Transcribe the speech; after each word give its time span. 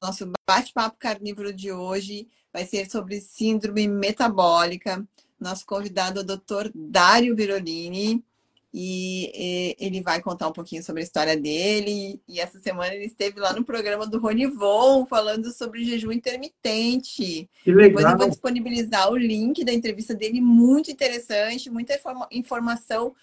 Nosso 0.00 0.32
bate-papo 0.46 0.96
carnívoro 0.98 1.52
de 1.52 1.70
hoje 1.70 2.26
vai 2.52 2.64
ser 2.64 2.90
sobre 2.90 3.20
síndrome 3.20 3.86
metabólica. 3.86 5.06
Nosso 5.38 5.66
convidado 5.66 6.20
é 6.20 6.22
o 6.22 6.26
Dr. 6.26 6.70
Dário 6.74 7.36
Virolini 7.36 8.24
e, 8.72 9.76
ele 9.78 10.00
vai 10.00 10.22
contar 10.22 10.48
um 10.48 10.52
pouquinho 10.52 10.82
sobre 10.82 11.02
a 11.02 11.04
história 11.04 11.36
dele. 11.36 12.20
E 12.26 12.40
essa 12.40 12.58
semana 12.60 12.94
ele 12.94 13.04
esteve 13.04 13.38
lá 13.40 13.52
no 13.52 13.62
programa 13.62 14.06
do 14.06 14.18
Ronivon 14.18 15.04
falando 15.04 15.52
sobre 15.52 15.84
jejum 15.84 16.12
intermitente. 16.12 17.50
Que 17.62 17.72
legal. 17.72 17.88
Depois 17.88 18.04
eu 18.06 18.18
vou 18.18 18.28
disponibilizar 18.30 19.10
o 19.10 19.16
link 19.16 19.62
da 19.64 19.72
entrevista 19.72 20.14
dele, 20.14 20.40
muito 20.40 20.90
interessante, 20.90 21.68
muita 21.68 21.94
informa 21.94 22.26
informação 22.30 23.14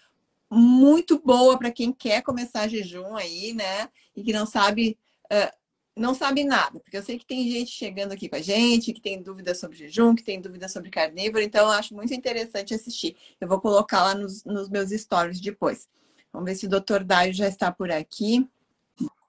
muito 0.50 1.20
boa 1.20 1.58
para 1.58 1.72
quem 1.72 1.92
quer 1.92 2.22
começar 2.22 2.68
jejum 2.68 3.16
aí, 3.16 3.54
né? 3.54 3.90
E 4.16 4.24
que 4.24 4.32
não 4.32 4.46
sabe. 4.46 4.98
Uh, 5.26 5.58
não 5.98 6.14
sabe 6.14 6.44
nada, 6.44 6.80
porque 6.80 6.96
eu 6.96 7.04
sei 7.04 7.18
que 7.18 7.26
tem 7.26 7.50
gente 7.50 7.72
chegando 7.72 8.12
aqui 8.12 8.30
com 8.30 8.36
a 8.36 8.42
gente, 8.42 8.94
que 8.94 9.02
tem 9.02 9.22
dúvidas 9.22 9.60
sobre 9.60 9.78
jejum, 9.78 10.16
que 10.16 10.24
tem 10.24 10.40
dúvidas 10.40 10.72
sobre 10.72 10.90
carnívoro, 10.90 11.44
então 11.44 11.66
eu 11.66 11.72
acho 11.72 11.96
muito 11.96 12.14
interessante 12.14 12.74
assistir. 12.74 13.16
Eu 13.42 13.48
vou 13.48 13.60
colocar 13.60 14.04
lá 14.04 14.16
nos, 14.16 14.44
nos 14.46 14.70
meus 14.70 14.92
stories 14.92 15.42
depois. 15.42 15.90
Vamos 16.32 16.50
ver 16.50 16.56
se 16.56 16.66
o 16.66 16.70
doutor 16.70 17.04
Dário 17.04 17.34
já 17.34 17.48
está 17.48 17.72
por 17.72 17.92
aqui. 17.92 18.48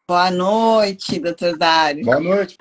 Boa 0.07 0.31
noite, 0.31 1.19
doutor 1.19 1.57
Dário. 1.57 2.05
Boa 2.05 2.21
noite, 2.21 2.57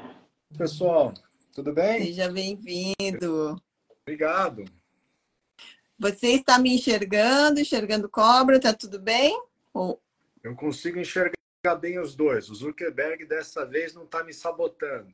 pessoal. 0.57 1.13
Tudo 1.53 1.73
bem? 1.73 2.05
Seja 2.05 2.29
bem-vindo. 2.29 3.61
Obrigado. 4.03 4.65
Você 5.99 6.27
está 6.33 6.59
me 6.59 6.75
enxergando, 6.75 7.59
enxergando 7.59 8.07
cobra, 8.07 8.59
tá 8.59 8.73
tudo 8.73 8.99
bem? 8.99 9.37
Eu 10.43 10.55
consigo 10.55 10.99
enxergar 10.99 11.36
bem 11.75 11.99
os 11.99 12.15
dois. 12.15 12.49
O 12.49 12.55
Zuckerberg 12.55 13.25
dessa 13.25 13.65
vez 13.65 13.93
não 13.93 14.03
está 14.03 14.23
me 14.23 14.33
sabotando. 14.33 15.13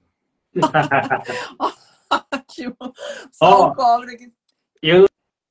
Ótimo. 1.59 2.77
Só 3.31 3.61
oh, 3.61 3.67
o 3.67 3.75
cobra 3.75 4.15
que. 4.15 4.31
Eu 4.81 5.07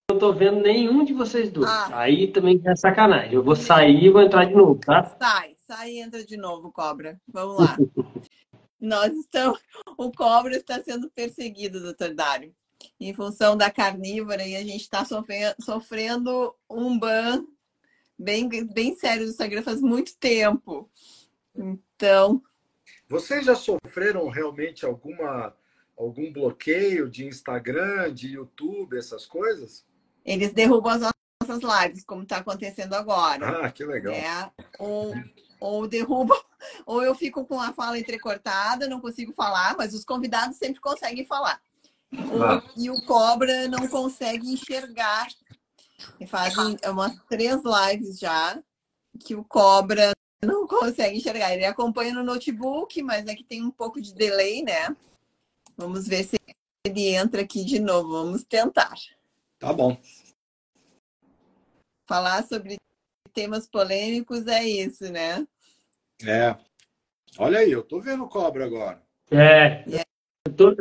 não 0.09 0.17
estou 0.17 0.35
vendo 0.35 0.61
nenhum 0.61 1.05
de 1.05 1.13
vocês 1.13 1.51
dois. 1.51 1.69
Ah. 1.69 2.01
Aí 2.01 2.31
também 2.31 2.61
é 2.65 2.77
sacanagem. 2.77 3.35
Eu 3.35 3.43
vou 3.43 3.57
sair 3.57 4.05
e 4.05 4.11
vou 4.11 4.23
entrar 4.23 4.45
de 4.45 4.55
novo, 4.55 4.79
tá? 4.79 5.17
Sai, 5.21 5.55
sai 5.67 5.91
e 5.93 6.01
entra 6.01 6.25
de 6.25 6.37
novo, 6.37 6.71
cobra. 6.71 7.21
Vamos 7.27 7.59
lá. 7.59 7.77
Nós 8.81 9.13
estamos. 9.15 9.61
O 9.97 10.11
cobra 10.11 10.57
está 10.57 10.83
sendo 10.83 11.09
perseguido, 11.11 11.81
doutor 11.81 12.15
Dário. 12.15 12.55
Em 12.99 13.15
função 13.15 13.57
da 13.57 13.71
carnívora, 13.71 14.45
e 14.45 14.57
a 14.57 14.61
gente 14.61 14.83
está 14.83 15.05
sofrendo, 15.05 15.55
sofrendo 15.61 16.55
um 16.69 16.99
ban 16.99 17.45
bem, 18.23 18.49
bem 18.67 18.97
sério 18.97 19.25
do 19.25 19.31
Instagram 19.31 19.63
faz 19.63 19.81
muito 19.81 20.17
tempo. 20.17 20.89
Então. 21.55 22.43
Vocês 23.09 23.45
já 23.45 23.55
sofreram 23.55 24.29
realmente 24.29 24.87
alguma 24.87 25.55
algum 25.97 26.33
bloqueio 26.33 27.09
de 27.09 27.27
Instagram, 27.27 28.13
de 28.13 28.33
YouTube, 28.33 28.97
essas 28.97 29.27
coisas? 29.27 29.85
Eles 30.25 30.53
derrubam 30.53 30.93
as 30.93 31.13
nossas 31.49 31.85
lives, 31.85 32.05
como 32.05 32.23
está 32.23 32.39
acontecendo 32.39 32.95
agora. 32.95 33.67
Ah, 33.67 33.71
que 33.71 33.85
legal. 33.85 34.15
É, 34.15 34.51
ou, 34.79 35.15
ou 35.61 35.87
derrubam, 35.87 36.41
ou 36.87 37.03
eu 37.03 37.15
fico 37.15 37.45
com 37.47 37.61
a 37.61 37.73
fala 37.73 37.99
entrecortada, 37.99 38.89
não 38.89 39.01
consigo 39.01 39.33
falar, 39.33 39.77
mas 39.77 39.95
os 39.95 40.05
convidados 40.05 40.57
sempre 40.57 40.81
conseguem 40.81 41.25
falar. 41.25 41.61
Ah. 42.15 42.63
e 42.77 42.91
o 42.91 43.03
cobra 43.07 43.67
não 43.69 43.89
consegue 43.89 44.53
enxergar 44.53 45.29
e 46.21 46.27
fazem 46.27 46.77
umas 46.87 47.19
três 47.29 47.61
lives 47.65 48.19
já 48.19 48.63
que 49.21 49.35
o 49.35 49.45
cobra 49.45 50.13
não 50.45 50.67
consegue 50.67 51.17
enxergar. 51.17 51.53
Ele 51.53 51.65
acompanha 51.65 52.15
no 52.15 52.25
notebook, 52.25 53.03
mas 53.03 53.27
é 53.27 53.35
que 53.35 53.45
tem 53.45 53.63
um 53.63 53.71
pouco 53.71 54.01
de 54.01 54.15
delay, 54.15 54.63
né? 54.63 54.97
Vamos 55.77 56.07
ver 56.07 56.25
se 56.25 56.37
ele 56.85 57.15
entra 57.15 57.43
aqui 57.43 57.65
de 57.65 57.79
novo. 57.79 58.11
Vamos 58.11 58.45
tentar. 58.45 58.95
Tá 59.59 59.73
bom. 59.73 59.97
Falar 62.09 62.45
sobre 62.47 62.77
temas 63.33 63.69
polêmicos 63.69 64.47
é 64.47 64.65
isso, 64.65 65.11
né? 65.11 65.47
É. 66.25 66.57
Olha 67.39 67.61
aí, 67.61 67.73
eu 67.73 67.83
tô 67.83 68.01
vendo 68.01 68.25
o 68.25 68.29
cobra 68.29 68.65
agora. 68.65 69.03
É. 69.31 69.99
é. 69.99 70.03
Eu 70.47 70.55
tô, 70.55 70.75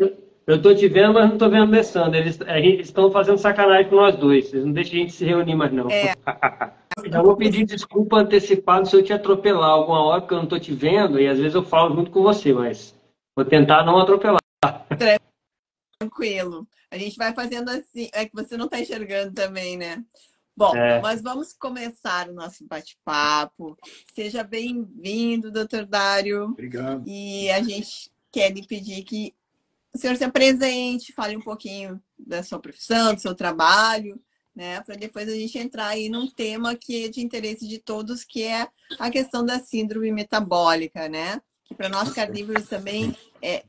eu 0.52 0.62
tô 0.62 0.76
te 0.76 0.88
vendo, 0.88 1.14
mas 1.14 1.30
não 1.30 1.38
tô 1.38 1.50
vendo 1.50 1.70
o 1.70 1.74
Alessandro. 1.74 2.18
Eles 2.18 2.40
estão 2.82 3.10
fazendo 3.10 3.38
sacanagem 3.38 3.90
com 3.90 3.96
nós 3.96 4.16
dois. 4.18 4.54
Eles 4.54 4.66
não 4.66 4.74
deixam 4.74 4.96
a 4.96 4.98
gente 4.98 5.14
se 5.14 5.24
reunir 5.24 5.56
mais, 5.56 5.72
não. 5.72 5.90
É. 5.90 6.14
Já 7.10 7.22
vou 7.22 7.38
pedir 7.38 7.66
desculpa 7.66 8.18
antecipado 8.18 8.88
se 8.88 8.96
eu 8.96 9.04
te 9.04 9.14
atropelar 9.14 9.70
alguma 9.70 10.04
hora, 10.04 10.22
porque 10.22 10.34
eu 10.34 10.40
não 10.40 10.46
tô 10.46 10.60
te 10.60 10.74
vendo, 10.74 11.20
e 11.20 11.28
às 11.28 11.40
vezes 11.40 11.56
eu 11.56 11.64
falo 11.64 11.96
junto 11.96 12.12
com 12.12 12.22
você, 12.22 12.52
mas 12.54 12.94
vou 13.36 13.46
tentar 13.46 13.86
não 13.86 13.98
atropelar. 13.98 14.42
Tranquilo. 15.98 16.68
A 16.90 16.98
gente 16.98 17.16
vai 17.16 17.34
fazendo 17.34 17.70
assim. 17.70 18.10
É 18.12 18.26
que 18.26 18.34
você 18.34 18.58
não 18.58 18.68
tá 18.68 18.80
enxergando 18.80 19.34
também, 19.34 19.78
né? 19.78 20.04
Bom, 20.56 20.76
é. 20.76 21.00
mas 21.00 21.22
vamos 21.22 21.54
começar 21.54 22.28
o 22.28 22.34
nosso 22.34 22.68
bate-papo. 22.68 23.78
Seja 24.14 24.44
bem-vindo, 24.44 25.50
doutor 25.50 25.86
Dário. 25.86 26.44
Obrigado. 26.44 27.04
E 27.08 27.50
a 27.52 27.64
gente 27.64 28.12
quer 28.32 28.52
lhe 28.52 28.68
pedir 28.68 29.04
que 29.04 29.34
o 29.94 29.98
senhor 29.98 30.16
se 30.16 30.24
apresente, 30.24 31.14
fale 31.14 31.36
um 31.36 31.42
pouquinho 31.42 32.02
da 32.18 32.44
sua 32.44 32.60
profissão, 32.60 33.14
do 33.14 33.22
seu 33.22 33.36
trabalho, 33.36 34.20
né? 34.56 34.82
Para 34.82 34.96
depois 34.96 35.28
a 35.28 35.34
gente 35.34 35.58
entrar 35.58 35.88
aí 35.88 36.10
num 36.10 36.28
tema 36.28 36.76
que 36.76 37.06
é 37.06 37.10
de 37.10 37.22
interesse 37.22 37.68
de 37.68 37.80
todos, 37.80 38.24
que 38.24 38.44
é 38.44 38.68
a 39.00 39.10
questão 39.10 39.46
da 39.46 39.60
síndrome 39.60 40.12
metabólica, 40.12 41.10
né? 41.10 41.42
Que 41.66 41.76
para 41.76 41.90
nós 41.90 42.12
carnívoros 42.14 42.68
também 42.68 43.16
é, 43.42 43.64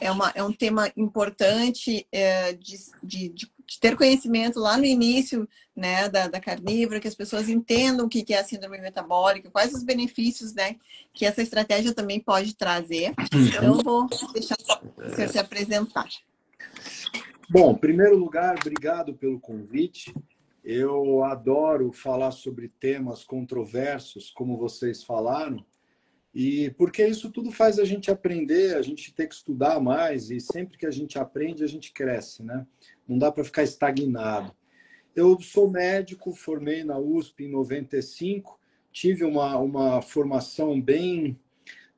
é, 0.00 0.10
uma, 0.10 0.30
é 0.34 0.42
um 0.42 0.52
tema 0.52 0.90
importante 0.96 2.06
é, 2.12 2.52
de, 2.52 2.76
de, 3.02 3.28
de, 3.30 3.52
ter 3.78 3.96
conhecimento 3.96 4.58
lá 4.58 4.76
no 4.76 4.84
início 4.84 5.48
né, 5.76 6.08
da, 6.08 6.26
da 6.26 6.40
carnívora, 6.40 6.98
que 6.98 7.06
as 7.06 7.14
pessoas 7.14 7.48
entendam 7.48 8.06
o 8.06 8.08
que 8.08 8.24
é 8.32 8.40
a 8.40 8.44
síndrome 8.44 8.80
metabólica, 8.80 9.50
quais 9.50 9.72
os 9.72 9.84
benefícios 9.84 10.54
né, 10.54 10.76
que 11.12 11.24
essa 11.24 11.42
estratégia 11.42 11.94
também 11.94 12.18
pode 12.18 12.56
trazer. 12.56 13.14
Então, 13.32 13.64
eu 13.64 13.82
vou 13.82 14.08
deixar 14.32 14.56
o 14.58 15.14
senhor 15.14 15.28
se 15.28 15.38
apresentar. 15.38 16.08
Bom, 17.48 17.72
em 17.72 17.78
primeiro 17.78 18.16
lugar, 18.16 18.56
obrigado 18.60 19.14
pelo 19.14 19.38
convite. 19.38 20.14
Eu 20.64 21.24
adoro 21.24 21.90
falar 21.90 22.30
sobre 22.30 22.68
temas 22.68 23.24
controversos, 23.24 24.30
como 24.30 24.56
vocês 24.56 25.02
falaram, 25.02 25.64
e 26.34 26.70
porque 26.70 27.04
isso 27.04 27.30
tudo 27.30 27.50
faz 27.50 27.78
a 27.78 27.84
gente 27.84 28.10
aprender, 28.10 28.76
a 28.76 28.82
gente 28.82 29.12
ter 29.12 29.26
que 29.26 29.34
estudar 29.34 29.80
mais, 29.80 30.30
e 30.30 30.38
sempre 30.38 30.78
que 30.78 30.86
a 30.86 30.90
gente 30.90 31.18
aprende, 31.18 31.64
a 31.64 31.66
gente 31.66 31.92
cresce, 31.92 32.42
né? 32.42 32.66
Não 33.06 33.18
dá 33.18 33.32
para 33.32 33.44
ficar 33.44 33.64
estagnado. 33.64 34.54
Eu 35.14 35.40
sou 35.40 35.68
médico, 35.68 36.32
formei 36.32 36.84
na 36.84 36.98
USP 36.98 37.44
em 37.44 37.50
95, 37.50 38.60
tive 38.92 39.24
uma, 39.24 39.58
uma 39.58 40.00
formação 40.00 40.80
bem, 40.80 41.36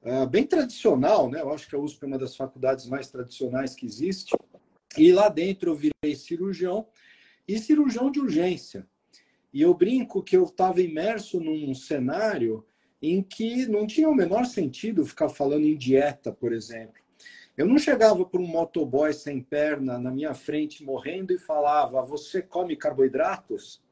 uh, 0.03 0.27
bem 0.27 0.47
tradicional, 0.47 1.31
né? 1.31 1.43
Eu 1.43 1.53
acho 1.53 1.69
que 1.69 1.77
a 1.77 1.79
USP 1.79 2.03
é 2.03 2.07
uma 2.07 2.19
das 2.19 2.35
faculdades 2.35 2.87
mais 2.87 3.09
tradicionais 3.09 3.75
que 3.75 3.85
existe. 3.85 4.35
E 4.97 5.13
lá 5.13 5.29
dentro 5.29 5.71
eu 5.71 5.77
virei 5.77 6.17
cirurgião 6.17 6.87
e 7.47 7.59
cirurgião 7.59 8.11
de 8.11 8.19
urgência. 8.19 8.87
E 9.53 9.61
eu 9.61 9.75
brinco 9.75 10.23
que 10.23 10.37
eu 10.37 10.45
estava 10.45 10.81
imerso 10.81 11.39
num 11.39 11.75
cenário 11.75 12.65
em 13.03 13.21
que 13.21 13.67
não 13.67 13.87
tinha 13.87 14.09
o 14.09 14.15
menor 14.15 14.47
sentido 14.47 15.05
ficar 15.05 15.29
falando 15.29 15.65
em 15.67 15.77
dieta, 15.77 16.33
por 16.33 16.53
exemplo. 16.53 17.03
Eu 17.57 17.67
não 17.67 17.77
chegava 17.77 18.25
para 18.25 18.41
um 18.41 18.47
motoboy 18.47 19.13
sem 19.13 19.43
perna 19.43 19.99
na 19.99 20.11
minha 20.11 20.33
frente 20.33 20.85
morrendo 20.85 21.33
e 21.33 21.39
falava: 21.39 22.01
Você 22.03 22.41
come 22.41 22.77
carboidratos? 22.77 23.83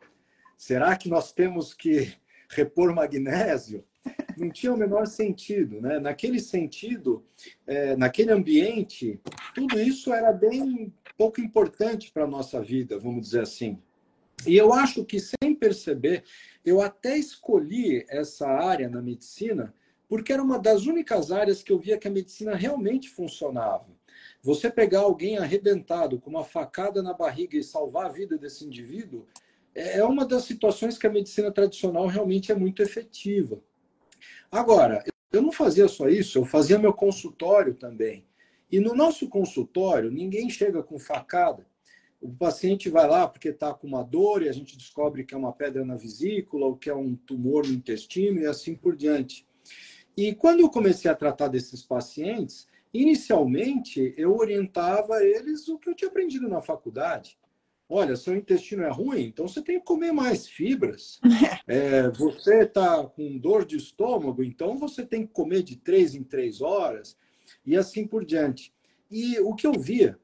Será 0.57 0.97
que 0.97 1.09
nós 1.09 1.33
temos 1.33 1.75
que 1.75 2.15
repor 2.49 2.95
magnésio? 2.95 3.85
Não 4.39 4.49
tinha 4.49 4.73
o 4.73 4.77
menor 4.77 5.07
sentido, 5.07 5.81
né? 5.81 5.99
Naquele 5.99 6.41
sentido, 6.41 7.23
é, 7.67 7.95
naquele 7.97 8.33
ambiente, 8.33 9.21
tudo 9.55 9.79
isso 9.79 10.15
era 10.15 10.33
bem 10.33 10.91
pouco 11.19 11.41
importante 11.41 12.11
para 12.11 12.25
a 12.25 12.29
nossa 12.29 12.63
vida, 12.63 12.99
vamos 12.99 13.21
dizer 13.21 13.43
assim. 13.43 13.79
E 14.47 14.57
eu 14.57 14.73
acho 14.73 15.05
que, 15.05 15.21
sem 15.21 15.55
perceber, 15.55 16.25
eu 16.65 16.81
até 16.81 17.17
escolhi 17.17 18.05
essa 18.09 18.49
área 18.49 18.89
na 18.89 19.03
medicina 19.03 19.75
porque 20.09 20.33
era 20.33 20.43
uma 20.43 20.59
das 20.59 20.87
únicas 20.87 21.31
áreas 21.31 21.63
que 21.63 21.71
eu 21.71 21.79
via 21.79 21.97
que 21.97 22.09
a 22.09 22.11
medicina 22.11 22.57
realmente 22.57 23.09
funcionava. 23.09 23.87
Você 24.43 24.69
pegar 24.69 25.01
alguém 25.01 25.39
arrebentado 25.39 26.19
com 26.19 26.31
uma 26.31 26.43
facada 26.43 27.01
na 27.01 27.15
barriga 27.15 27.57
e 27.57 27.63
salvar 27.63 28.07
a 28.07 28.13
vida 28.13 28.37
desse 28.37 28.65
indivíduo 28.65 29.25
é 29.73 30.03
uma 30.03 30.27
das 30.27 30.45
situações 30.45 30.99
que 30.99 31.07
a 31.07 31.13
medicina 31.13 31.53
tradicional 31.53 32.09
realmente 32.09 32.51
é 32.51 32.57
muito 32.57 32.83
efetiva. 32.83 33.63
Agora, 34.51 35.05
eu 35.31 35.41
não 35.41 35.53
fazia 35.53 35.87
só 35.87 36.09
isso, 36.09 36.39
eu 36.39 36.45
fazia 36.45 36.77
meu 36.77 36.93
consultório 36.93 37.75
também. 37.75 38.27
E 38.71 38.81
no 38.81 38.97
nosso 38.97 39.29
consultório, 39.29 40.11
ninguém 40.11 40.51
chega 40.51 40.83
com 40.83 40.99
facada. 40.99 41.65
O 42.21 42.31
paciente 42.33 42.91
vai 42.91 43.09
lá 43.09 43.27
porque 43.27 43.49
está 43.49 43.73
com 43.73 43.87
uma 43.87 44.03
dor 44.03 44.43
e 44.43 44.49
a 44.49 44.53
gente 44.53 44.77
descobre 44.77 45.25
que 45.25 45.35
é 45.35 45.39
uma 45.39 45.53
pedra 45.53 45.85
na 45.85 45.97
vesícula 45.97 46.67
ou 46.67 46.77
que 46.77 46.91
é 46.91 46.95
um 46.95 47.17
tumor 47.17 47.67
no 47.67 47.73
intestino 47.73 48.41
e 48.41 48.47
assim 48.47 48.75
por 48.75 48.95
diante. 48.95 49.47
E 50.17 50.35
quando 50.35 50.61
eu 50.61 50.69
comecei 50.69 51.11
a 51.11 51.15
tratar 51.15 51.49
desses 51.49 51.83
pacientes, 51.83 52.69
Inicialmente, 52.93 54.13
eu 54.17 54.37
orientava 54.37 55.23
eles 55.25 55.69
o 55.69 55.79
que 55.79 55.89
eu 55.89 55.95
tinha 55.95 56.11
aprendido 56.11 56.49
na 56.49 56.61
faculdade. 56.61 57.39
Olha, 57.89 58.17
seu 58.17 58.37
intestino 58.37 58.83
é 58.83 58.89
ruim, 58.89 59.25
então 59.25 59.49
você 59.49 59.63
tem 59.63 59.79
que 59.79 59.85
comer 59.85 60.13
mais 60.13 60.49
fibras. 60.49 61.21
É, 61.67 62.09
você 62.11 62.63
está 62.63 63.05
com 63.05 63.39
dor 63.39 63.65
de 63.65 63.77
estômago, 63.77 64.43
então 64.43 64.77
você 64.77 65.07
tem 65.07 65.25
que 65.25 65.33
comer 65.33 65.63
de 65.63 65.77
três 65.77 66.17
em 66.17 66.25
três 66.25 66.61
horas 66.61 67.17
e 67.65 67.77
assim 67.77 68.09
por 68.09 68.25
diante. 68.25 68.75
E 69.09 69.39
o 69.39 69.55
que 69.55 69.69
eu 69.69 69.75
via 69.75 70.19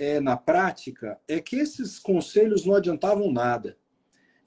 é, 0.00 0.18
na 0.18 0.34
prática 0.34 1.20
é 1.28 1.40
que 1.40 1.56
esses 1.56 1.98
conselhos 1.98 2.64
não 2.64 2.74
adiantavam 2.74 3.30
nada. 3.30 3.76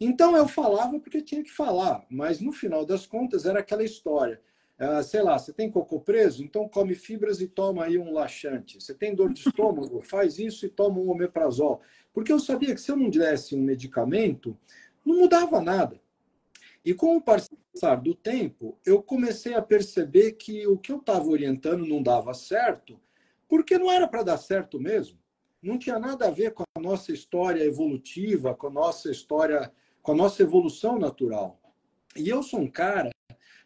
Então 0.01 0.35
eu 0.35 0.47
falava 0.47 1.00
porque 1.00 1.21
tinha 1.21 1.44
que 1.44 1.51
falar, 1.51 2.03
mas 2.09 2.41
no 2.41 2.51
final 2.51 2.83
das 2.83 3.05
contas 3.05 3.45
era 3.45 3.59
aquela 3.59 3.83
história. 3.83 4.41
Uh, 4.79 5.03
sei 5.03 5.21
lá, 5.21 5.38
você 5.38 5.53
tem 5.53 5.69
cocô 5.69 6.00
preso? 6.00 6.44
Então 6.44 6.67
come 6.67 6.95
fibras 6.95 7.39
e 7.39 7.47
toma 7.47 7.85
aí 7.85 8.00
um 8.00 8.11
laxante. 8.11 8.81
Você 8.81 8.95
tem 8.95 9.13
dor 9.13 9.31
de 9.31 9.41
estômago? 9.47 10.01
Faz 10.01 10.39
isso 10.39 10.65
e 10.65 10.69
toma 10.69 11.00
um 11.00 11.11
omeprazol. 11.11 11.81
Porque 12.11 12.33
eu 12.33 12.39
sabia 12.39 12.73
que 12.73 12.81
se 12.81 12.91
eu 12.91 12.97
não 12.97 13.11
desse 13.11 13.55
um 13.55 13.61
medicamento, 13.61 14.57
não 15.05 15.17
mudava 15.17 15.61
nada. 15.61 16.01
E 16.83 16.95
com 16.95 17.15
o 17.15 17.21
passar 17.21 18.01
do 18.01 18.15
tempo, 18.15 18.75
eu 18.83 19.03
comecei 19.03 19.53
a 19.53 19.61
perceber 19.61 20.31
que 20.31 20.65
o 20.65 20.79
que 20.79 20.91
eu 20.91 20.97
estava 20.97 21.27
orientando 21.27 21.85
não 21.85 22.01
dava 22.01 22.33
certo, 22.33 23.00
porque 23.47 23.77
não 23.77 23.91
era 23.91 24.07
para 24.07 24.23
dar 24.23 24.38
certo 24.38 24.79
mesmo. 24.79 25.22
Não 25.63 25.77
tinha 25.77 25.98
nada 25.98 26.27
a 26.27 26.30
ver 26.30 26.51
com 26.51 26.63
a 26.75 26.81
nossa 26.81 27.13
história 27.13 27.63
evolutiva, 27.63 28.54
com 28.54 28.68
a 28.68 28.69
nossa 28.69 29.10
história, 29.10 29.71
com 30.01 30.12
a 30.12 30.15
nossa 30.15 30.44
evolução 30.44 31.00
natural. 31.00 31.57
E 32.18 32.27
eu 32.27 32.44
sou 32.44 32.60
um 32.60 32.69
cara 32.69 33.10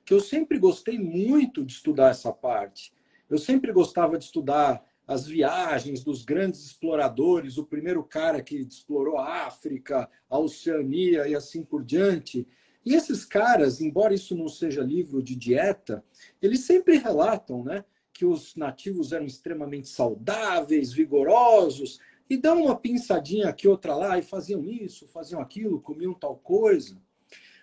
que 0.05 0.13
eu 0.13 0.19
sempre 0.19 0.59
gostei 0.59 0.99
muito 0.99 1.65
de 1.65 1.73
estudar 1.73 2.11
essa 2.11 2.31
parte. 2.31 2.93
Eu 3.27 3.39
sempre 3.39 3.71
gostava 3.73 4.15
de 4.15 4.25
estudar 4.25 4.85
as 5.07 5.25
viagens 5.25 6.03
dos 6.03 6.23
grandes 6.23 6.63
exploradores, 6.65 7.57
o 7.57 7.65
primeiro 7.65 8.03
cara 8.03 8.43
que 8.43 8.57
explorou 8.57 9.17
a 9.17 9.47
África, 9.47 10.07
a 10.29 10.37
Oceania 10.37 11.27
e 11.27 11.33
assim 11.33 11.63
por 11.63 11.83
diante. 11.83 12.47
E 12.85 12.93
esses 12.93 13.25
caras, 13.25 13.81
embora 13.81 14.13
isso 14.13 14.35
não 14.35 14.47
seja 14.47 14.83
livro 14.83 15.23
de 15.23 15.35
dieta, 15.35 16.03
eles 16.39 16.59
sempre 16.59 16.99
relatam, 16.99 17.63
né, 17.63 17.83
que 18.17 18.25
os 18.25 18.55
nativos 18.55 19.11
eram 19.11 19.27
extremamente 19.27 19.87
saudáveis, 19.89 20.91
vigorosos, 20.91 21.99
e 22.27 22.35
dão 22.35 22.63
uma 22.63 22.75
pinçadinha 22.75 23.47
aqui, 23.47 23.67
outra 23.67 23.95
lá, 23.95 24.17
e 24.17 24.23
faziam 24.23 24.65
isso, 24.65 25.07
faziam 25.07 25.39
aquilo, 25.39 25.79
comiam 25.79 26.15
tal 26.15 26.35
coisa. 26.35 26.99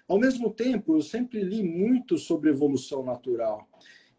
Ao 0.07 0.17
mesmo 0.17 0.49
tempo, 0.49 0.95
eu 0.95 1.03
sempre 1.03 1.43
li 1.43 1.61
muito 1.61 2.17
sobre 2.17 2.51
evolução 2.51 3.03
natural. 3.03 3.69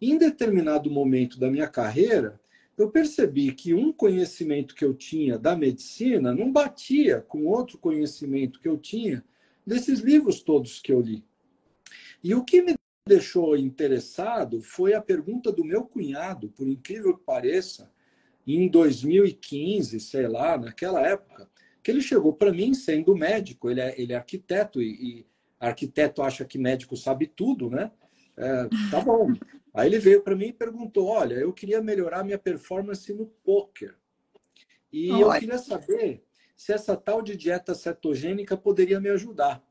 Em 0.01 0.17
determinado 0.17 0.91
momento 0.91 1.39
da 1.39 1.49
minha 1.49 1.69
carreira, 1.69 2.37
eu 2.77 2.91
percebi 2.91 3.53
que 3.53 3.73
um 3.73 3.93
conhecimento 3.93 4.75
que 4.75 4.83
eu 4.83 4.93
tinha 4.93 5.39
da 5.39 5.55
medicina 5.55 6.35
não 6.35 6.51
batia 6.51 7.21
com 7.21 7.45
outro 7.45 7.77
conhecimento 7.77 8.59
que 8.59 8.67
eu 8.67 8.77
tinha 8.77 9.23
desses 9.65 10.01
livros 10.01 10.41
todos 10.41 10.81
que 10.81 10.91
eu 10.91 10.99
li. 10.99 11.23
E 12.21 12.35
o 12.35 12.43
que 12.43 12.61
me 12.61 12.74
deixou 13.07 13.55
interessado 13.55 14.61
foi 14.61 14.95
a 14.95 15.01
pergunta 15.01 15.51
do 15.51 15.63
meu 15.63 15.83
cunhado, 15.83 16.49
por 16.49 16.67
incrível 16.67 17.15
que 17.15 17.23
pareça, 17.23 17.91
em 18.47 18.67
2015, 18.67 19.99
sei 19.99 20.27
lá, 20.27 20.57
naquela 20.57 21.01
época, 21.01 21.47
que 21.83 21.91
ele 21.91 22.01
chegou 22.01 22.33
para 22.33 22.51
mim 22.51 22.73
sendo 22.73 23.15
médico, 23.15 23.69
ele 23.69 23.79
é, 23.79 23.93
ele 23.99 24.13
é 24.13 24.15
arquiteto 24.15 24.81
e, 24.81 25.19
e 25.19 25.25
arquiteto 25.59 26.23
acha 26.23 26.45
que 26.45 26.57
médico 26.57 26.97
sabe 26.97 27.27
tudo, 27.27 27.69
né? 27.69 27.91
É, 28.35 28.67
tá 28.89 28.99
bom. 29.01 29.33
Aí 29.71 29.87
ele 29.87 29.99
veio 29.99 30.21
para 30.21 30.35
mim 30.35 30.47
e 30.47 30.53
perguntou: 30.53 31.07
Olha, 31.07 31.35
eu 31.35 31.53
queria 31.53 31.81
melhorar 31.81 32.23
minha 32.23 32.39
performance 32.39 33.13
no 33.13 33.27
poker. 33.43 33.95
E 34.91 35.09
eu 35.09 35.31
queria 35.31 35.57
saber 35.57 36.23
se 36.55 36.73
essa 36.73 36.95
tal 36.95 37.21
de 37.21 37.35
dieta 37.35 37.75
cetogênica 37.75 38.57
poderia 38.57 38.99
me 38.99 39.09
ajudar. 39.09 39.63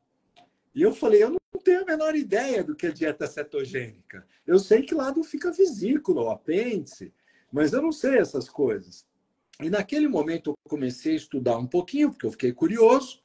E 0.75 0.83
eu 0.83 0.95
falei: 0.95 1.23
Eu 1.23 1.31
não 1.31 1.39
tenho 1.63 1.83
a 1.83 1.87
menor 1.87 2.15
ideia 2.15 2.65
do 2.65 2.75
que 2.75 2.87
é 2.87 2.91
dieta 2.91 3.27
cetogênica. 3.27 4.27
Eu 4.47 4.59
sei 4.59 4.83
que 4.83 4.95
lá 4.95 5.13
não 5.15 5.23
fica 5.23 5.53
vesícula, 5.53 6.23
o 6.23 6.31
apêndice, 6.31 7.13
mas 7.53 7.73
eu 7.73 7.81
não 7.81 7.93
sei 7.93 8.19
essas 8.19 8.49
coisas. 8.49 9.07
E 9.61 9.71
naquele 9.71 10.09
momento 10.09 10.51
eu 10.51 10.57
comecei 10.69 11.13
a 11.13 11.17
estudar 11.17 11.57
um 11.57 11.67
pouquinho, 11.67 12.11
porque 12.11 12.27
eu 12.27 12.33
fiquei 12.33 12.53
curioso. 12.53 13.23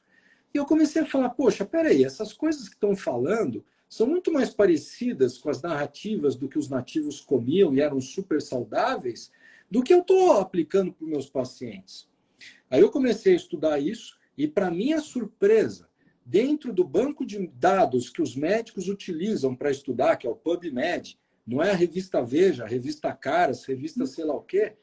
E 0.54 0.58
eu 0.58 0.64
comecei 0.64 1.02
a 1.02 1.06
falar, 1.06 1.30
poxa, 1.30 1.64
peraí, 1.64 2.04
essas 2.04 2.32
coisas 2.32 2.68
que 2.68 2.74
estão 2.74 2.96
falando 2.96 3.64
são 3.88 4.06
muito 4.06 4.32
mais 4.32 4.50
parecidas 4.50 5.36
com 5.36 5.50
as 5.50 5.60
narrativas 5.60 6.36
do 6.36 6.48
que 6.48 6.58
os 6.58 6.68
nativos 6.68 7.20
comiam 7.20 7.74
e 7.74 7.80
eram 7.80 8.00
super 8.00 8.40
saudáveis 8.40 9.30
do 9.68 9.82
que 9.82 9.92
eu 9.92 10.00
estou 10.00 10.32
aplicando 10.38 10.92
para 10.92 11.04
os 11.04 11.10
meus 11.10 11.28
pacientes. 11.28 12.08
Aí 12.70 12.80
eu 12.80 12.90
comecei 12.90 13.32
a 13.32 13.36
estudar 13.36 13.80
isso 13.80 14.16
e, 14.38 14.46
para 14.46 14.70
minha 14.70 15.00
surpresa, 15.00 15.89
dentro 16.30 16.72
do 16.72 16.84
banco 16.84 17.26
de 17.26 17.44
dados 17.48 18.08
que 18.08 18.22
os 18.22 18.36
médicos 18.36 18.88
utilizam 18.88 19.52
para 19.52 19.68
estudar, 19.68 20.16
que 20.16 20.28
é 20.28 20.30
o 20.30 20.36
PubMed, 20.36 21.18
não 21.44 21.60
é 21.60 21.72
a 21.72 21.74
revista 21.74 22.22
Veja, 22.22 22.62
a 22.62 22.68
revista 22.68 23.12
Caras, 23.12 23.64
revista 23.64 24.06
sei 24.06 24.24
lá 24.24 24.36
o 24.36 24.42
quê, 24.42 24.74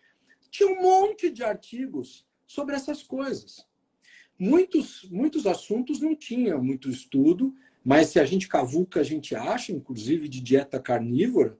tinha 0.52 0.68
um 0.68 0.82
monte 0.82 1.30
de 1.30 1.46
artigos 1.46 2.28
sobre 2.46 2.76
essas 2.76 3.02
coisas. 3.02 3.66
Muitos, 4.38 5.08
muitos 5.10 5.48
assuntos 5.48 6.02
não 6.02 6.14
tinham 6.14 6.62
muito 6.62 6.90
estudo, 6.90 7.56
mas 7.82 8.10
se 8.10 8.20
a 8.20 8.26
gente 8.26 8.50
cavuca, 8.50 9.00
a 9.00 9.04
gente 9.04 9.34
acha, 9.34 9.72
inclusive 9.72 10.28
de 10.28 10.42
dieta 10.42 10.82
carnívora, 10.82 11.58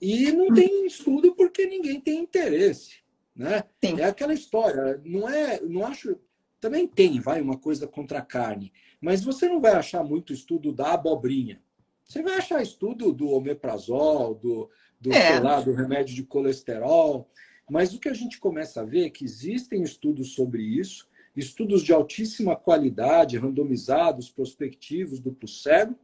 e 0.00 0.32
não 0.32 0.54
tem 0.54 0.86
estudo 0.86 1.34
porque 1.34 1.66
ninguém 1.66 2.00
tem 2.00 2.20
interesse. 2.20 3.00
Né? 3.36 3.62
É 3.82 4.04
aquela 4.04 4.32
história, 4.32 5.02
não 5.04 5.28
é, 5.28 5.60
não 5.60 5.84
acho. 5.86 6.18
Também 6.60 6.86
tem, 6.86 7.20
vai, 7.20 7.40
uma 7.40 7.56
coisa 7.56 7.86
contra 7.86 8.18
a 8.18 8.22
carne, 8.22 8.72
mas 9.00 9.22
você 9.22 9.48
não 9.48 9.60
vai 9.60 9.72
achar 9.72 10.02
muito 10.02 10.32
estudo 10.32 10.72
da 10.72 10.94
abobrinha. 10.94 11.62
Você 12.04 12.22
vai 12.22 12.38
achar 12.38 12.62
estudo 12.62 13.12
do 13.12 13.28
omeprazol, 13.28 14.34
do, 14.34 14.70
do, 15.00 15.12
é. 15.12 15.38
lá, 15.38 15.60
do 15.60 15.72
remédio 15.72 16.14
de 16.14 16.24
colesterol. 16.24 17.30
Mas 17.70 17.94
o 17.94 18.00
que 18.00 18.08
a 18.08 18.14
gente 18.14 18.40
começa 18.40 18.80
a 18.80 18.84
ver 18.84 19.06
é 19.06 19.10
que 19.10 19.24
existem 19.24 19.82
estudos 19.82 20.32
sobre 20.32 20.62
isso, 20.62 21.06
estudos 21.36 21.82
de 21.82 21.92
altíssima 21.92 22.56
qualidade, 22.56 23.36
randomizados, 23.36 24.30
prospectivos, 24.30 25.20
duplo 25.20 25.46
cego. 25.46 25.94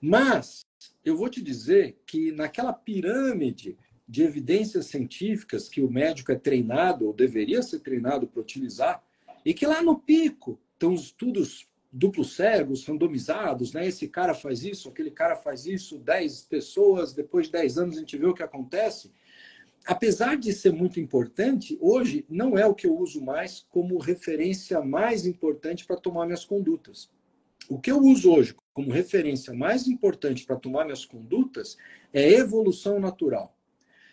Mas 0.00 0.64
eu 1.04 1.16
vou 1.16 1.28
te 1.28 1.42
dizer 1.42 2.00
que 2.06 2.32
naquela 2.32 2.72
pirâmide 2.72 3.76
de 4.08 4.22
evidências 4.22 4.86
científicas 4.86 5.68
que 5.68 5.82
o 5.82 5.90
médico 5.90 6.32
é 6.32 6.36
treinado, 6.36 7.06
ou 7.06 7.12
deveria 7.12 7.62
ser 7.62 7.80
treinado 7.80 8.26
para 8.26 8.40
utilizar, 8.40 9.04
e 9.48 9.54
que 9.54 9.66
lá 9.66 9.82
no 9.82 9.98
pico 9.98 10.60
estão 10.72 10.92
os 10.92 11.04
estudos 11.04 11.68
duplos 11.90 12.36
cegos, 12.36 12.84
randomizados, 12.84 13.72
né? 13.72 13.86
Esse 13.86 14.06
cara 14.06 14.34
faz 14.34 14.62
isso, 14.62 14.88
aquele 14.90 15.10
cara 15.10 15.36
faz 15.36 15.64
isso, 15.64 15.98
10 15.98 16.42
pessoas, 16.42 17.14
depois 17.14 17.46
de 17.46 17.52
10 17.52 17.78
anos 17.78 17.96
a 17.96 18.00
gente 18.00 18.16
vê 18.16 18.26
o 18.26 18.34
que 18.34 18.42
acontece 18.42 19.10
apesar 19.88 20.36
de 20.36 20.52
ser 20.52 20.70
muito 20.70 21.00
importante, 21.00 21.78
hoje 21.80 22.26
não 22.28 22.58
é 22.58 22.66
o 22.66 22.74
que 22.74 22.86
eu 22.86 22.94
uso 22.94 23.24
mais 23.24 23.66
como 23.70 23.96
referência 23.96 24.82
mais 24.82 25.24
importante 25.24 25.86
para 25.86 25.96
tomar 25.96 26.26
minhas 26.26 26.44
condutas. 26.44 27.10
O 27.70 27.80
que 27.80 27.90
eu 27.90 27.98
uso 27.98 28.30
hoje 28.30 28.54
como 28.74 28.90
referência 28.90 29.54
mais 29.54 29.88
importante 29.88 30.44
para 30.44 30.56
tomar 30.56 30.84
minhas 30.84 31.06
condutas 31.06 31.78
é 32.12 32.32
evolução 32.32 33.00
natural. 33.00 33.56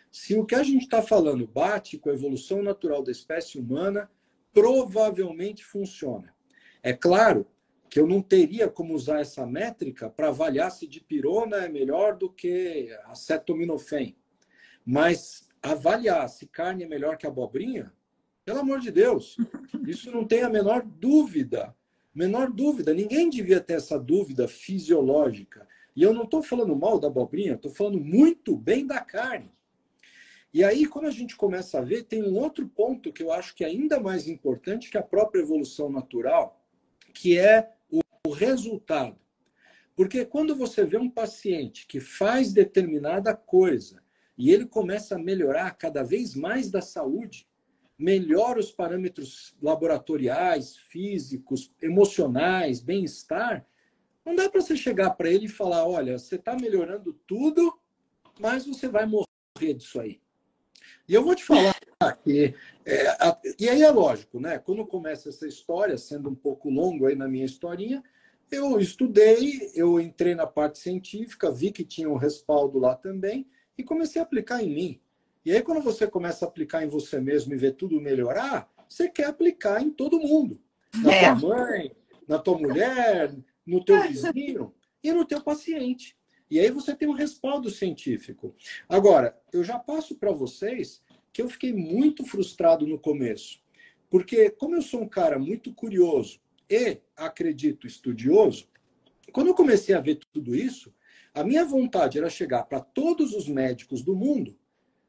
Se 0.10 0.38
o 0.38 0.46
que 0.46 0.56
a 0.56 0.64
gente 0.64 0.84
está 0.84 1.02
falando 1.02 1.46
bate 1.46 1.98
com 1.98 2.10
a 2.10 2.14
evolução 2.14 2.64
natural 2.64 3.04
da 3.04 3.12
espécie 3.12 3.60
humana, 3.60 4.10
provavelmente 4.56 5.66
funciona. 5.66 6.34
É 6.82 6.94
claro 6.94 7.46
que 7.90 8.00
eu 8.00 8.08
não 8.08 8.22
teria 8.22 8.70
como 8.70 8.94
usar 8.96 9.20
essa 9.20 9.46
métrica 9.46 10.10
para 10.10 10.30
avaliar 10.30 10.72
se 10.72 10.88
dipirona 10.88 11.58
é 11.58 11.70
melhor 11.70 12.18
do 12.18 12.32
que 12.32 12.90
acetaminofém. 13.06 14.18
Mas 14.86 15.50
avaliar 15.62 16.28
se 16.30 16.48
carne 16.48 16.86
é 16.86 16.88
melhor 16.88 17.18
que 17.18 17.28
abobrinha, 17.28 17.92
pelo 18.46 18.60
amor 18.60 18.80
de 18.80 18.92
Deus, 18.92 19.36
isso 19.86 20.10
não 20.10 20.24
tem 20.24 20.44
a 20.44 20.50
menor 20.50 20.84
dúvida. 20.86 21.76
Menor 22.14 22.50
dúvida. 22.50 22.94
Ninguém 22.94 23.30
devia 23.30 23.60
ter 23.60 23.74
essa 23.74 24.00
dúvida 24.00 24.48
fisiológica. 24.48 25.68
E 25.94 26.02
eu 26.02 26.14
não 26.14 26.24
estou 26.24 26.42
falando 26.42 26.76
mal 26.76 26.98
da 26.98 27.08
abobrinha, 27.08 27.56
estou 27.56 27.72
falando 27.72 28.00
muito 28.00 28.56
bem 28.56 28.88
da 28.88 29.02
carne. 29.02 29.52
E 30.56 30.64
aí, 30.64 30.86
quando 30.86 31.08
a 31.08 31.12
gente 31.12 31.36
começa 31.36 31.80
a 31.80 31.82
ver, 31.82 32.04
tem 32.04 32.24
um 32.24 32.38
outro 32.38 32.66
ponto 32.66 33.12
que 33.12 33.22
eu 33.22 33.30
acho 33.30 33.54
que 33.54 33.62
é 33.62 33.68
ainda 33.68 34.00
mais 34.00 34.26
importante 34.26 34.90
que 34.90 34.98
a 34.98 35.04
própria 35.04 35.42
evolução 35.42 35.90
natural, 35.90 36.66
que 37.14 37.38
é 37.38 37.74
o 38.26 38.32
resultado. 38.32 39.20
Porque 39.98 40.24
quando 40.24 40.56
você 40.56 40.86
vê 40.86 40.96
um 40.96 41.10
paciente 41.10 41.86
que 41.86 42.00
faz 42.00 42.54
determinada 42.54 43.36
coisa 43.36 44.02
e 44.38 44.50
ele 44.50 44.66
começa 44.66 45.16
a 45.16 45.20
melhorar 45.20 45.72
cada 45.72 46.04
vez 46.04 46.34
mais 46.34 46.72
da 46.72 46.80
saúde, 46.80 47.46
melhora 48.00 48.58
os 48.58 48.72
parâmetros 48.72 49.58
laboratoriais, 49.62 50.78
físicos, 50.78 51.70
emocionais, 51.82 52.80
bem-estar, 52.80 53.68
não 54.24 54.34
dá 54.34 54.50
para 54.50 54.62
você 54.62 54.78
chegar 54.78 55.10
para 55.16 55.30
ele 55.30 55.48
e 55.48 55.50
falar: 55.50 55.86
olha, 55.86 56.18
você 56.18 56.36
está 56.36 56.56
melhorando 56.56 57.12
tudo, 57.28 57.78
mas 58.40 58.66
você 58.66 58.88
vai 58.88 59.06
morrer 59.06 59.74
disso 59.74 60.00
aí. 60.00 60.24
E 61.08 61.14
eu 61.14 61.24
vou 61.24 61.36
te 61.36 61.44
falar 61.44 61.76
que. 62.24 62.54
É, 62.86 63.08
a, 63.08 63.38
e 63.60 63.70
aí 63.70 63.82
é 63.82 63.90
lógico, 63.90 64.40
né? 64.40 64.60
Quando 64.60 64.86
começa 64.86 65.30
essa 65.30 65.48
história, 65.48 65.98
sendo 65.98 66.30
um 66.30 66.36
pouco 66.36 66.70
longo 66.70 67.06
aí 67.06 67.16
na 67.16 67.28
minha 67.28 67.46
historinha, 67.46 68.04
eu 68.52 68.80
estudei, 68.80 69.72
eu 69.74 70.00
entrei 70.00 70.36
na 70.36 70.46
parte 70.46 70.78
científica, 70.80 71.52
vi 71.52 71.72
que 71.72 71.84
tinha 71.84 72.10
um 72.10 72.18
respaldo 72.18 72.78
lá 72.78 72.96
também 72.96 73.48
e 73.78 73.84
comecei 73.84 74.22
a 74.22 74.24
aplicar 74.24 74.64
em 74.64 74.70
mim. 74.70 75.02
E 75.44 75.52
aí, 75.52 75.62
quando 75.62 75.82
você 75.82 76.08
começa 76.08 76.46
a 76.46 76.48
aplicar 76.48 76.84
em 76.84 76.88
você 76.88 77.20
mesmo 77.20 77.54
e 77.54 77.58
ver 77.58 77.74
tudo 77.74 78.02
melhorar, 78.02 78.70
você 78.88 79.10
quer 79.10 79.26
aplicar 79.26 79.82
em 79.82 79.92
todo 79.92 80.20
mundo. 80.20 80.60
Na 81.04 81.14
é. 81.14 81.36
tua 81.36 81.50
mãe, 81.50 81.92
na 82.28 82.40
tua 82.40 82.58
mulher, 82.58 83.36
no 83.66 83.84
teu 83.84 84.02
vizinho 84.02 84.74
e 85.04 85.12
no 85.12 85.26
teu 85.26 85.42
paciente. 85.42 86.18
E 86.50 86.60
aí 86.60 86.70
você 86.70 86.96
tem 86.96 87.08
um 87.08 87.14
respaldo 87.14 87.70
científico. 87.70 88.56
Agora, 88.88 89.40
eu 89.52 89.64
já 89.64 89.80
passo 89.80 90.16
para 90.16 90.32
vocês 90.32 91.02
que 91.34 91.42
eu 91.42 91.50
fiquei 91.50 91.74
muito 91.74 92.26
frustrado 92.26 92.86
no 92.86 93.00
começo. 93.00 93.60
Porque, 94.10 94.50
como 94.50 94.76
eu 94.76 94.82
sou 94.82 95.02
um 95.02 95.10
cara 95.10 95.38
muito 95.40 95.74
curioso 95.74 96.40
e, 96.70 97.00
acredito, 97.16 97.88
estudioso, 97.88 98.68
quando 99.32 99.48
eu 99.48 99.56
comecei 99.56 99.94
a 99.94 100.00
ver 100.00 100.20
tudo 100.32 100.56
isso, 100.56 100.94
a 101.34 101.44
minha 101.44 101.66
vontade 101.66 102.18
era 102.18 102.30
chegar 102.30 102.64
para 102.64 102.80
todos 102.80 103.34
os 103.34 103.48
médicos 103.48 104.02
do 104.02 104.16
mundo 104.16 104.58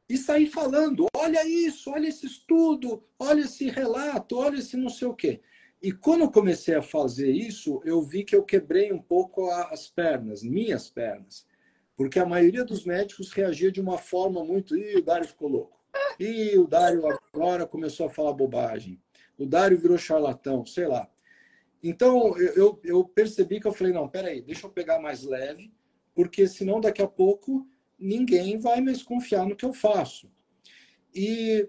e 0.09 0.17
sair 0.17 0.47
falando: 0.47 1.07
olha 1.15 1.47
isso, 1.47 1.91
olha 1.91 2.09
esse 2.09 2.27
estudo, 2.27 3.05
olha 3.19 3.43
esse 3.43 3.69
relato, 3.69 4.37
olha 4.37 4.59
esse 4.59 4.77
não 4.77 4.89
sei 4.89 5.07
o 5.07 5.15
quê. 5.15 5.41
E 5.83 5.93
quando 5.93 6.23
eu 6.23 6.31
comecei 6.31 6.75
a 6.75 6.83
fazer 6.83 7.31
isso, 7.31 7.81
eu 7.85 8.03
vi 8.03 8.25
que 8.25 8.35
eu 8.35 8.43
quebrei 8.43 8.93
um 8.93 9.01
pouco 9.01 9.51
as 9.51 9.89
pernas, 9.89 10.43
minhas 10.43 10.89
pernas. 10.89 11.47
Porque 11.97 12.19
a 12.19 12.27
maioria 12.27 12.65
dos 12.65 12.85
médicos 12.85 13.33
reagia 13.33 13.71
de 13.71 13.81
uma 13.81 13.99
forma 13.99 14.45
muito. 14.45 14.77
Ih, 14.77 14.97
o 14.97 15.03
Dário 15.03 15.27
ficou 15.27 15.49
louco. 15.49 15.81
Ih, 16.19 16.59
o 16.59 16.67
Dário 16.67 17.03
agora 17.07 17.67
começou 17.67 18.07
a 18.07 18.11
falar 18.11 18.33
bobagem. 18.33 19.01
O 19.39 19.47
Dário 19.47 19.79
virou 19.79 19.97
charlatão, 19.97 20.65
sei 20.65 20.87
lá. 20.87 21.09
Então, 21.83 22.37
eu, 22.39 22.81
eu 22.83 23.05
percebi 23.05 23.61
que 23.61 23.67
eu 23.67 23.73
falei: 23.73 23.93
não, 23.93 24.09
peraí, 24.09 24.43
deixa 24.43 24.67
eu 24.67 24.71
pegar 24.71 25.01
mais 25.01 25.23
leve, 25.23 25.73
porque 26.15 26.49
senão 26.49 26.81
daqui 26.81 27.03
a 27.03 27.09
pouco 27.09 27.67
ninguém 27.99 28.59
vai 28.59 28.81
mais 28.81 29.03
confiar 29.03 29.47
no 29.47 29.57
que 29.57 29.65
eu 29.65 29.73
faço. 29.73 30.31
E 31.15 31.69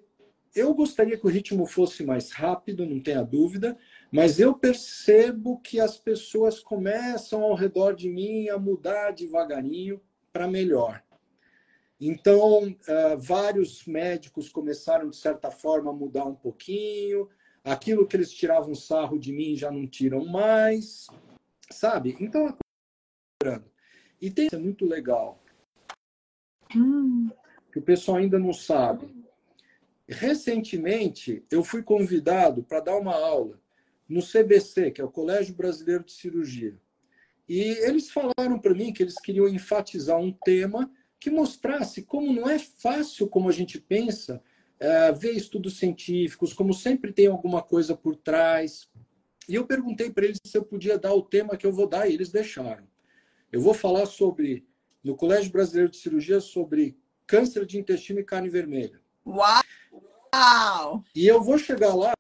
eu 0.56 0.74
gostaria 0.74 1.18
que 1.18 1.26
o 1.26 1.30
ritmo 1.30 1.66
fosse 1.66 2.04
mais 2.04 2.32
rápido, 2.32 2.86
não 2.86 3.00
tenha 3.00 3.24
dúvida, 3.24 3.78
mas 4.12 4.40
eu 4.40 4.54
percebo 4.54 5.60
que 5.60 5.80
as 5.80 5.98
pessoas 5.98 6.60
começam 6.60 7.44
ao 7.44 7.56
redor 7.56 7.94
de 7.94 8.10
mim 8.10 8.48
a 8.50 8.58
mudar 8.58 9.12
devagarinho 9.12 10.02
para 10.32 10.48
melhor. 10.48 11.04
Então, 12.00 12.68
uh, 12.68 13.18
vários 13.18 13.86
médicos 13.86 14.50
começaram, 14.50 15.10
de 15.10 15.18
certa 15.18 15.50
forma, 15.50 15.92
a 15.92 15.94
mudar 15.94 16.26
um 16.26 16.36
pouquinho. 16.36 17.28
Aquilo 17.64 18.08
que 18.08 18.16
eles 18.16 18.32
tiravam 18.32 18.76
sarro 18.76 19.20
de 19.20 19.34
mim 19.34 19.56
já 19.56 19.72
não 19.72 19.88
tiram 19.88 20.26
mais, 20.26 21.08
sabe? 21.72 22.16
Então, 22.20 22.56
e 24.22 24.32
tem 24.32 24.48
é 24.52 24.58
muito 24.58 24.86
legal. 24.86 25.44
Hum. 26.76 27.30
Que 27.72 27.80
o 27.80 27.82
pessoal 27.82 28.18
ainda 28.18 28.40
não 28.40 28.54
sabe. 28.54 29.14
Recentemente, 30.08 31.46
eu 31.52 31.64
fui 31.64 31.84
convidado 31.84 32.64
para 32.64 32.80
dar 32.80 32.98
uma 32.98 33.14
aula 33.14 33.60
no 34.08 34.22
CBC, 34.22 34.92
que 34.92 35.02
é 35.02 35.04
o 35.04 35.12
Colégio 35.12 35.56
Brasileiro 35.56 36.04
de 36.04 36.12
Cirurgia. 36.12 36.80
E 37.48 37.62
eles 37.62 38.10
falaram 38.10 38.60
para 38.60 38.74
mim 38.74 38.92
que 38.92 39.04
eles 39.04 39.20
queriam 39.20 39.48
enfatizar 39.48 40.18
um 40.18 40.32
tema 40.32 40.92
que 41.20 41.30
mostrasse 41.30 42.04
como 42.04 42.32
não 42.32 42.50
é 42.50 42.60
fácil 42.60 43.28
como 43.28 43.50
a 43.50 43.52
gente 43.52 43.80
pensa 43.80 44.42
é, 44.80 45.12
ver 45.12 45.32
estudos 45.32 45.78
científicos, 45.80 46.54
como 46.54 46.74
sempre 46.74 47.12
tem 47.12 47.28
alguma 47.28 47.62
coisa 47.62 47.96
por 47.96 48.16
trás. 48.16 48.88
E 49.48 49.56
eu 49.56 49.66
perguntei 49.66 50.12
para 50.12 50.26
eles 50.26 50.40
se 50.44 50.58
eu 50.58 50.64
podia 50.64 50.98
dar 50.98 51.14
o 51.14 51.22
tema 51.22 51.58
que 51.58 51.66
eu 51.66 51.72
vou 51.72 51.88
dar 51.88 52.08
e 52.08 52.14
eles 52.14 52.32
deixaram. 52.32 52.88
Eu 53.52 53.62
vou 53.62 53.74
falar 53.74 54.06
sobre, 54.06 54.68
no 55.04 55.16
Colégio 55.16 55.52
Brasileiro 55.52 55.90
de 55.90 55.98
Cirurgia, 55.98 56.40
sobre 56.40 56.98
câncer 57.26 57.66
de 57.66 57.80
intestino 57.80 58.20
e 58.20 58.26
carne 58.26 58.50
vermelha. 58.50 59.02
Uau! 59.26 61.04
E 61.16 61.26
eu 61.26 61.42
vou 61.42 61.58
chegar 61.58 61.96
lá 61.96 62.12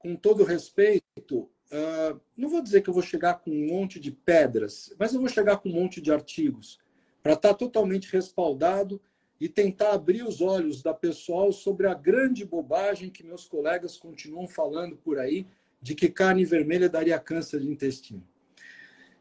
com 0.00 0.16
todo 0.16 0.44
respeito, 0.44 1.38
uh, 1.70 2.20
não 2.36 2.48
vou 2.48 2.62
dizer 2.62 2.80
que 2.80 2.88
eu 2.88 2.94
vou 2.94 3.02
chegar 3.02 3.34
com 3.34 3.50
um 3.50 3.66
monte 3.68 4.00
de 4.00 4.10
pedras, 4.10 4.92
mas 4.98 5.12
eu 5.12 5.20
vou 5.20 5.28
chegar 5.28 5.58
com 5.58 5.68
um 5.68 5.74
monte 5.74 6.00
de 6.00 6.10
artigos 6.10 6.80
para 7.22 7.34
estar 7.34 7.50
tá 7.50 7.54
totalmente 7.54 8.10
respaldado 8.10 9.00
e 9.38 9.48
tentar 9.48 9.92
abrir 9.92 10.22
os 10.22 10.40
olhos 10.40 10.82
da 10.82 10.94
pessoal 10.94 11.52
sobre 11.52 11.86
a 11.86 11.94
grande 11.94 12.44
bobagem 12.46 13.10
que 13.10 13.22
meus 13.22 13.44
colegas 13.46 13.96
continuam 13.96 14.48
falando 14.48 14.96
por 14.96 15.18
aí 15.18 15.46
de 15.80 15.94
que 15.94 16.08
carne 16.08 16.44
vermelha 16.44 16.88
daria 16.88 17.18
câncer 17.18 17.60
de 17.60 17.68
intestino. 17.68 18.22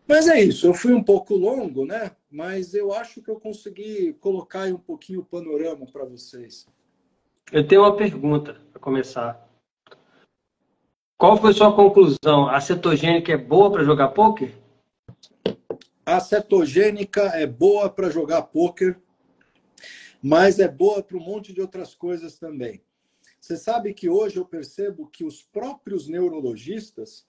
Mas 0.07 0.27
é 0.27 0.41
isso, 0.41 0.65
eu 0.65 0.73
fui 0.73 0.93
um 0.93 1.03
pouco 1.03 1.35
longo, 1.35 1.85
né? 1.85 2.11
Mas 2.31 2.73
eu 2.73 2.93
acho 2.93 3.21
que 3.21 3.29
eu 3.29 3.39
consegui 3.39 4.13
colocar 4.13 4.65
um 4.67 4.79
pouquinho 4.79 5.19
o 5.19 5.25
panorama 5.25 5.85
para 5.85 6.05
vocês. 6.05 6.67
Eu 7.51 7.67
tenho 7.67 7.81
uma 7.81 7.95
pergunta 7.95 8.61
para 8.71 8.79
começar. 8.79 9.48
Qual 11.19 11.35
foi 11.35 11.51
sua 11.53 11.75
conclusão? 11.75 12.47
A 12.47 12.61
cetogênica 12.61 13.33
é 13.33 13.37
boa 13.37 13.69
para 13.69 13.83
jogar 13.83 14.07
poker? 14.07 14.55
A 16.05 16.17
cetogênica 16.21 17.23
é 17.35 17.45
boa 17.45 17.89
para 17.89 18.09
jogar 18.09 18.43
poker, 18.43 18.97
mas 20.23 20.59
é 20.59 20.67
boa 20.69 21.03
para 21.03 21.17
um 21.17 21.19
monte 21.19 21.51
de 21.51 21.59
outras 21.59 21.93
coisas 21.93 22.39
também. 22.39 22.81
Você 23.37 23.57
sabe 23.57 23.93
que 23.93 24.07
hoje 24.07 24.37
eu 24.37 24.45
percebo 24.45 25.09
que 25.09 25.25
os 25.25 25.43
próprios 25.43 26.07
neurologistas 26.07 27.27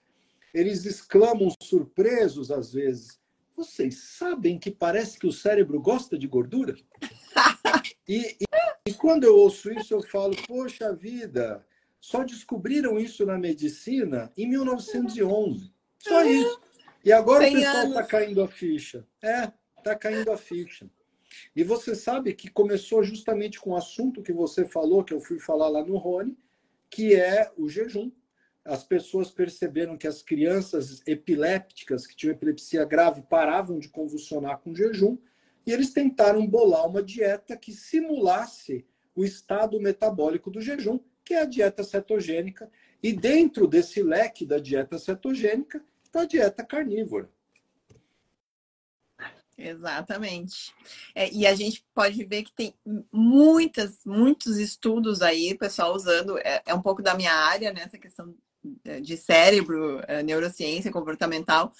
eles 0.53 0.85
exclamam 0.85 1.49
surpresos 1.61 2.49
às 2.49 2.71
vezes. 2.71 3.19
Vocês 3.57 4.03
sabem 4.17 4.57
que 4.57 4.71
parece 4.71 5.19
que 5.19 5.27
o 5.27 5.33
cérebro 5.33 5.81
gosta 5.81 6.17
de 6.17 6.27
gordura? 6.27 6.75
E, 8.07 8.35
e, 8.41 8.89
e 8.89 8.93
quando 8.93 9.23
eu 9.23 9.37
ouço 9.37 9.71
isso, 9.71 9.93
eu 9.93 10.01
falo, 10.01 10.35
poxa 10.45 10.93
vida, 10.93 11.65
só 12.01 12.23
descobriram 12.23 12.99
isso 12.99 13.23
na 13.27 13.37
medicina 13.37 14.33
em 14.35 14.49
1911. 14.49 15.71
Só 15.99 16.23
uhum. 16.23 16.27
isso. 16.27 16.61
E 17.05 17.13
agora 17.13 17.47
o 17.47 17.51
pessoal 17.51 17.87
está 17.87 18.03
caindo 18.03 18.41
a 18.41 18.47
ficha. 18.47 19.07
É, 19.21 19.51
está 19.77 19.95
caindo 19.95 20.31
a 20.31 20.37
ficha. 20.37 20.89
E 21.55 21.63
você 21.63 21.95
sabe 21.95 22.33
que 22.33 22.49
começou 22.49 23.03
justamente 23.03 23.59
com 23.59 23.69
o 23.71 23.77
assunto 23.77 24.23
que 24.23 24.33
você 24.33 24.65
falou, 24.65 25.03
que 25.03 25.13
eu 25.13 25.19
fui 25.19 25.39
falar 25.39 25.69
lá 25.69 25.85
no 25.85 25.95
Rony, 25.95 26.35
que 26.89 27.15
é 27.15 27.51
o 27.55 27.69
jejum. 27.69 28.11
As 28.65 28.83
pessoas 28.83 29.29
perceberam 29.31 29.95
que 29.95 30.07
as 30.07 30.23
crianças 30.23 31.01
epilépticas 31.05 32.05
que 32.07 32.15
tinham 32.15 32.33
epilepsia 32.33 32.83
grave 32.83 33.21
paravam 33.21 33.77
de 33.79 33.89
convulsionar 33.89 34.57
com 34.57 34.75
jejum, 34.75 35.17
e 35.65 35.71
eles 35.71 35.93
tentaram 35.93 36.45
bolar 36.47 36.87
uma 36.87 37.03
dieta 37.03 37.55
que 37.55 37.71
simulasse 37.71 38.85
o 39.15 39.23
estado 39.23 39.79
metabólico 39.79 40.49
do 40.49 40.59
jejum 40.59 40.99
que 41.23 41.33
é 41.33 41.41
a 41.41 41.45
dieta 41.45 41.83
cetogênica. 41.83 42.69
E 43.01 43.13
dentro 43.13 43.67
desse 43.67 44.03
leque 44.03 44.45
da 44.45 44.59
dieta 44.59 44.97
cetogênica 44.97 45.83
está 46.03 46.21
a 46.21 46.25
dieta 46.25 46.63
carnívora. 46.63 47.29
Exatamente. 49.57 50.73
É, 51.13 51.31
e 51.31 51.45
a 51.45 51.53
gente 51.53 51.85
pode 51.93 52.23
ver 52.25 52.43
que 52.43 52.51
tem 52.51 52.73
muitas, 53.11 54.03
muitos 54.05 54.57
estudos 54.57 55.21
aí, 55.21 55.55
pessoal 55.55 55.95
usando, 55.95 56.37
é, 56.39 56.61
é 56.65 56.73
um 56.73 56.81
pouco 56.81 57.01
da 57.01 57.13
minha 57.13 57.33
área, 57.33 57.71
né, 57.71 57.83
essa 57.83 57.97
questão 57.97 58.33
de 59.01 59.17
cérebro, 59.17 60.01
é, 60.07 60.21
neurociência 60.21 60.91
comportamental, 60.91 61.73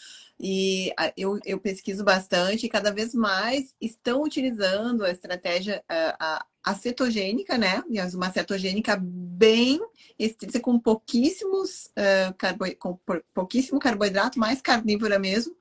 e 0.43 0.91
eu, 1.15 1.39
eu 1.45 1.59
pesquiso 1.59 2.03
bastante 2.03 2.65
e 2.65 2.69
cada 2.69 2.91
vez 2.91 3.13
mais 3.13 3.75
estão 3.79 4.23
utilizando 4.23 5.05
a 5.05 5.11
estratégia 5.11 5.83
a, 5.87 6.43
a 6.63 6.75
cetogênica, 6.75 7.59
né? 7.59 7.83
Uma 8.13 8.31
cetogênica 8.31 8.97
bem 8.99 9.79
estrita, 10.17 10.59
com 10.59 10.79
pouquíssimos 10.79 11.87
uh, 11.87 12.33
carbo, 12.37 12.65
com 12.77 12.99
pouquíssimo 13.33 13.79
carboidrato, 13.79 14.39
mais 14.39 14.61
carnívora 14.61 15.19
mesmo, 15.19 15.55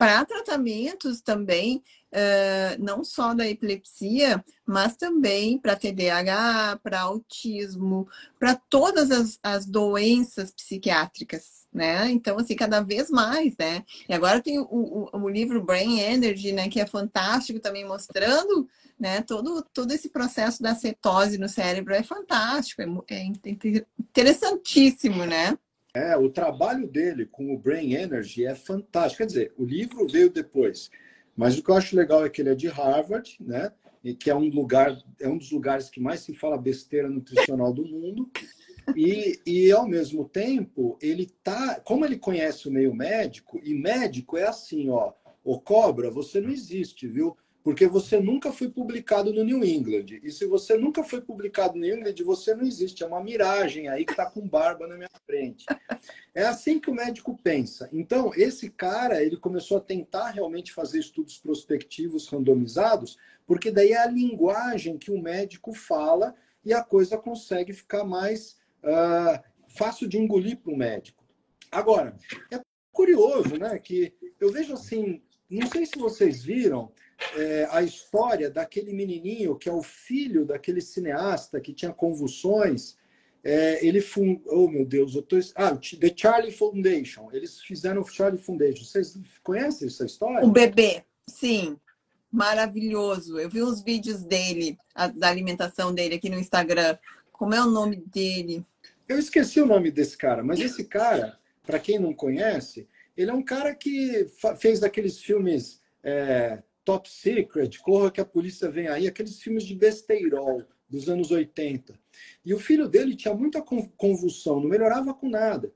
para 0.00 0.24
tratamentos 0.24 1.20
também, 1.20 1.82
uh, 2.12 2.82
não 2.82 3.04
só 3.04 3.34
da 3.34 3.46
epilepsia, 3.46 4.42
mas 4.64 4.96
também 4.96 5.58
para 5.58 5.76
TDAH, 5.76 6.80
para 6.82 7.02
autismo, 7.02 8.08
para 8.38 8.54
todas 8.54 9.10
as, 9.10 9.38
as, 9.42 9.66
doenças 9.66 10.50
psiquiátricas, 10.52 11.59
né? 11.72 12.10
Então, 12.10 12.38
assim, 12.38 12.56
cada 12.56 12.80
vez 12.80 13.10
mais, 13.10 13.54
né? 13.58 13.84
E 14.08 14.14
agora 14.14 14.40
tem 14.40 14.58
o, 14.58 14.64
o, 14.64 15.08
o 15.12 15.28
livro 15.28 15.62
Brain 15.62 16.00
Energy, 16.00 16.52
né? 16.52 16.68
Que 16.68 16.80
é 16.80 16.86
fantástico 16.86 17.60
também 17.60 17.86
mostrando 17.86 18.68
né? 19.00 19.22
Todo, 19.22 19.64
todo 19.72 19.92
esse 19.92 20.10
processo 20.10 20.62
da 20.62 20.74
cetose 20.74 21.38
no 21.38 21.48
cérebro 21.48 21.94
é 21.94 22.02
fantástico, 22.02 22.82
é, 22.82 22.86
é 23.10 23.24
interessantíssimo, 23.98 25.24
né? 25.24 25.56
É, 25.94 26.16
o 26.16 26.28
trabalho 26.28 26.86
dele 26.86 27.24
com 27.24 27.52
o 27.52 27.58
Brain 27.58 27.94
Energy 27.94 28.44
é 28.44 28.54
fantástico. 28.54 29.18
Quer 29.18 29.26
dizer, 29.26 29.54
o 29.56 29.64
livro 29.64 30.06
veio 30.06 30.30
depois, 30.30 30.90
Mas 31.34 31.56
o 31.56 31.64
que 31.64 31.70
eu 31.70 31.74
acho 31.74 31.96
legal 31.96 32.24
é 32.24 32.28
que 32.28 32.42
ele 32.42 32.50
é 32.50 32.54
de 32.54 32.68
Harvard, 32.68 33.36
né? 33.40 33.72
E 34.04 34.14
que 34.14 34.30
é 34.30 34.34
um 34.34 34.48
lugar, 34.48 34.96
é 35.18 35.28
um 35.28 35.38
dos 35.38 35.50
lugares 35.50 35.88
que 35.88 36.00
mais 36.00 36.20
se 36.20 36.34
fala 36.34 36.58
besteira 36.58 37.08
nutricional 37.08 37.72
do 37.72 37.84
mundo. 37.84 38.30
E, 38.96 39.40
e 39.46 39.72
ao 39.72 39.86
mesmo 39.86 40.28
tempo, 40.28 40.98
ele 41.00 41.26
tá, 41.42 41.80
como 41.80 42.04
ele 42.04 42.18
conhece 42.18 42.68
o 42.68 42.72
meio 42.72 42.94
médico, 42.94 43.60
e 43.62 43.74
médico 43.74 44.36
é 44.36 44.46
assim, 44.46 44.90
ó, 44.90 45.12
o 45.44 45.60
cobra, 45.60 46.10
você 46.10 46.40
não 46.40 46.50
existe, 46.50 47.06
viu? 47.06 47.36
porque 47.62 47.86
você 47.86 48.18
nunca 48.18 48.52
foi 48.52 48.70
publicado 48.70 49.32
no 49.32 49.44
New 49.44 49.62
England. 49.64 50.18
E 50.22 50.30
se 50.30 50.46
você 50.46 50.76
nunca 50.76 51.04
foi 51.04 51.20
publicado 51.20 51.74
no 51.74 51.80
New 51.80 51.98
England, 51.98 52.14
você 52.24 52.54
não 52.54 52.64
existe. 52.64 53.02
É 53.02 53.06
uma 53.06 53.22
miragem 53.22 53.88
aí 53.88 54.04
que 54.04 54.12
está 54.12 54.26
com 54.26 54.46
barba 54.46 54.86
na 54.86 54.96
minha 54.96 55.10
frente. 55.26 55.66
É 56.34 56.44
assim 56.44 56.78
que 56.78 56.88
o 56.88 56.94
médico 56.94 57.36
pensa. 57.42 57.88
Então, 57.92 58.30
esse 58.34 58.70
cara, 58.70 59.22
ele 59.22 59.36
começou 59.36 59.76
a 59.76 59.80
tentar 59.80 60.30
realmente 60.30 60.72
fazer 60.72 61.00
estudos 61.00 61.38
prospectivos 61.38 62.28
randomizados, 62.28 63.18
porque 63.46 63.70
daí 63.70 63.92
é 63.92 63.98
a 63.98 64.06
linguagem 64.06 64.96
que 64.96 65.10
o 65.10 65.20
médico 65.20 65.74
fala 65.74 66.34
e 66.64 66.72
a 66.72 66.82
coisa 66.82 67.18
consegue 67.18 67.72
ficar 67.72 68.04
mais 68.04 68.56
uh, 68.84 69.42
fácil 69.68 70.08
de 70.08 70.18
engolir 70.18 70.58
para 70.58 70.72
o 70.72 70.76
médico. 70.76 71.24
Agora, 71.70 72.16
é 72.52 72.60
curioso, 72.92 73.56
né, 73.56 73.78
que 73.78 74.12
eu 74.40 74.50
vejo 74.50 74.72
assim, 74.72 75.22
não 75.48 75.68
sei 75.68 75.86
se 75.86 75.98
vocês 75.98 76.42
viram, 76.42 76.92
é, 77.36 77.68
a 77.70 77.82
história 77.82 78.50
daquele 78.50 78.92
menininho 78.92 79.56
que 79.56 79.68
é 79.68 79.72
o 79.72 79.82
filho 79.82 80.44
daquele 80.44 80.80
cineasta 80.80 81.60
que 81.60 81.72
tinha 81.72 81.92
convulsões. 81.92 82.96
É, 83.42 83.84
ele 83.86 84.00
fundou, 84.00 84.64
oh 84.64 84.68
meu 84.68 84.84
Deus, 84.84 85.14
eu 85.14 85.22
tô... 85.22 85.36
ah, 85.54 85.74
The 85.74 86.14
Charlie 86.14 86.52
Foundation. 86.52 87.30
Eles 87.32 87.60
fizeram 87.60 88.02
o 88.02 88.06
Charlie 88.06 88.42
Foundation. 88.42 88.84
Vocês 88.84 89.18
conhecem 89.42 89.88
essa 89.88 90.04
história? 90.04 90.46
O 90.46 90.50
bebê, 90.50 91.04
sim, 91.26 91.76
maravilhoso. 92.30 93.38
Eu 93.38 93.48
vi 93.48 93.62
uns 93.62 93.82
vídeos 93.82 94.22
dele, 94.22 94.78
a, 94.94 95.08
da 95.08 95.28
alimentação 95.28 95.94
dele 95.94 96.16
aqui 96.16 96.28
no 96.28 96.38
Instagram. 96.38 96.98
Como 97.40 97.54
é 97.54 97.64
o 97.64 97.70
nome 97.70 97.96
dele? 97.96 98.66
Eu 99.08 99.18
esqueci 99.18 99.62
o 99.62 99.66
nome 99.66 99.90
desse 99.90 100.14
cara, 100.14 100.44
mas 100.44 100.60
esse 100.60 100.84
cara, 100.84 101.38
para 101.62 101.78
quem 101.78 101.98
não 101.98 102.12
conhece, 102.12 102.86
ele 103.16 103.30
é 103.30 103.32
um 103.32 103.42
cara 103.42 103.74
que 103.74 104.28
fez 104.58 104.80
daqueles 104.80 105.22
filmes 105.22 105.80
é, 106.02 106.62
Top 106.84 107.08
Secret, 107.08 107.78
Corra 107.78 108.10
que 108.10 108.20
a 108.20 108.26
Polícia 108.26 108.68
Vem 108.68 108.88
Aí, 108.88 109.08
aqueles 109.08 109.40
filmes 109.40 109.64
de 109.64 109.74
besteirol 109.74 110.64
dos 110.86 111.08
anos 111.08 111.30
80. 111.30 111.98
E 112.44 112.52
o 112.52 112.58
filho 112.58 112.86
dele 112.86 113.16
tinha 113.16 113.32
muita 113.32 113.62
convulsão, 113.62 114.60
não 114.60 114.68
melhorava 114.68 115.14
com 115.14 115.30
nada. 115.30 115.72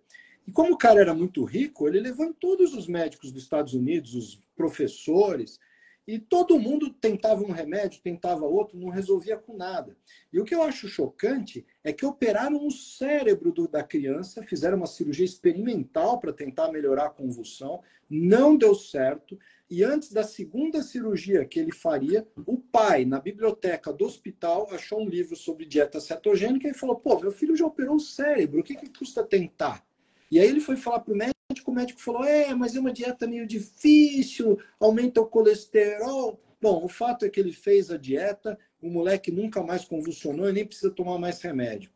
E 0.47 0.53
como 0.53 0.75
o 0.75 0.79
cara 0.79 1.01
era 1.01 1.15
muito 1.15 1.45
rico, 1.45 1.89
ele 1.89 1.99
levou 1.99 2.35
todos 2.35 2.75
os 2.75 2.87
médicos 2.87 3.33
dos 3.33 3.43
Estados 3.43 3.73
Unidos, 3.73 4.15
os 4.15 4.39
professores, 4.55 5.59
e 6.07 6.19
todo 6.19 6.59
mundo 6.59 6.91
tentava 6.91 7.43
um 7.43 7.51
remédio, 7.51 8.03
tentava 8.03 8.45
outro, 8.45 8.79
não 8.79 8.89
resolvia 8.89 9.37
com 9.37 9.57
nada. 9.57 9.97
E 10.33 10.39
o 10.39 10.45
que 10.45 10.55
eu 10.55 10.63
acho 10.63 10.89
chocante 10.89 11.65
é 11.83 11.93
que 11.93 12.05
operaram 12.05 12.67
o 12.67 12.71
cérebro 12.71 13.53
do, 13.53 13.67
da 13.67 13.83
criança, 13.83 14.43
fizeram 14.43 14.77
uma 14.77 14.87
cirurgia 14.87 15.25
experimental 15.25 16.21
para 16.21 16.33
tentar 16.33 16.71
melhorar 16.71 17.07
a 17.07 17.11
convulsão, 17.11 17.81
não 18.09 18.57
deu 18.57 18.75
certo. 18.75 19.39
E 19.71 19.83
antes 19.83 20.13
da 20.13 20.23
segunda 20.23 20.83
cirurgia 20.83 21.45
que 21.47 21.59
ele 21.59 21.73
faria, 21.73 22.27
o 22.47 22.59
pai, 22.59 23.05
na 23.05 23.19
biblioteca 23.19 23.93
do 23.93 24.05
hospital, 24.05 24.69
achou 24.71 25.01
um 25.01 25.09
livro 25.09 25.35
sobre 25.35 25.65
dieta 25.65 26.01
cetogênica 26.01 26.69
e 26.69 26.75
falou: 26.75 26.97
pô, 26.97 27.19
meu 27.19 27.33
filho 27.33 27.57
já 27.57 27.65
operou 27.65 27.97
o 27.97 28.01
cérebro, 28.01 28.61
o 28.61 28.63
que, 28.63 28.75
que 28.75 28.99
custa 28.99 29.25
tentar? 29.25 29.85
E 30.31 30.39
aí 30.39 30.49
ele 30.49 30.61
foi 30.61 30.77
falar 30.77 31.01
para 31.01 31.15
o 31.15 31.17
médico, 31.17 31.34
o 31.63 31.75
médico 31.75 32.01
falou: 32.01 32.25
é, 32.25 32.55
mas 32.55 32.75
é 32.75 32.81
uma 32.81 32.93
dieta 32.93 33.27
meio 33.27 33.47
difícil, 33.47 34.59
aumenta 34.81 35.21
o 35.21 35.27
colesterol. 35.27 36.41
Bom, 36.61 36.85
o 36.85 36.89
fato 36.89 37.25
é 37.25 37.29
que 37.29 37.39
ele 37.39 37.53
fez 37.53 37.91
a 37.91 37.97
dieta, 37.97 38.59
o 38.81 38.89
moleque 38.89 39.31
nunca 39.31 39.63
mais 39.63 39.85
convulsionou 39.85 40.49
e 40.49 40.53
nem 40.53 40.65
precisa 40.65 40.91
tomar 40.91 41.19
mais 41.19 41.41
remédio. 41.41 41.91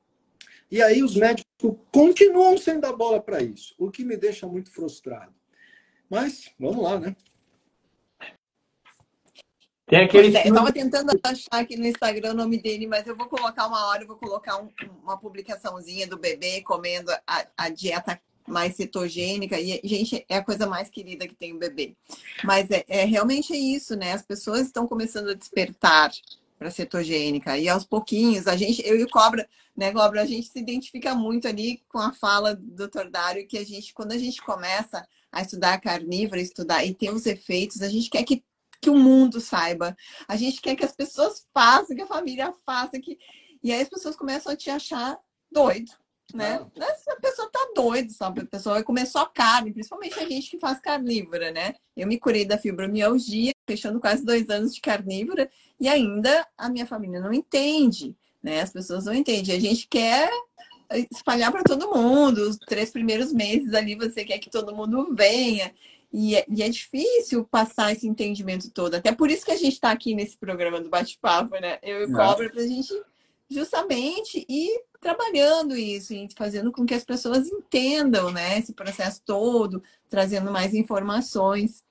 E 0.70 0.82
aí 0.82 1.02
os 1.02 1.16
médicos 1.16 1.46
continuam 1.90 2.58
sem 2.58 2.78
dar 2.78 2.92
bola 2.92 3.20
para 3.20 3.42
isso, 3.42 3.74
o 3.78 3.90
que 3.90 4.04
me 4.04 4.16
deixa 4.16 4.46
muito 4.46 4.70
frustrado. 4.70 5.34
Mas 6.10 6.50
vamos 6.58 6.82
lá, 6.82 7.00
né? 7.00 7.16
Tem 9.88 10.00
aquele 10.00 10.36
é, 10.36 10.46
eu 10.46 10.50
estava 10.50 10.70
tentando 10.70 11.18
achar 11.22 11.60
aqui 11.60 11.74
no 11.74 11.86
Instagram 11.86 12.32
o 12.32 12.36
nome 12.36 12.60
dele, 12.60 12.86
mas 12.86 13.06
eu 13.06 13.16
vou 13.16 13.26
colocar 13.26 13.66
uma 13.66 13.86
hora, 13.86 14.02
eu 14.02 14.06
vou 14.06 14.18
colocar 14.18 14.58
um, 14.58 14.68
uma 15.02 15.18
publicaçãozinha 15.18 16.06
do 16.06 16.18
bebê 16.18 16.60
comendo 16.60 17.10
a, 17.26 17.46
a, 17.56 17.68
dieta 17.70 18.20
mais 18.48 18.76
cetogênica. 18.76 19.60
E, 19.60 19.80
gente, 19.84 20.24
é 20.28 20.36
a 20.36 20.44
coisa 20.44 20.66
mais 20.66 20.88
querida 20.88 21.26
que 21.26 21.34
tem 21.34 21.52
o 21.52 21.58
bebê. 21.58 21.96
Mas 22.44 22.70
é, 22.70 22.84
é 22.88 23.04
realmente 23.04 23.52
é 23.52 23.56
isso, 23.56 23.96
né? 23.96 24.12
As 24.12 24.22
pessoas 24.22 24.66
estão 24.66 24.86
começando 24.86 25.28
a 25.28 25.34
despertar 25.34 26.10
para 26.58 26.70
cetogênica. 26.70 27.56
E 27.56 27.68
aos 27.68 27.84
pouquinhos, 27.84 28.46
a 28.46 28.56
gente, 28.56 28.84
eu 28.84 28.98
e 28.98 29.04
o 29.04 29.08
Cobra, 29.08 29.48
né, 29.76 29.92
Cobra, 29.92 30.22
a 30.22 30.26
gente 30.26 30.48
se 30.48 30.58
identifica 30.58 31.14
muito 31.14 31.46
ali 31.46 31.82
com 31.88 31.98
a 31.98 32.12
fala 32.12 32.56
do 32.56 32.88
Dr. 32.88 33.08
Dário, 33.10 33.46
que 33.46 33.56
a 33.56 33.64
gente, 33.64 33.94
quando 33.94 34.12
a 34.12 34.18
gente 34.18 34.42
começa 34.42 35.06
a 35.30 35.42
estudar 35.42 35.80
carnívora, 35.80 36.40
estudar 36.40 36.84
e 36.84 36.92
ter 36.92 37.10
os 37.10 37.26
efeitos, 37.26 37.80
a 37.82 37.88
gente 37.88 38.10
quer 38.10 38.24
que 38.24 38.42
que 38.80 38.90
o 38.90 38.96
mundo 38.96 39.40
saiba. 39.40 39.96
A 40.26 40.36
gente 40.36 40.60
quer 40.60 40.76
que 40.76 40.84
as 40.84 40.94
pessoas 40.94 41.46
façam, 41.52 41.96
que 41.96 42.02
a 42.02 42.06
família 42.06 42.54
faça, 42.64 42.98
que... 43.00 43.18
e 43.62 43.72
aí 43.72 43.80
as 43.80 43.88
pessoas 43.88 44.16
começam 44.16 44.52
a 44.52 44.56
te 44.56 44.70
achar 44.70 45.18
doido, 45.50 45.90
né? 46.34 46.64
Essa 46.76 47.16
pessoa 47.16 47.50
tá 47.50 47.70
doida, 47.74 48.10
sabe? 48.10 48.40
A 48.40 48.46
pessoa 48.46 48.74
vai 48.74 48.82
comer 48.82 49.06
só 49.06 49.24
carne, 49.26 49.72
principalmente 49.72 50.18
a 50.18 50.28
gente 50.28 50.50
que 50.50 50.58
faz 50.58 50.80
carnívora, 50.80 51.50
né? 51.50 51.74
Eu 51.96 52.06
me 52.06 52.18
curei 52.18 52.44
da 52.44 52.58
fibromialgia, 52.58 53.52
fechando 53.66 54.00
quase 54.00 54.24
dois 54.24 54.48
anos 54.48 54.74
de 54.74 54.80
carnívora, 54.80 55.50
e 55.80 55.88
ainda 55.88 56.46
a 56.56 56.68
minha 56.68 56.86
família 56.86 57.20
não 57.20 57.32
entende, 57.32 58.14
né? 58.42 58.60
As 58.60 58.70
pessoas 58.70 59.06
não 59.06 59.14
entendem. 59.14 59.56
A 59.56 59.60
gente 59.60 59.86
quer 59.88 60.30
espalhar 61.10 61.52
para 61.52 61.62
todo 61.62 61.92
mundo. 61.94 62.48
Os 62.48 62.56
três 62.56 62.90
primeiros 62.90 63.32
meses 63.32 63.74
ali 63.74 63.94
você 63.94 64.24
quer 64.24 64.38
que 64.38 64.50
todo 64.50 64.74
mundo 64.74 65.14
venha. 65.14 65.72
E 66.10 66.36
é, 66.36 66.46
e 66.48 66.62
é, 66.62 66.68
difícil 66.70 67.44
passar 67.44 67.92
esse 67.92 68.06
entendimento 68.08 68.70
todo. 68.70 68.94
Até 68.94 69.12
por 69.12 69.30
isso 69.30 69.44
que 69.44 69.52
a 69.52 69.56
gente 69.56 69.74
está 69.74 69.90
aqui 69.90 70.14
nesse 70.14 70.38
programa 70.38 70.80
do 70.80 70.88
bate-papo, 70.88 71.58
né? 71.60 71.78
Eu 71.82 72.00
e 72.00 72.04
o 72.06 72.12
Cobra, 72.12 72.48
para 72.48 72.62
a 72.62 72.66
gente 72.66 72.94
justamente 73.50 74.44
ir 74.48 74.82
trabalhando 75.00 75.76
isso, 75.76 76.12
e 76.12 76.28
fazendo 76.36 76.72
com 76.72 76.84
que 76.84 76.94
as 76.94 77.04
pessoas 77.04 77.46
entendam 77.46 78.30
né, 78.30 78.58
esse 78.58 78.72
processo 78.72 79.22
todo, 79.24 79.82
trazendo 80.08 80.50
mais 80.50 80.74
informações, 80.74 81.84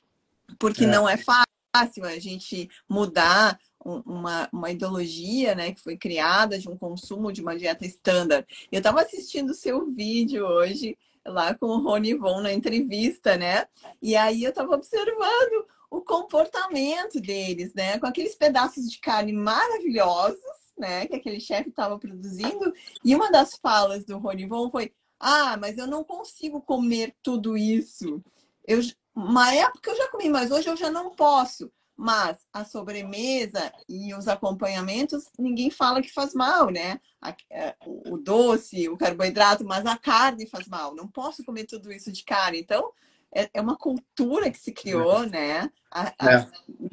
porque 0.60 0.84
é. 0.84 0.88
não 0.88 1.08
é 1.08 1.18
fácil 1.18 2.06
a 2.06 2.20
gente 2.20 2.70
mudar 2.88 3.60
uma, 3.84 4.50
uma 4.52 4.72
ideologia 4.72 5.56
né, 5.56 5.72
que 5.72 5.82
foi 5.82 5.98
criada 5.98 6.60
de 6.60 6.70
um 6.70 6.78
consumo 6.78 7.32
de 7.32 7.42
uma 7.42 7.58
dieta 7.58 7.86
estándar. 7.86 8.46
Eu 8.72 8.80
estava 8.80 9.02
assistindo 9.02 9.52
o 9.52 9.56
seu 9.56 9.90
vídeo 9.90 10.46
hoje 10.46 10.98
lá 11.26 11.54
com 11.54 11.68
o 11.68 11.82
Rony 11.82 12.14
Von 12.14 12.42
na 12.42 12.54
entrevista, 12.54 13.38
né? 13.38 13.66
E 14.02 14.16
aí 14.16 14.44
eu 14.44 14.50
estava 14.50 14.74
observando 14.74 15.66
o 15.90 16.02
comportamento 16.02 17.20
deles, 17.20 17.74
né? 17.74 18.00
Com 18.00 18.08
aqueles 18.08 18.36
pedaços 18.36 18.90
de 18.90 19.00
carne 19.00 19.34
maravilhosos, 19.34 20.67
né? 20.78 21.08
Que 21.08 21.16
aquele 21.16 21.40
chefe 21.40 21.70
estava 21.70 21.98
produzindo. 21.98 22.74
E 23.04 23.16
uma 23.16 23.32
das 23.32 23.56
falas 23.56 24.06
do 24.06 24.18
Rony 24.18 24.46
Von 24.48 24.70
foi: 24.70 24.94
Ah, 25.20 25.58
mas 25.58 25.78
eu 25.78 25.88
não 25.88 26.04
consigo 26.04 26.62
comer 26.62 27.16
tudo 27.22 27.58
isso. 27.58 28.22
Eu, 28.66 28.80
uma 29.16 29.54
época 29.54 29.92
eu 29.92 29.98
já 29.98 30.08
comi, 30.10 30.30
mas 30.30 30.52
hoje 30.52 30.70
eu 30.70 30.78
já 30.78 30.92
não 30.92 31.12
posso. 31.12 31.72
Mas 32.00 32.38
a 32.54 32.64
sobremesa 32.64 33.74
e 33.90 34.14
os 34.14 34.28
acompanhamentos, 34.28 35.24
ninguém 35.40 35.72
fala 35.72 36.00
que 36.00 36.14
faz 36.14 36.36
mal, 36.36 36.70
né? 36.70 37.02
É, 37.50 37.76
o 37.84 38.18
doce, 38.18 38.88
o 38.88 38.96
carboidrato, 38.96 39.66
mas 39.66 39.84
a 39.84 39.98
carne 39.98 40.46
faz 40.46 40.68
mal. 40.68 40.94
Não 40.94 41.08
posso 41.08 41.44
comer 41.44 41.66
tudo 41.66 41.92
isso 41.92 42.12
de 42.12 42.24
carne. 42.24 42.60
Então, 42.60 42.92
é, 43.34 43.50
é 43.54 43.62
uma 43.62 43.78
cultura 43.78 44.50
que 44.50 44.60
se 44.60 44.72
criou, 44.72 45.24
é. 45.24 45.30
né? 45.30 45.72
A, 45.92 46.14
a, 46.20 46.34
é. 46.34 46.48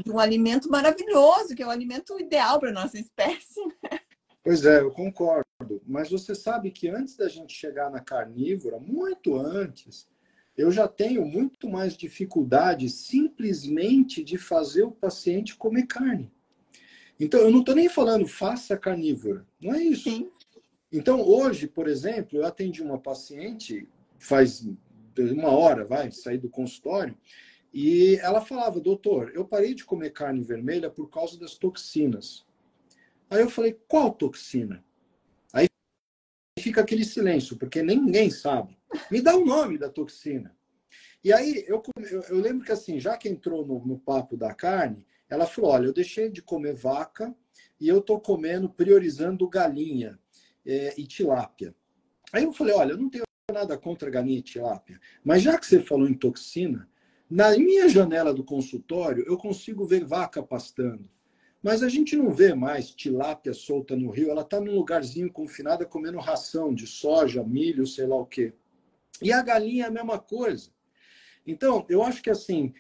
Um 0.06 0.18
alimento 0.18 0.68
maravilhoso, 0.70 1.54
que 1.54 1.62
é 1.62 1.66
o 1.66 1.70
alimento 1.70 2.18
ideal 2.20 2.58
para 2.58 2.72
nossa 2.72 2.98
espécie. 2.98 3.60
Né? 3.60 4.00
Pois 4.42 4.64
é, 4.64 4.80
eu 4.80 4.90
concordo. 4.90 5.44
Mas 5.86 6.10
você 6.10 6.34
sabe 6.34 6.70
que 6.70 6.88
antes 6.88 7.16
da 7.16 7.28
gente 7.28 7.54
chegar 7.54 7.90
na 7.90 8.00
carnívora, 8.00 8.78
muito 8.78 9.36
antes, 9.36 10.06
eu 10.56 10.70
já 10.70 10.86
tenho 10.86 11.24
muito 11.24 11.68
mais 11.68 11.96
dificuldade 11.96 12.88
simplesmente 12.88 14.22
de 14.22 14.36
fazer 14.36 14.82
o 14.82 14.92
paciente 14.92 15.56
comer 15.56 15.86
carne. 15.86 16.30
Então, 17.18 17.40
eu 17.40 17.50
não 17.50 17.60
estou 17.60 17.74
nem 17.74 17.88
falando 17.88 18.26
faça 18.26 18.76
carnívora, 18.76 19.46
não 19.60 19.72
é 19.72 19.82
isso. 19.82 20.10
Sim. 20.10 20.30
Então, 20.92 21.20
hoje, 21.22 21.66
por 21.66 21.88
exemplo, 21.88 22.38
eu 22.38 22.44
atendi 22.44 22.82
uma 22.82 22.98
paciente 22.98 23.88
faz 24.18 24.66
uma 25.16 25.50
hora, 25.50 25.84
vai, 25.84 26.10
sair 26.10 26.38
do 26.38 26.48
consultório, 26.48 27.16
e 27.72 28.16
ela 28.22 28.40
falava, 28.40 28.80
doutor, 28.80 29.32
eu 29.34 29.44
parei 29.44 29.74
de 29.74 29.84
comer 29.84 30.10
carne 30.10 30.42
vermelha 30.42 30.88
por 30.88 31.10
causa 31.10 31.38
das 31.38 31.54
toxinas. 31.54 32.46
Aí 33.28 33.40
eu 33.40 33.50
falei, 33.50 33.76
qual 33.88 34.12
toxina? 34.12 34.84
Aí 35.52 35.66
fica 36.60 36.82
aquele 36.82 37.04
silêncio, 37.04 37.56
porque 37.56 37.82
ninguém 37.82 38.30
sabe. 38.30 38.78
Me 39.10 39.20
dá 39.20 39.36
o 39.36 39.44
nome 39.44 39.76
da 39.76 39.88
toxina. 39.88 40.56
E 41.24 41.32
aí 41.32 41.64
eu, 41.66 41.82
eu, 42.28 42.38
lembro 42.38 42.64
que 42.64 42.70
assim, 42.70 43.00
já 43.00 43.16
que 43.16 43.28
entrou 43.28 43.66
no, 43.66 43.84
no 43.84 43.98
papo 43.98 44.36
da 44.36 44.54
carne, 44.54 45.04
ela 45.28 45.46
falou: 45.46 45.72
olha, 45.72 45.86
eu 45.86 45.92
deixei 45.92 46.30
de 46.30 46.42
comer 46.42 46.74
vaca 46.74 47.34
e 47.80 47.88
eu 47.88 47.98
estou 47.98 48.20
comendo, 48.20 48.68
priorizando 48.68 49.48
galinha 49.48 50.18
é, 50.64 50.94
e 50.96 51.06
tilápia. 51.06 51.74
Aí 52.32 52.44
eu 52.44 52.52
falei: 52.52 52.74
olha, 52.74 52.92
eu 52.92 52.98
não 52.98 53.08
tenho 53.08 53.24
nada 53.52 53.76
contra 53.76 54.08
galinha 54.08 54.38
e 54.38 54.42
tilápia, 54.42 54.98
mas 55.22 55.42
já 55.42 55.58
que 55.58 55.66
você 55.66 55.78
falou 55.78 56.08
em 56.08 56.14
toxina, 56.14 56.88
na 57.28 57.50
minha 57.58 57.86
janela 57.90 58.32
do 58.32 58.42
consultório 58.42 59.22
eu 59.26 59.36
consigo 59.36 59.84
ver 59.84 60.02
vaca 60.02 60.42
pastando. 60.42 61.06
Mas 61.62 61.82
a 61.82 61.88
gente 61.90 62.16
não 62.16 62.30
vê 62.30 62.54
mais 62.54 62.90
tilápia 62.90 63.52
solta 63.52 63.94
no 63.94 64.10
rio, 64.10 64.30
ela 64.30 64.40
está 64.40 64.58
num 64.58 64.74
lugarzinho 64.74 65.30
confinada 65.30 65.84
comendo 65.84 66.18
ração 66.18 66.74
de 66.74 66.86
soja, 66.86 67.44
milho, 67.44 67.86
sei 67.86 68.06
lá 68.06 68.16
o 68.16 68.24
quê. 68.24 68.54
E 69.20 69.30
a 69.30 69.42
galinha 69.42 69.84
é 69.84 69.88
a 69.88 69.90
mesma 69.90 70.18
coisa. 70.18 70.70
Então, 71.46 71.84
eu 71.88 72.02
acho 72.02 72.22
que 72.22 72.30
assim, 72.30 72.72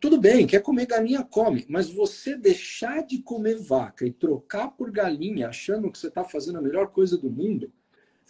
tudo 0.00 0.18
bem, 0.18 0.46
quer 0.46 0.62
comer 0.62 0.86
galinha, 0.86 1.22
come, 1.22 1.66
mas 1.68 1.90
você 1.90 2.36
deixar 2.36 3.04
de 3.04 3.22
comer 3.22 3.56
vaca 3.56 4.06
e 4.06 4.12
trocar 4.12 4.68
por 4.68 4.90
galinha, 4.90 5.48
achando 5.48 5.90
que 5.90 5.98
você 5.98 6.08
está 6.08 6.24
fazendo 6.24 6.58
a 6.58 6.62
melhor 6.62 6.88
coisa 6.88 7.18
do 7.18 7.30
mundo, 7.30 7.70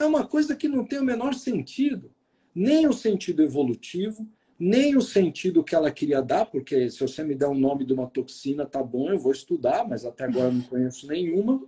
é 0.00 0.06
uma 0.06 0.26
coisa 0.26 0.56
que 0.56 0.66
não 0.66 0.84
tem 0.84 0.98
o 0.98 1.04
menor 1.04 1.34
sentido. 1.34 2.10
Nem 2.54 2.88
o 2.88 2.92
sentido 2.92 3.42
evolutivo, 3.42 4.26
nem 4.58 4.96
o 4.96 5.02
sentido 5.02 5.62
que 5.62 5.74
ela 5.74 5.90
queria 5.90 6.20
dar, 6.20 6.46
porque 6.46 6.90
se 6.90 7.00
você 7.00 7.22
me 7.22 7.34
der 7.34 7.46
o 7.46 7.50
um 7.50 7.58
nome 7.58 7.84
de 7.84 7.92
uma 7.92 8.08
toxina, 8.08 8.66
tá 8.66 8.82
bom, 8.82 9.08
eu 9.08 9.18
vou 9.18 9.30
estudar, 9.30 9.86
mas 9.86 10.04
até 10.04 10.24
agora 10.24 10.50
não 10.50 10.62
conheço 10.62 11.06
nenhuma. 11.06 11.62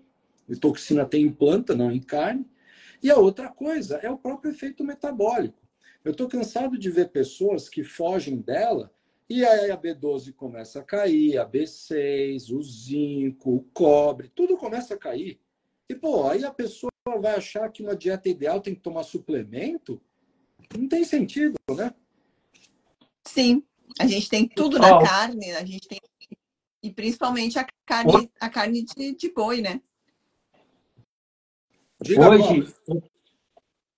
E 0.49 0.57
toxina 0.57 1.05
tem 1.05 1.25
em 1.25 1.33
planta, 1.33 1.75
não 1.75 1.93
em 1.93 2.01
carne. 2.01 2.45
E 3.03 3.11
a 3.11 3.17
outra 3.17 3.49
coisa 3.49 3.97
é 3.99 4.11
o 4.11 4.19
próprio 4.19 4.51
efeito 4.51 4.83
metabólico. 4.83 5.63
Eu 6.05 6.13
estou 6.13 6.27
cansado 6.27 6.77
de 6.77 6.91
ver 6.91 7.11
pessoas 7.11 7.69
que 7.69 7.85
fogem 7.85 8.39
dela 8.39 8.91
e 9.29 9.45
aí 9.45 9.71
a 9.71 9.79
B12 9.79 10.35
começa 10.35 10.81
a 10.81 10.83
cair, 10.83 11.39
a 11.39 11.49
B6, 11.49 12.51
o 12.51 12.63
zinco, 12.63 13.55
o 13.55 13.63
cobre, 13.73 14.31
tudo 14.35 14.59
começa 14.59 14.95
a 14.95 14.99
cair. 14.99 15.41
E, 15.89 15.95
pô, 15.95 16.29
aí 16.29 16.45
a 16.45 16.51
pessoa 16.51 16.92
vai 17.21 17.35
achar 17.35 17.71
que 17.71 17.83
uma 17.83 17.97
dieta 17.97 18.29
ideal 18.29 18.61
tem 18.61 18.75
que 18.75 18.81
tomar 18.81 19.03
suplemento? 19.03 20.01
Não 20.77 20.89
tem 20.89 21.05
sentido, 21.05 21.55
né? 21.71 21.93
Sim, 23.25 23.63
a 23.99 24.07
gente 24.07 24.29
tem 24.29 24.49
tudo 24.49 24.79
na 24.79 24.99
oh. 24.99 25.05
carne, 25.05 25.53
a 25.53 25.65
gente 25.65 25.89
tem 25.89 26.01
e 26.83 26.91
principalmente 26.91 27.59
a 27.61 27.67
carne, 27.87 28.29
a 28.41 28.49
carne 28.49 28.85
de, 28.85 29.15
de 29.15 29.33
boi, 29.33 29.61
né? 29.61 29.81
Diga, 32.01 32.29
hoje, 32.29 32.75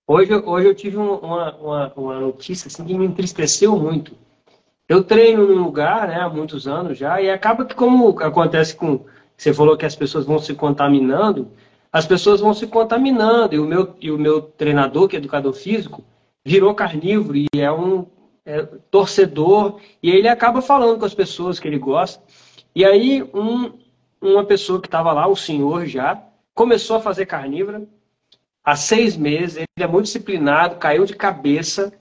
Hoje, 0.07 0.31
hoje 0.35 0.67
eu 0.67 0.75
tive 0.75 0.97
uma, 0.97 1.55
uma, 1.55 1.93
uma 1.95 2.19
notícia 2.19 2.67
assim, 2.67 2.85
que 2.85 2.93
me 2.93 3.05
entristeceu 3.05 3.75
muito. 3.75 4.15
Eu 4.87 5.03
treino 5.03 5.47
num 5.47 5.63
lugar 5.63 6.07
né, 6.07 6.21
há 6.21 6.29
muitos 6.29 6.67
anos 6.67 6.95
já, 6.95 7.19
e 7.19 7.27
acaba 7.27 7.65
que, 7.65 7.73
como 7.73 8.19
acontece 8.19 8.75
com. 8.75 9.03
Você 9.35 9.51
falou 9.51 9.75
que 9.75 9.85
as 9.85 9.95
pessoas 9.95 10.25
vão 10.25 10.37
se 10.37 10.53
contaminando, 10.53 11.51
as 11.95 12.05
pessoas 12.05 12.41
vão 12.41 12.53
se 12.53 12.67
contaminando. 12.67 13.55
E 13.55 13.57
o 13.57 13.63
meu, 13.63 13.95
e 14.01 14.11
o 14.11 14.17
meu 14.17 14.41
treinador, 14.41 15.07
que 15.07 15.15
é 15.15 15.19
educador 15.19 15.53
físico, 15.53 16.03
virou 16.43 16.75
carnívoro 16.75 17.37
e 17.37 17.47
é 17.55 17.71
um 17.71 18.05
é, 18.45 18.63
torcedor, 18.91 19.79
e 20.03 20.11
ele 20.11 20.27
acaba 20.27 20.61
falando 20.61 20.99
com 20.99 21.05
as 21.05 21.13
pessoas 21.13 21.57
que 21.57 21.65
ele 21.65 21.79
gosta. 21.79 22.21
E 22.75 22.83
aí, 22.83 23.23
um, 23.33 23.71
uma 24.19 24.43
pessoa 24.43 24.81
que 24.81 24.89
estava 24.89 25.13
lá, 25.13 25.25
o 25.25 25.37
senhor 25.37 25.85
já, 25.85 26.21
começou 26.53 26.97
a 26.97 27.01
fazer 27.01 27.27
carnívora, 27.27 27.87
há 28.61 28.75
seis 28.75 29.15
meses, 29.15 29.55
ele 29.55 29.65
é 29.79 29.87
muito 29.87 30.07
disciplinado, 30.07 30.75
caiu 30.75 31.05
de 31.05 31.15
cabeça, 31.15 31.93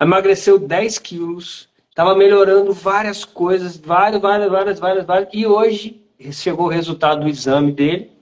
emagreceu 0.00 0.60
10 0.60 0.96
quilos, 1.00 1.68
estava 1.90 2.14
melhorando 2.14 2.72
várias 2.72 3.24
coisas, 3.24 3.76
várias, 3.76 4.22
várias, 4.22 4.48
várias, 4.48 4.78
várias, 4.78 5.04
várias, 5.04 5.28
e 5.32 5.44
hoje 5.44 6.04
chegou 6.30 6.66
o 6.66 6.70
resultado 6.70 7.22
do 7.22 7.28
exame 7.28 7.72
dele 7.72 8.16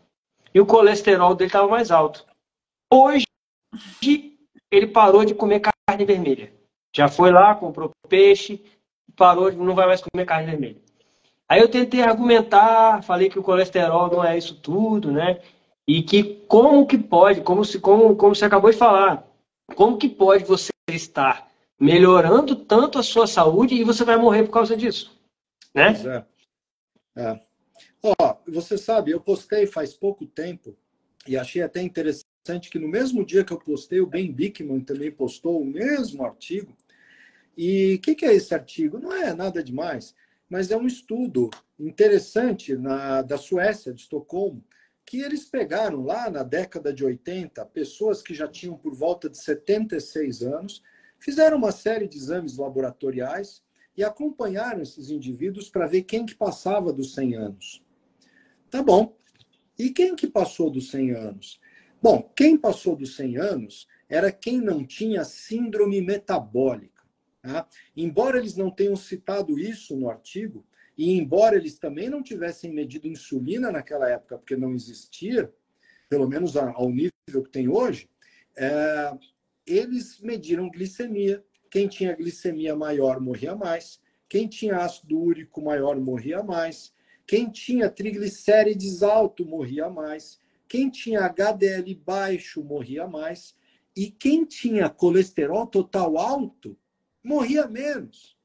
e 0.56 0.60
o 0.60 0.64
colesterol 0.64 1.34
dele 1.34 1.48
estava 1.48 1.68
mais 1.68 1.90
alto. 1.90 2.24
Hoje 2.90 3.26
ele 4.70 4.86
parou 4.86 5.22
de 5.22 5.34
comer 5.34 5.60
carne 5.60 6.06
vermelha. 6.06 6.50
Já 6.96 7.08
foi 7.08 7.30
lá, 7.30 7.54
comprou 7.54 7.90
peixe, 8.08 8.64
parou, 9.14 9.52
não 9.52 9.74
vai 9.74 9.86
mais 9.86 10.00
comer 10.00 10.24
carne 10.24 10.50
vermelha. 10.50 10.80
Aí 11.46 11.60
eu 11.60 11.68
tentei 11.68 12.00
argumentar, 12.00 13.02
falei 13.02 13.28
que 13.28 13.38
o 13.38 13.42
colesterol 13.42 14.10
não 14.10 14.24
é 14.24 14.38
isso 14.38 14.54
tudo, 14.54 15.12
né? 15.12 15.42
E 15.86 16.02
que 16.02 16.24
como 16.48 16.86
que 16.86 16.96
pode, 16.96 17.42
como, 17.42 17.62
se, 17.62 17.78
como, 17.78 18.16
como 18.16 18.34
você 18.34 18.46
acabou 18.46 18.70
de 18.70 18.78
falar, 18.78 19.28
como 19.74 19.98
que 19.98 20.08
pode 20.08 20.44
você 20.44 20.70
estar 20.88 21.50
melhorando 21.78 22.56
tanto 22.56 22.98
a 22.98 23.02
sua 23.02 23.26
saúde 23.26 23.74
e 23.74 23.84
você 23.84 24.06
vai 24.06 24.16
morrer 24.16 24.44
por 24.44 24.52
causa 24.52 24.74
disso? 24.74 25.20
Né? 25.74 25.92
Pois 25.92 26.06
é. 26.06 26.26
é. 27.18 27.45
Ó, 28.02 28.36
você 28.46 28.78
sabe, 28.78 29.10
eu 29.10 29.20
postei 29.20 29.66
faz 29.66 29.94
pouco 29.94 30.26
tempo 30.26 30.76
e 31.26 31.36
achei 31.36 31.62
até 31.62 31.82
interessante 31.82 32.70
que 32.70 32.78
no 32.78 32.88
mesmo 32.88 33.24
dia 33.24 33.44
que 33.44 33.52
eu 33.52 33.58
postei, 33.58 34.00
o 34.00 34.06
Ben 34.06 34.32
Bickman 34.32 34.80
também 34.80 35.10
postou 35.10 35.60
o 35.60 35.64
mesmo 35.64 36.24
artigo. 36.24 36.76
E 37.56 37.94
o 37.94 38.00
que, 38.00 38.14
que, 38.14 38.24
é 38.24 38.34
esse 38.34 38.54
artigo? 38.54 38.98
Não 38.98 39.12
é 39.12 39.34
nada 39.34 39.62
demais, 39.62 40.14
mas 40.48 40.70
é 40.70 40.76
um 40.76 40.86
estudo 40.86 41.50
interessante 41.78 42.76
na, 42.76 43.22
da 43.22 43.36
Suécia, 43.36 43.92
de 43.92 44.02
Estocolmo, 44.02 44.64
que 45.04 45.20
eles 45.20 45.44
pegaram 45.44 46.04
lá 46.04 46.30
na 46.30 46.42
década 46.42 46.92
de 46.92 47.04
80 47.04 47.64
pessoas 47.66 48.22
que 48.22 48.34
já 48.34 48.46
tinham 48.46 48.76
por 48.76 48.94
volta 48.94 49.28
de 49.28 49.38
76 49.38 50.42
anos, 50.42 50.82
fizeram 51.18 51.56
uma 51.56 51.72
série 51.72 52.06
de 52.06 52.16
exames 52.16 52.56
laboratoriais 52.56 53.62
e 53.96 54.04
acompanharam 54.04 54.82
esses 54.82 55.10
indivíduos 55.10 55.68
para 55.68 55.86
ver 55.86 56.02
quem 56.02 56.26
que 56.26 56.34
passava 56.34 56.92
dos 56.92 57.14
100 57.14 57.34
anos. 57.36 57.82
Tá 58.70 58.82
bom. 58.82 59.16
E 59.78 59.90
quem 59.90 60.14
que 60.14 60.26
passou 60.26 60.70
dos 60.70 60.90
100 60.90 61.12
anos? 61.12 61.60
Bom, 62.02 62.30
quem 62.36 62.56
passou 62.56 62.94
dos 62.94 63.16
100 63.16 63.36
anos 63.38 63.86
era 64.08 64.30
quem 64.30 64.60
não 64.60 64.84
tinha 64.84 65.24
síndrome 65.24 66.00
metabólica. 66.00 67.02
Tá? 67.42 67.66
Embora 67.96 68.38
eles 68.38 68.56
não 68.56 68.70
tenham 68.70 68.96
citado 68.96 69.58
isso 69.58 69.96
no 69.96 70.10
artigo, 70.10 70.64
e 70.96 71.12
embora 71.12 71.56
eles 71.56 71.78
também 71.78 72.08
não 72.08 72.22
tivessem 72.22 72.72
medido 72.72 73.06
insulina 73.06 73.70
naquela 73.70 74.08
época, 74.08 74.38
porque 74.38 74.56
não 74.56 74.74
existia, 74.74 75.52
pelo 76.08 76.28
menos 76.28 76.56
ao 76.56 76.90
nível 76.90 77.42
que 77.42 77.50
tem 77.50 77.68
hoje, 77.68 78.08
é, 78.56 79.12
eles 79.66 80.20
mediram 80.20 80.70
glicemia. 80.70 81.44
Quem 81.70 81.88
tinha 81.88 82.14
glicemia 82.14 82.74
maior 82.74 83.20
morria 83.20 83.54
mais. 83.54 84.00
Quem 84.28 84.48
tinha 84.48 84.78
ácido 84.78 85.18
úrico 85.18 85.62
maior 85.62 85.98
morria 85.98 86.42
mais. 86.42 86.92
Quem 87.26 87.50
tinha 87.50 87.90
triglicérides 87.90 89.02
alto 89.02 89.44
morria 89.44 89.88
mais. 89.88 90.38
Quem 90.68 90.90
tinha 90.90 91.24
HDL 91.26 91.94
baixo 91.94 92.62
morria 92.62 93.06
mais. 93.06 93.56
E 93.96 94.10
quem 94.10 94.44
tinha 94.44 94.88
colesterol 94.88 95.66
total 95.66 96.18
alto 96.18 96.76
morria 97.22 97.66
menos. 97.66 98.36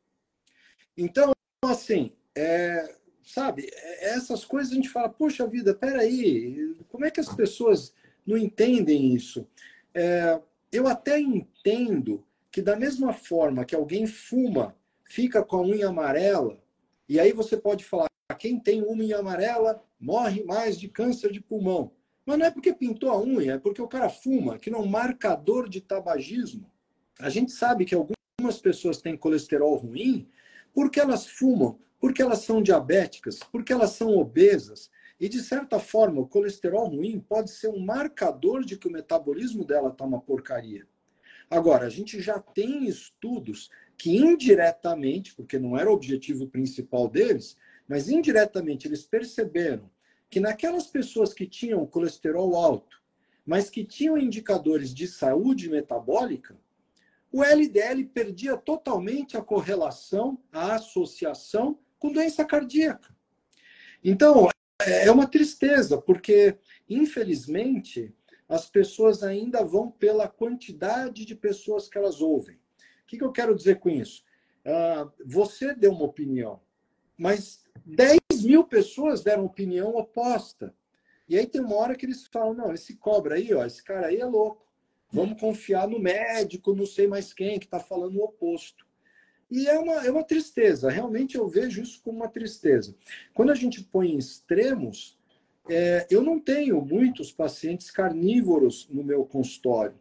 Então, 0.97 1.31
assim, 1.63 2.13
é, 2.35 2.95
sabe, 3.23 3.69
essas 3.99 4.45
coisas 4.45 4.71
a 4.71 4.75
gente 4.75 4.89
fala, 4.89 5.09
poxa 5.09 5.47
vida, 5.47 5.73
peraí, 5.73 6.75
como 6.89 7.05
é 7.05 7.11
que 7.11 7.19
as 7.19 7.33
pessoas 7.33 7.93
não 8.25 8.37
entendem 8.37 9.13
isso? 9.13 9.47
É, 9.93 10.39
eu 10.71 10.87
até 10.87 11.19
entendo 11.19 12.25
que 12.51 12.61
da 12.61 12.75
mesma 12.75 13.13
forma 13.13 13.63
que 13.63 13.75
alguém 13.75 14.05
fuma, 14.05 14.75
fica 15.03 15.43
com 15.43 15.57
a 15.57 15.61
unha 15.61 15.87
amarela, 15.87 16.61
e 17.07 17.19
aí 17.19 17.31
você 17.31 17.57
pode 17.57 17.83
falar, 17.83 18.07
quem 18.37 18.59
tem 18.59 18.81
unha 18.81 19.19
amarela 19.19 19.83
morre 19.99 20.43
mais 20.43 20.79
de 20.79 20.87
câncer 20.87 21.31
de 21.31 21.39
pulmão. 21.39 21.91
Mas 22.25 22.37
não 22.37 22.45
é 22.45 22.51
porque 22.51 22.73
pintou 22.73 23.09
a 23.09 23.21
unha, 23.21 23.53
é 23.53 23.57
porque 23.57 23.81
o 23.81 23.87
cara 23.87 24.09
fuma, 24.09 24.57
que 24.57 24.69
não 24.69 24.79
é 24.79 24.83
um 24.83 24.87
marcador 24.87 25.69
de 25.69 25.81
tabagismo. 25.81 26.69
A 27.19 27.29
gente 27.29 27.51
sabe 27.51 27.85
que 27.85 27.95
algumas 27.95 28.59
pessoas 28.61 29.01
têm 29.01 29.17
colesterol 29.17 29.75
ruim 29.75 30.27
porque 30.73 30.99
elas 30.99 31.27
fumam, 31.27 31.79
porque 31.99 32.21
elas 32.21 32.39
são 32.39 32.61
diabéticas, 32.61 33.39
porque 33.51 33.73
elas 33.73 33.91
são 33.91 34.15
obesas. 34.17 34.89
E, 35.19 35.29
de 35.29 35.39
certa 35.39 35.79
forma, 35.79 36.21
o 36.21 36.27
colesterol 36.27 36.87
ruim 36.87 37.19
pode 37.19 37.51
ser 37.51 37.67
um 37.67 37.79
marcador 37.79 38.63
de 38.63 38.77
que 38.77 38.87
o 38.87 38.91
metabolismo 38.91 39.63
dela 39.63 39.89
está 39.89 40.03
uma 40.03 40.19
porcaria. 40.19 40.87
Agora, 41.51 41.85
a 41.85 41.89
gente 41.89 42.21
já 42.21 42.39
tem 42.39 42.87
estudos 42.87 43.69
que 43.97 44.15
indiretamente, 44.15 45.35
porque 45.35 45.59
não 45.59 45.77
era 45.77 45.89
o 45.89 45.93
objetivo 45.93 46.47
principal 46.47 47.09
deles, 47.09 47.57
mas 47.85 48.07
indiretamente 48.07 48.87
eles 48.87 49.03
perceberam 49.03 49.91
que 50.29 50.39
naquelas 50.39 50.87
pessoas 50.87 51.33
que 51.33 51.45
tinham 51.45 51.85
colesterol 51.85 52.55
alto, 52.55 53.03
mas 53.45 53.69
que 53.69 53.83
tinham 53.83 54.17
indicadores 54.17 54.93
de 54.93 55.05
saúde 55.05 55.69
metabólica, 55.69 56.57
o 57.29 57.43
LDL 57.43 58.05
perdia 58.05 58.55
totalmente 58.55 59.35
a 59.35 59.41
correlação, 59.41 60.41
a 60.53 60.75
associação 60.75 61.77
com 61.99 62.13
doença 62.13 62.45
cardíaca. 62.45 63.13
Então, 64.01 64.47
é 64.79 65.11
uma 65.11 65.27
tristeza, 65.27 65.97
porque, 66.01 66.55
infelizmente, 66.89 68.15
as 68.51 68.69
pessoas 68.69 69.23
ainda 69.23 69.63
vão 69.63 69.89
pela 69.89 70.27
quantidade 70.27 71.25
de 71.25 71.35
pessoas 71.35 71.87
que 71.87 71.97
elas 71.97 72.21
ouvem. 72.21 72.55
O 72.55 73.07
que, 73.07 73.23
eu 73.23 73.31
quero 73.31 73.55
dizer 73.55 73.79
com 73.79 73.89
isso? 73.89 74.23
uh, 74.65 75.11
você 75.25 75.73
deu 75.73 75.91
uma 75.91 76.05
opinião, 76.05 76.61
mas 77.17 77.63
10 77.85 78.19
mil 78.43 78.63
pessoas 78.63 79.23
deram 79.23 79.45
opinião 79.45 79.95
oposta. 79.95 80.73
E 81.27 81.37
aí 81.37 81.47
tem 81.47 81.61
uma 81.61 81.75
hora 81.75 81.95
que 81.95 82.05
eles 82.05 82.27
falam, 82.27 82.53
não, 82.53 82.73
esse 82.73 82.95
cobra 82.95 83.35
aí, 83.35 83.53
ó, 83.53 83.65
esse 83.65 83.83
cara 83.83 84.07
aí 84.07 84.17
é 84.19 84.25
louco. 84.25 84.67
Vamos 85.11 85.39
confiar 85.39 85.87
no 85.87 85.99
médico, 85.99 86.75
não 86.75 86.85
sei 86.85 87.07
mais 87.07 87.33
quem, 87.33 87.59
que 87.59 87.65
está 87.65 87.79
falando 87.79 88.17
o 88.17 88.23
oposto. 88.23 88.85
E 89.49 89.67
é 89.67 89.77
uma, 89.77 90.05
é 90.05 90.11
uma 90.11 90.23
tristeza, 90.23 90.89
realmente 90.89 91.35
eu 91.37 91.45
vejo 91.47 91.81
isso 91.81 92.01
como 92.01 92.17
uma 92.17 92.29
tristeza. 92.29 92.95
Quando 93.33 93.51
a 93.51 93.55
gente 93.55 93.83
põe 93.83 94.11
em 94.11 94.17
extremos, 94.17 95.19
é, 95.69 96.07
eu 96.09 96.21
não 96.21 96.39
tenho 96.39 96.81
muitos 96.81 97.31
pacientes 97.31 97.91
carnívoros 97.91 98.87
no 98.89 99.03
meu 99.03 99.25
consultório, 99.25 99.95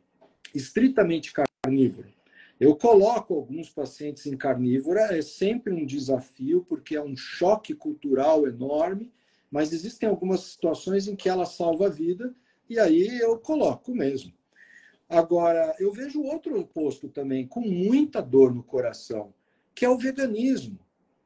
estritamente 0.55 1.33
carnívoro. 1.33 2.09
Eu 2.59 2.77
coloco 2.77 3.35
alguns 3.35 3.71
pacientes 3.71 4.27
em 4.27 4.37
carnívora, 4.37 5.17
é 5.17 5.23
sempre 5.23 5.73
um 5.73 5.87
desafio, 5.87 6.65
porque 6.69 6.95
é 6.95 7.03
um 7.03 7.17
choque 7.17 7.75
cultural 7.75 8.47
enorme, 8.47 9.11
mas 9.51 9.73
existem 9.73 10.09
algumas 10.09 10.41
situações 10.41 11.09
em 11.09 11.17
que 11.17 11.29
ela 11.29 11.47
salva 11.47 11.87
a 11.87 11.91
vida, 11.91 12.35
e 12.69 12.79
aí 12.79 13.19
eu 13.19 13.39
coloco 13.39 13.95
mesmo. 13.95 14.33
Agora, 15.09 15.75
eu 15.81 15.91
vejo 15.91 16.23
outro 16.23 16.61
oposto 16.61 17.09
também, 17.09 17.47
com 17.47 17.61
muita 17.61 18.21
dor 18.21 18.55
no 18.55 18.63
coração, 18.63 19.35
que 19.75 19.85
é 19.85 19.89
o 19.89 19.99
veganismo. 19.99 20.79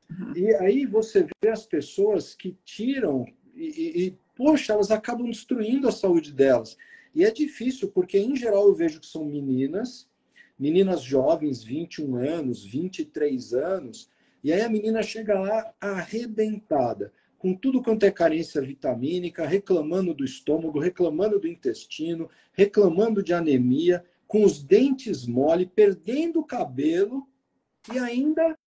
Uhum. 0.09 0.33
E 0.37 0.55
aí 0.55 0.87
você 0.87 1.27
vê 1.43 1.51
as 1.51 1.67
pessoas 1.67 2.35
que 2.35 2.57
tiram 2.65 3.27
e, 3.55 4.07
e, 4.07 4.19
poxa, 4.35 4.73
elas 4.73 4.91
acabam 4.91 5.29
destruindo 5.29 5.89
a 5.89 5.93
saúde 5.93 6.33
delas. 6.33 6.77
E 7.15 7.25
é 7.25 7.31
difícil, 7.31 7.89
porque 7.89 8.19
em 8.19 8.35
geral 8.35 8.67
eu 8.67 8.75
vejo 8.75 9.01
que 9.01 9.07
são 9.07 9.25
meninas, 9.25 10.09
meninas 10.59 11.03
jovens, 11.03 11.63
21 11.63 12.17
anos, 12.17 12.65
23 12.65 13.55
anos, 13.55 14.11
e 14.43 14.53
aí 14.53 14.61
a 14.61 14.69
menina 14.69 15.03
chega 15.03 15.39
lá 15.39 15.73
arrebentada 15.81 17.13
com 17.45 17.55
tudo 17.55 17.83
quanto 17.83 18.05
é 18.05 18.11
carência 18.11 18.63
vitamínica, 18.63 19.47
reclamando 19.47 20.15
do 20.15 20.25
estômago, 20.25 20.79
reclamando 20.79 21.39
do 21.39 21.47
intestino, 21.47 22.31
reclamando 22.55 23.23
de 23.23 23.35
anemia, 23.35 24.03
com 24.27 24.45
os 24.45 24.63
dentes 24.63 25.27
mole, 25.27 25.67
perdendo 25.67 26.41
o 26.41 26.47
cabelo 26.47 27.29
e 27.93 27.99
ainda 27.99 28.59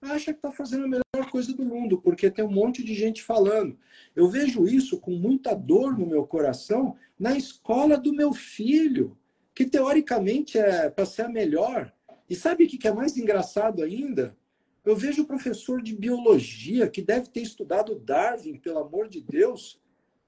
acha 0.00 0.32
que 0.32 0.38
está 0.38 0.52
fazendo 0.52 0.84
a 0.84 0.86
melhor 0.86 1.02
coisa 1.26 1.52
do 1.52 1.64
mundo, 1.64 2.00
porque 2.00 2.30
tem 2.30 2.44
um 2.44 2.50
monte 2.50 2.82
de 2.82 2.94
gente 2.94 3.22
falando. 3.22 3.78
Eu 4.14 4.28
vejo 4.28 4.66
isso 4.66 4.98
com 4.98 5.12
muita 5.12 5.54
dor 5.54 5.96
no 5.98 6.06
meu 6.06 6.26
coração 6.26 6.96
na 7.18 7.36
escola 7.36 7.96
do 7.96 8.12
meu 8.12 8.32
filho, 8.32 9.16
que 9.54 9.64
teoricamente 9.64 10.58
é 10.58 10.88
para 10.88 11.04
ser 11.04 11.22
a 11.22 11.28
melhor. 11.28 11.92
E 12.28 12.34
sabe 12.34 12.64
o 12.64 12.68
que 12.68 12.86
é 12.86 12.92
mais 12.92 13.16
engraçado 13.16 13.82
ainda? 13.82 14.36
Eu 14.84 14.96
vejo 14.96 15.22
o 15.22 15.26
professor 15.26 15.82
de 15.82 15.94
biologia, 15.94 16.88
que 16.88 17.02
deve 17.02 17.28
ter 17.28 17.42
estudado 17.42 17.98
Darwin, 17.98 18.58
pelo 18.58 18.78
amor 18.78 19.08
de 19.08 19.20
Deus, 19.20 19.80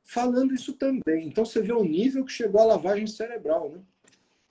falando 0.02 0.54
isso 0.54 0.72
também. 0.74 1.28
Então 1.28 1.44
você 1.44 1.62
vê 1.62 1.72
o 1.72 1.84
nível 1.84 2.24
que 2.24 2.32
chegou 2.32 2.60
a 2.60 2.66
lavagem 2.66 3.06
cerebral, 3.06 3.70
né? 3.70 3.80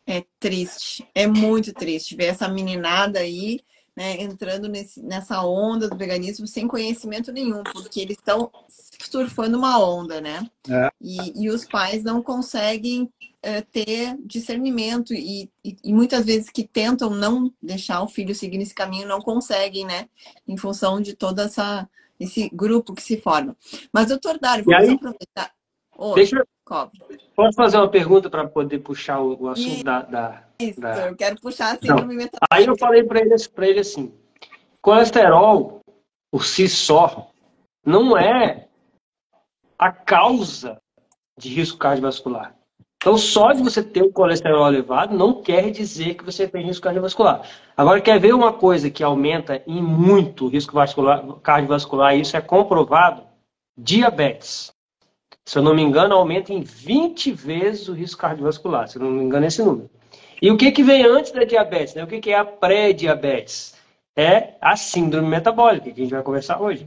É 0.07 0.25
triste, 0.39 1.07
é 1.13 1.27
muito 1.27 1.71
triste 1.71 2.15
ver 2.15 2.25
essa 2.25 2.47
meninada 2.47 3.19
aí 3.19 3.59
né, 3.99 4.15
entrando 4.21 4.69
nesse, 4.69 5.01
nessa 5.03 5.43
onda 5.43 5.89
do 5.89 5.97
veganismo 5.97 6.47
sem 6.47 6.69
conhecimento 6.69 7.33
nenhum, 7.33 7.61
porque 7.63 7.99
eles 7.99 8.15
estão 8.15 8.49
surfando 9.03 9.57
uma 9.57 9.77
onda, 9.77 10.21
né? 10.21 10.49
É. 10.69 10.89
E, 11.01 11.43
e 11.43 11.49
os 11.49 11.65
pais 11.65 12.01
não 12.01 12.23
conseguem 12.23 13.11
é, 13.43 13.59
ter 13.59 14.17
discernimento 14.23 15.13
e, 15.13 15.51
e, 15.65 15.75
e, 15.83 15.93
muitas 15.93 16.25
vezes 16.25 16.49
que 16.49 16.65
tentam 16.65 17.09
não 17.09 17.53
deixar 17.61 18.01
o 18.01 18.07
filho 18.07 18.33
seguir 18.33 18.57
nesse 18.57 18.73
caminho 18.73 19.05
não 19.05 19.19
conseguem, 19.19 19.85
né? 19.85 20.07
Em 20.47 20.55
função 20.55 21.01
de 21.01 21.13
toda 21.13 21.43
essa 21.43 21.85
esse 22.17 22.49
grupo 22.53 22.93
que 22.93 23.01
se 23.01 23.19
forma. 23.19 23.53
Mas 23.91 24.07
doutor 24.07 24.39
Dário, 24.39 24.63
vamos 24.63 24.89
aproveitar. 24.91 25.51
Oi, 25.97 26.15
deixa 26.15 26.47
cobre. 26.69 26.99
Posso 27.35 27.55
fazer 27.55 27.77
uma 27.77 27.89
pergunta 27.89 28.29
para 28.29 28.47
poder 28.47 28.79
puxar 28.79 29.19
o, 29.19 29.35
o 29.41 29.49
assunto 29.49 29.75
Isso, 29.75 29.83
da, 29.83 30.01
da, 30.03 30.43
Isso, 30.59 30.79
da... 30.79 31.07
eu 31.07 31.15
quero 31.15 31.41
puxar 31.41 31.73
a 31.73 31.79
síndrome 31.79 32.15
metabólica. 32.15 32.47
Aí 32.51 32.65
eu 32.65 32.77
falei 32.77 33.03
para 33.03 33.19
ele, 33.19 33.33
ele 33.33 33.79
assim: 33.79 34.13
colesterol 34.79 35.79
por 36.31 36.45
si 36.45 36.69
só 36.69 37.31
não 37.83 38.15
é 38.15 38.67
a 39.79 39.91
causa 39.91 40.77
de 41.37 41.49
risco 41.49 41.79
cardiovascular. 41.79 42.55
Então, 43.01 43.17
só 43.17 43.53
de 43.53 43.63
você 43.63 43.81
ter 43.81 44.03
o 44.03 44.11
colesterol 44.11 44.67
elevado 44.67 45.15
não 45.15 45.41
quer 45.41 45.71
dizer 45.71 46.15
que 46.15 46.23
você 46.23 46.45
tem 46.45 46.65
risco 46.65 46.83
cardiovascular. 46.83 47.49
Agora, 47.75 48.01
quer 48.01 48.19
ver 48.19 48.33
uma 48.33 48.51
coisa 48.51 48.91
que 48.91 49.01
aumenta 49.01 49.63
em 49.65 49.81
muito 49.81 50.45
o 50.45 50.49
risco 50.49 50.73
vascular, 50.73 51.25
cardiovascular, 51.41 52.13
e 52.15 52.21
isso 52.21 52.35
é 52.35 52.41
comprovado? 52.41 53.23
Diabetes. 53.77 54.73
Se 55.49 55.57
eu 55.57 55.63
não 55.63 55.73
me 55.73 55.81
engano, 55.81 56.13
aumenta 56.13 56.53
em 56.53 56.61
20 56.61 57.31
vezes 57.31 57.87
o 57.87 57.93
risco 57.93 58.21
cardiovascular, 58.21 58.87
se 58.87 58.97
eu 58.97 59.01
não 59.01 59.09
me 59.09 59.23
engano, 59.23 59.45
é 59.45 59.47
esse 59.47 59.63
número. 59.63 59.89
E 60.39 60.51
o 60.51 60.55
que, 60.55 60.71
que 60.71 60.83
vem 60.83 61.03
antes 61.03 61.31
da 61.31 61.43
diabetes? 61.43 61.95
Né? 61.95 62.03
O 62.03 62.07
que, 62.07 62.19
que 62.19 62.29
é 62.29 62.37
a 62.37 62.45
pré-diabetes? 62.45 63.73
É 64.15 64.53
a 64.61 64.75
síndrome 64.75 65.27
metabólica, 65.27 65.89
que 65.89 66.01
a 66.01 66.03
gente 66.03 66.13
vai 66.13 66.21
conversar 66.21 66.61
hoje. 66.61 66.85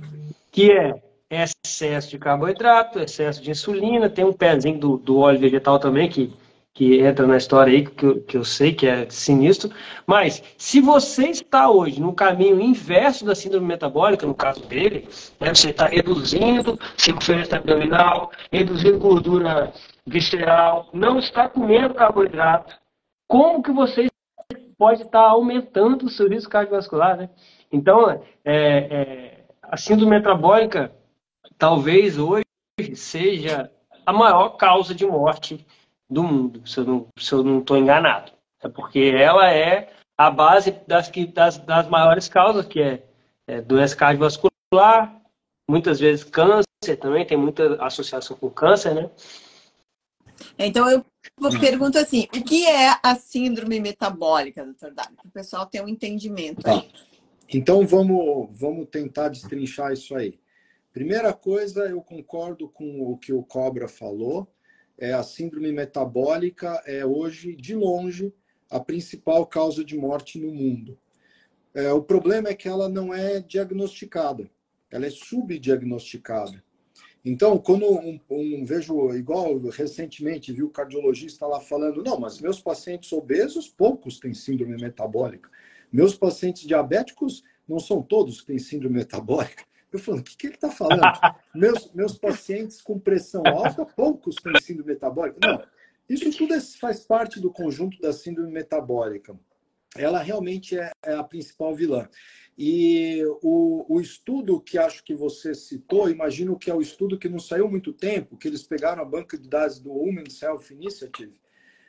Que 0.53 0.71
é 0.71 0.95
excesso 1.29 2.09
de 2.09 2.19
carboidrato, 2.21 3.01
excesso 3.01 3.43
de 3.43 3.51
insulina, 3.51 4.09
tem 4.09 4.25
um 4.25 4.33
pezinho 4.33 4.79
do, 4.79 4.97
do 4.97 5.19
óleo 5.19 5.41
vegetal 5.41 5.81
também 5.81 6.09
que, 6.09 6.33
que 6.75 7.01
entra 7.01 7.27
na 7.27 7.37
história 7.37 7.73
aí, 7.73 7.85
que 7.85 8.05
eu, 8.05 8.23
que 8.23 8.37
eu 8.37 8.45
sei 8.45 8.73
que 8.73 8.87
é 8.87 9.09
sinistro. 9.11 9.71
Mas, 10.07 10.43
se 10.57 10.81
você 10.81 11.29
está 11.29 11.71
hoje 11.71 12.01
no 12.01 12.15
caminho 12.15 12.61
inverso 12.61 13.25
da 13.25 13.35
síndrome 13.35 13.67
metabólica, 13.67 14.27
no 14.27 14.35
caso 14.35 14.65
dele, 14.67 15.09
né, 15.39 15.55
você 15.55 15.71
está 15.71 15.87
reduzindo 15.87 16.79
circunferência 16.97 17.59
abdominal, 17.59 18.31
reduzindo 18.51 18.99
gordura 18.99 19.73
visceral, 20.07 20.89
não 20.93 21.19
está 21.19 21.49
comendo 21.49 21.95
carboidrato, 21.95 22.75
como 23.29 23.63
que 23.63 23.71
você 23.71 24.09
pode 24.79 25.03
estar 25.03 25.21
aumentando 25.21 26.07
o 26.07 26.11
seu 26.11 26.29
risco 26.29 26.51
cardiovascular, 26.51 27.17
né? 27.17 27.31
Então, 27.71 28.11
é, 28.11 28.23
é, 28.45 29.45
a 29.63 29.77
síndrome 29.77 30.11
metabólica 30.11 30.93
talvez 31.57 32.19
hoje 32.19 32.45
seja 32.95 33.71
a 34.05 34.13
maior 34.13 34.57
causa 34.57 34.95
de 34.95 35.07
morte 35.07 35.65
do 36.13 36.23
mundo, 36.23 36.63
se 36.67 36.79
eu 36.79 37.43
não 37.43 37.59
estou 37.59 37.77
enganado. 37.77 38.33
É 38.63 38.69
porque 38.69 39.13
ela 39.17 39.51
é 39.51 39.93
a 40.17 40.31
base 40.31 40.73
das, 40.87 41.09
que, 41.09 41.27
das, 41.27 41.59
das 41.59 41.89
maiores 41.89 42.29
causas, 42.29 42.67
que 42.67 42.81
é, 42.81 43.03
é 43.47 43.61
doença 43.61 43.97
cardiovascular, 43.97 45.21
muitas 45.69 45.99
vezes 45.99 46.25
câncer 46.25 46.97
também, 47.01 47.27
tem 47.27 47.37
muita 47.37 47.83
associação 47.85 48.37
com 48.37 48.51
câncer, 48.51 48.95
né? 48.95 49.11
Então 50.59 50.89
eu 50.89 51.05
pergunto 51.59 51.99
assim, 51.99 52.29
o 52.35 52.43
que 52.43 52.67
é 52.67 52.97
a 53.03 53.15
síndrome 53.15 53.81
metabólica, 53.81 54.65
doutor 54.65 54.93
Dário? 54.93 55.17
Para 55.17 55.29
o 55.29 55.33
pessoal 55.33 55.67
ter 55.67 55.83
um 55.83 55.89
entendimento. 55.89 56.63
Tá. 56.63 56.85
Então 57.49 57.87
vamos, 57.87 58.49
vamos 58.51 58.89
tentar 58.89 59.29
destrinchar 59.29 59.93
isso 59.93 60.15
aí. 60.15 60.39
Primeira 60.93 61.33
coisa, 61.33 61.87
eu 61.87 62.03
concordo 62.03 62.69
com 62.69 63.01
o 63.01 63.17
que 63.17 63.33
o 63.33 63.43
Cobra 63.43 63.89
falou. 63.89 64.52
É, 64.99 65.13
a 65.13 65.23
síndrome 65.23 65.73
metabólica 65.73 66.83
é 66.87 67.05
hoje, 67.05 67.57
de 67.57 67.75
longe, 67.75 68.33
a 68.71 68.81
principal 68.81 69.47
causa 69.47 69.85
de 69.85 69.97
morte 69.97 70.39
no 70.39 70.53
mundo. 70.53 70.99
É, 71.75 71.93
o 71.93 72.03
problema 72.03 72.49
é 72.49 72.55
que 72.55 72.69
ela 72.69 72.89
não 72.89 73.13
é 73.13 73.41
diagnosticada, 73.41 74.51
ela 74.91 75.07
é 75.07 75.11
subdiagnosticada. 75.11 76.63
Então, 77.25 77.57
quando 77.57 77.87
um, 77.87 78.19
um, 78.29 78.65
vejo, 78.65 79.15
igual 79.15 79.57
recentemente, 79.69 80.53
vi 80.53 80.63
o 80.63 80.71
cardiologista 80.71 81.47
lá 81.47 81.61
falando, 81.61 82.03
não, 82.03 82.19
mas 82.19 82.41
meus 82.41 82.61
pacientes 82.61 83.13
obesos, 83.13 83.69
poucos 83.69 84.19
têm 84.19 84.35
síndrome 84.35 84.77
metabólica. 84.77 85.49
Meus 85.93 86.17
pacientes 86.17 86.67
diabéticos, 86.67 87.45
não 87.69 87.79
são 87.79 88.03
todos 88.03 88.41
que 88.41 88.49
têm 88.49 88.59
síndrome 88.59 88.97
metabólica. 88.97 89.65
Eu 89.93 89.99
falo, 89.99 90.19
o 90.19 90.23
que, 90.23 90.37
que 90.37 90.47
ele 90.47 90.55
está 90.55 90.71
falando? 90.71 91.03
meus, 91.55 91.93
meus 91.93 92.17
pacientes 92.17 92.81
com 92.81 92.99
pressão 92.99 93.43
alta, 93.47 93.85
poucos 93.85 94.37
têm 94.37 94.59
síndrome 94.61 94.93
metabólica. 94.93 95.39
Não, 95.47 95.63
isso 96.09 96.31
tudo 96.37 96.55
é, 96.55 96.61
faz 96.61 97.01
parte 97.01 97.41
do 97.41 97.51
conjunto 97.51 98.01
da 98.01 98.13
síndrome 98.13 98.51
metabólica. 98.51 99.39
Ela 99.97 100.23
realmente 100.23 100.79
é, 100.79 100.91
é 101.05 101.15
a 101.15 101.23
principal 101.23 101.75
vilã. 101.75 102.09
E 102.57 103.23
o, 103.43 103.87
o, 103.89 104.01
estudo 104.01 104.61
que 104.61 104.79
acho 104.79 105.05
que 105.05 105.15
você 105.15 105.55
citou, 105.55 106.11
imagino 106.11 106.59
que 106.59 106.71
é 106.71 106.75
o 106.75 106.83
estudo 106.83 107.19
que 107.19 107.29
não 107.29 107.39
saiu 107.39 107.69
muito 107.69 107.93
tempo, 107.93 108.37
que 108.37 108.47
eles 108.47 108.63
pegaram 108.63 109.03
a 109.03 109.07
banca 109.07 109.39
de 109.39 109.49
dados 109.49 109.81
do 109.81 109.91
Women's 109.91 110.41
Health 110.43 110.71
Initiative, 110.71 111.41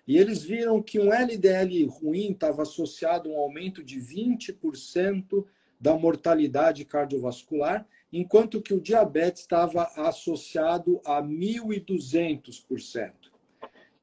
e 0.08 0.18
eles 0.18 0.44
viram 0.44 0.82
que 0.82 1.00
um 1.00 1.14
LDL 1.14 1.86
ruim 1.88 2.32
estava 2.32 2.62
associado 2.62 3.30
a 3.30 3.34
um 3.34 3.38
aumento 3.38 3.84
de 3.84 4.00
20% 4.00 5.46
da 5.84 5.98
mortalidade 5.98 6.86
cardiovascular, 6.86 7.86
enquanto 8.12 8.62
que 8.62 8.74
o 8.74 8.80
diabetes 8.80 9.42
estava 9.42 9.92
associado 9.98 11.02
a 11.04 11.22
1.200%. 11.22 13.12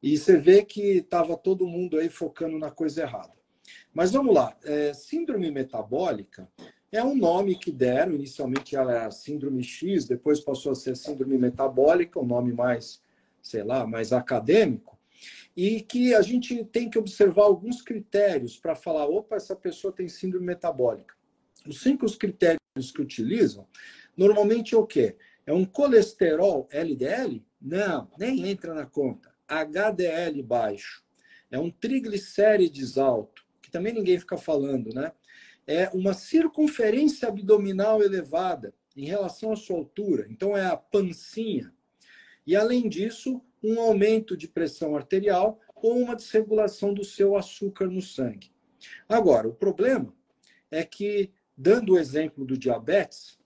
E 0.02 0.18
você 0.18 0.36
vê 0.36 0.62
que 0.62 0.98
estava 0.98 1.38
todo 1.38 1.66
mundo 1.66 1.98
aí 1.98 2.10
focando 2.10 2.58
na 2.58 2.70
coisa 2.70 3.00
errada. 3.00 3.32
Mas 3.94 4.10
vamos 4.12 4.34
lá. 4.34 4.54
É, 4.62 4.92
síndrome 4.92 5.50
metabólica 5.50 6.46
é 6.92 7.02
um 7.02 7.16
nome 7.16 7.58
que 7.58 7.72
deram. 7.72 8.14
Inicialmente 8.14 8.76
ela 8.76 8.92
era 8.92 9.10
síndrome 9.10 9.64
X, 9.64 10.04
depois 10.04 10.38
passou 10.38 10.72
a 10.72 10.74
ser 10.74 10.94
síndrome 10.94 11.38
metabólica, 11.38 12.20
um 12.20 12.26
nome 12.26 12.52
mais, 12.52 13.02
sei 13.40 13.62
lá, 13.62 13.86
mais 13.86 14.12
acadêmico. 14.12 14.98
E 15.56 15.80
que 15.80 16.14
a 16.14 16.20
gente 16.20 16.62
tem 16.62 16.90
que 16.90 16.98
observar 16.98 17.44
alguns 17.44 17.80
critérios 17.80 18.58
para 18.58 18.74
falar: 18.74 19.06
opa, 19.06 19.36
essa 19.36 19.56
pessoa 19.56 19.94
tem 19.94 20.10
síndrome 20.10 20.44
metabólica. 20.44 21.18
Os 21.66 21.80
cinco 21.80 22.06
critérios 22.16 22.90
que 22.94 23.02
utilizam, 23.02 23.66
normalmente 24.16 24.74
é 24.74 24.78
o 24.78 24.86
quê? 24.86 25.16
É 25.46 25.52
um 25.52 25.64
colesterol 25.64 26.68
LDL? 26.70 27.44
Não, 27.60 28.10
nem 28.18 28.48
entra 28.48 28.74
na 28.74 28.86
conta. 28.86 29.34
HDL 29.48 30.42
baixo. 30.42 31.02
É 31.50 31.58
um 31.58 31.70
triglicérides 31.70 32.96
alto, 32.96 33.44
que 33.60 33.70
também 33.70 33.92
ninguém 33.92 34.18
fica 34.18 34.36
falando, 34.36 34.94
né? 34.94 35.12
É 35.66 35.88
uma 35.90 36.14
circunferência 36.14 37.28
abdominal 37.28 38.02
elevada 38.02 38.72
em 38.96 39.04
relação 39.04 39.52
à 39.52 39.56
sua 39.56 39.76
altura. 39.76 40.26
Então, 40.30 40.56
é 40.56 40.66
a 40.66 40.76
pancinha. 40.76 41.72
E, 42.46 42.56
além 42.56 42.88
disso, 42.88 43.42
um 43.62 43.78
aumento 43.80 44.36
de 44.36 44.48
pressão 44.48 44.96
arterial 44.96 45.60
ou 45.74 45.98
uma 45.98 46.16
desregulação 46.16 46.94
do 46.94 47.04
seu 47.04 47.36
açúcar 47.36 47.86
no 47.86 48.00
sangue. 48.00 48.52
Agora, 49.08 49.48
o 49.48 49.54
problema 49.54 50.14
é 50.70 50.84
que, 50.84 51.30
dando 51.60 51.92
o 51.92 51.98
exemplo 51.98 52.42
do 52.46 52.56
diabetes, 52.56 53.38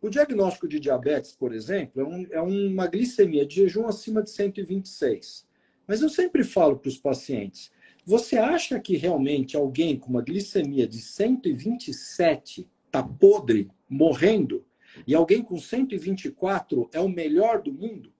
o 0.00 0.08
diagnóstico 0.08 0.68
de 0.68 0.78
diabetes, 0.78 1.32
por 1.32 1.52
exemplo, 1.52 2.00
é, 2.00 2.04
um, 2.04 2.26
é 2.30 2.40
uma 2.40 2.86
glicemia 2.86 3.44
de 3.44 3.56
jejum 3.56 3.88
acima 3.88 4.22
de 4.22 4.30
126. 4.30 5.44
Mas 5.84 6.00
eu 6.00 6.08
sempre 6.08 6.44
falo 6.44 6.78
para 6.78 6.88
os 6.88 6.96
pacientes: 6.96 7.72
você 8.04 8.38
acha 8.38 8.78
que 8.78 8.96
realmente 8.96 9.56
alguém 9.56 9.98
com 9.98 10.10
uma 10.10 10.22
glicemia 10.22 10.86
de 10.86 11.00
127 11.00 12.70
está 12.86 13.02
podre, 13.02 13.68
morrendo, 13.88 14.64
e 15.04 15.12
alguém 15.12 15.42
com 15.42 15.58
124 15.58 16.88
é 16.92 17.00
o 17.00 17.08
melhor 17.08 17.60
do 17.60 17.72
mundo? 17.72 18.12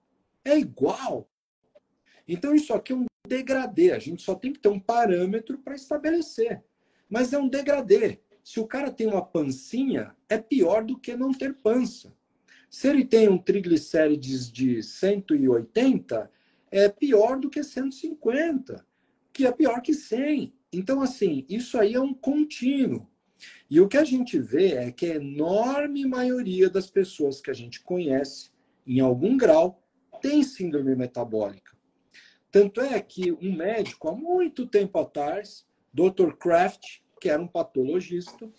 É 0.43 0.57
igual. 0.57 1.29
Então, 2.27 2.53
isso 2.53 2.73
aqui 2.73 2.91
é 2.91 2.95
um 2.97 3.05
degradê. 3.25 3.91
A 3.91 3.99
gente 3.99 4.21
só 4.21 4.35
tem 4.35 4.51
que 4.51 4.59
ter 4.59 4.67
um 4.67 4.79
parâmetro 4.79 5.57
para 5.59 5.75
estabelecer. 5.75 6.61
Mas 7.09 7.31
é 7.31 7.37
um 7.37 7.47
degradê. 7.47 8.19
Se 8.47 8.61
o 8.61 8.65
cara 8.65 8.89
tem 8.89 9.07
uma 9.07 9.21
pancinha, 9.21 10.15
é 10.29 10.37
pior 10.37 10.81
do 10.81 10.97
que 10.97 11.13
não 11.17 11.33
ter 11.33 11.55
pança. 11.55 12.15
Se 12.69 12.87
ele 12.87 13.03
tem 13.03 13.27
um 13.27 13.37
triglicérides 13.37 14.49
de 14.49 14.81
180, 14.81 16.31
é 16.71 16.87
pior 16.87 17.37
do 17.37 17.49
que 17.49 17.61
150, 17.61 18.87
que 19.33 19.45
é 19.45 19.51
pior 19.51 19.81
que 19.81 19.93
100. 19.93 20.53
Então, 20.71 21.01
assim, 21.01 21.45
isso 21.49 21.77
aí 21.77 21.93
é 21.95 21.99
um 21.99 22.13
contínuo. 22.13 23.05
E 23.69 23.81
o 23.81 23.87
que 23.89 23.97
a 23.97 24.05
gente 24.05 24.39
vê 24.39 24.75
é 24.75 24.93
que 24.93 25.07
a 25.07 25.15
enorme 25.15 26.05
maioria 26.05 26.69
das 26.69 26.89
pessoas 26.89 27.41
que 27.41 27.51
a 27.51 27.53
gente 27.53 27.81
conhece, 27.81 28.49
em 28.87 29.01
algum 29.01 29.35
grau, 29.35 29.83
tem 30.21 30.41
síndrome 30.41 30.95
metabólica. 30.95 31.75
Tanto 32.49 32.79
é 32.79 32.97
que 33.01 33.29
um 33.29 33.53
médico, 33.53 34.07
há 34.07 34.15
muito 34.15 34.65
tempo 34.65 34.97
atrás, 34.99 35.67
Dr. 35.93 36.31
Kraft, 36.39 37.01
que 37.19 37.29
era 37.29 37.41
um 37.41 37.47
patologista, 37.47 38.49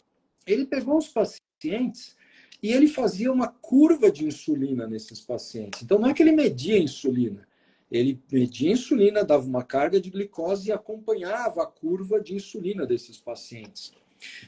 ele 0.46 0.66
pegou 0.66 0.98
os 0.98 1.08
pacientes 1.08 2.16
e 2.62 2.72
ele 2.72 2.88
fazia 2.88 3.32
uma 3.32 3.48
curva 3.48 4.10
de 4.10 4.24
insulina 4.24 4.86
nesses 4.86 5.20
pacientes. 5.20 5.82
Então, 5.82 5.98
não 5.98 6.08
é 6.08 6.14
que 6.14 6.22
ele 6.22 6.32
media 6.32 6.76
a 6.76 6.80
insulina, 6.80 7.46
ele 7.90 8.20
media 8.30 8.70
a 8.70 8.72
insulina, 8.72 9.24
dava 9.24 9.46
uma 9.46 9.62
carga 9.62 10.00
de 10.00 10.10
glicose 10.10 10.68
e 10.68 10.72
acompanhava 10.72 11.62
a 11.62 11.66
curva 11.66 12.20
de 12.20 12.34
insulina 12.34 12.84
desses 12.86 13.18
pacientes. 13.18 13.92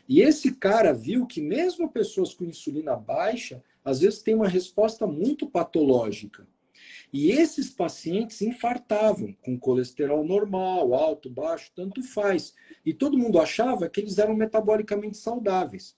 E 0.09 0.20
esse 0.20 0.53
cara 0.53 0.92
viu 0.92 1.27
que 1.27 1.40
mesmo 1.40 1.90
pessoas 1.90 2.35
com 2.35 2.44
insulina 2.44 2.96
baixa, 2.96 3.62
às 3.85 4.01
vezes 4.01 4.20
tem 4.20 4.35
uma 4.35 4.49
resposta 4.49 5.07
muito 5.07 5.49
patológica. 5.49 6.46
E 7.12 7.31
esses 7.31 7.70
pacientes 7.70 8.40
infartavam 8.40 9.33
com 9.42 9.59
colesterol 9.59 10.25
normal, 10.25 10.94
alto, 10.94 11.29
baixo, 11.29 11.73
tanto 11.75 12.03
faz. 12.03 12.55
E 12.85 12.94
todo 12.94 13.18
mundo 13.18 13.40
achava 13.40 13.88
que 13.88 14.01
eles 14.01 14.18
eram 14.18 14.35
metabolicamente 14.35 15.16
saudáveis. 15.16 15.96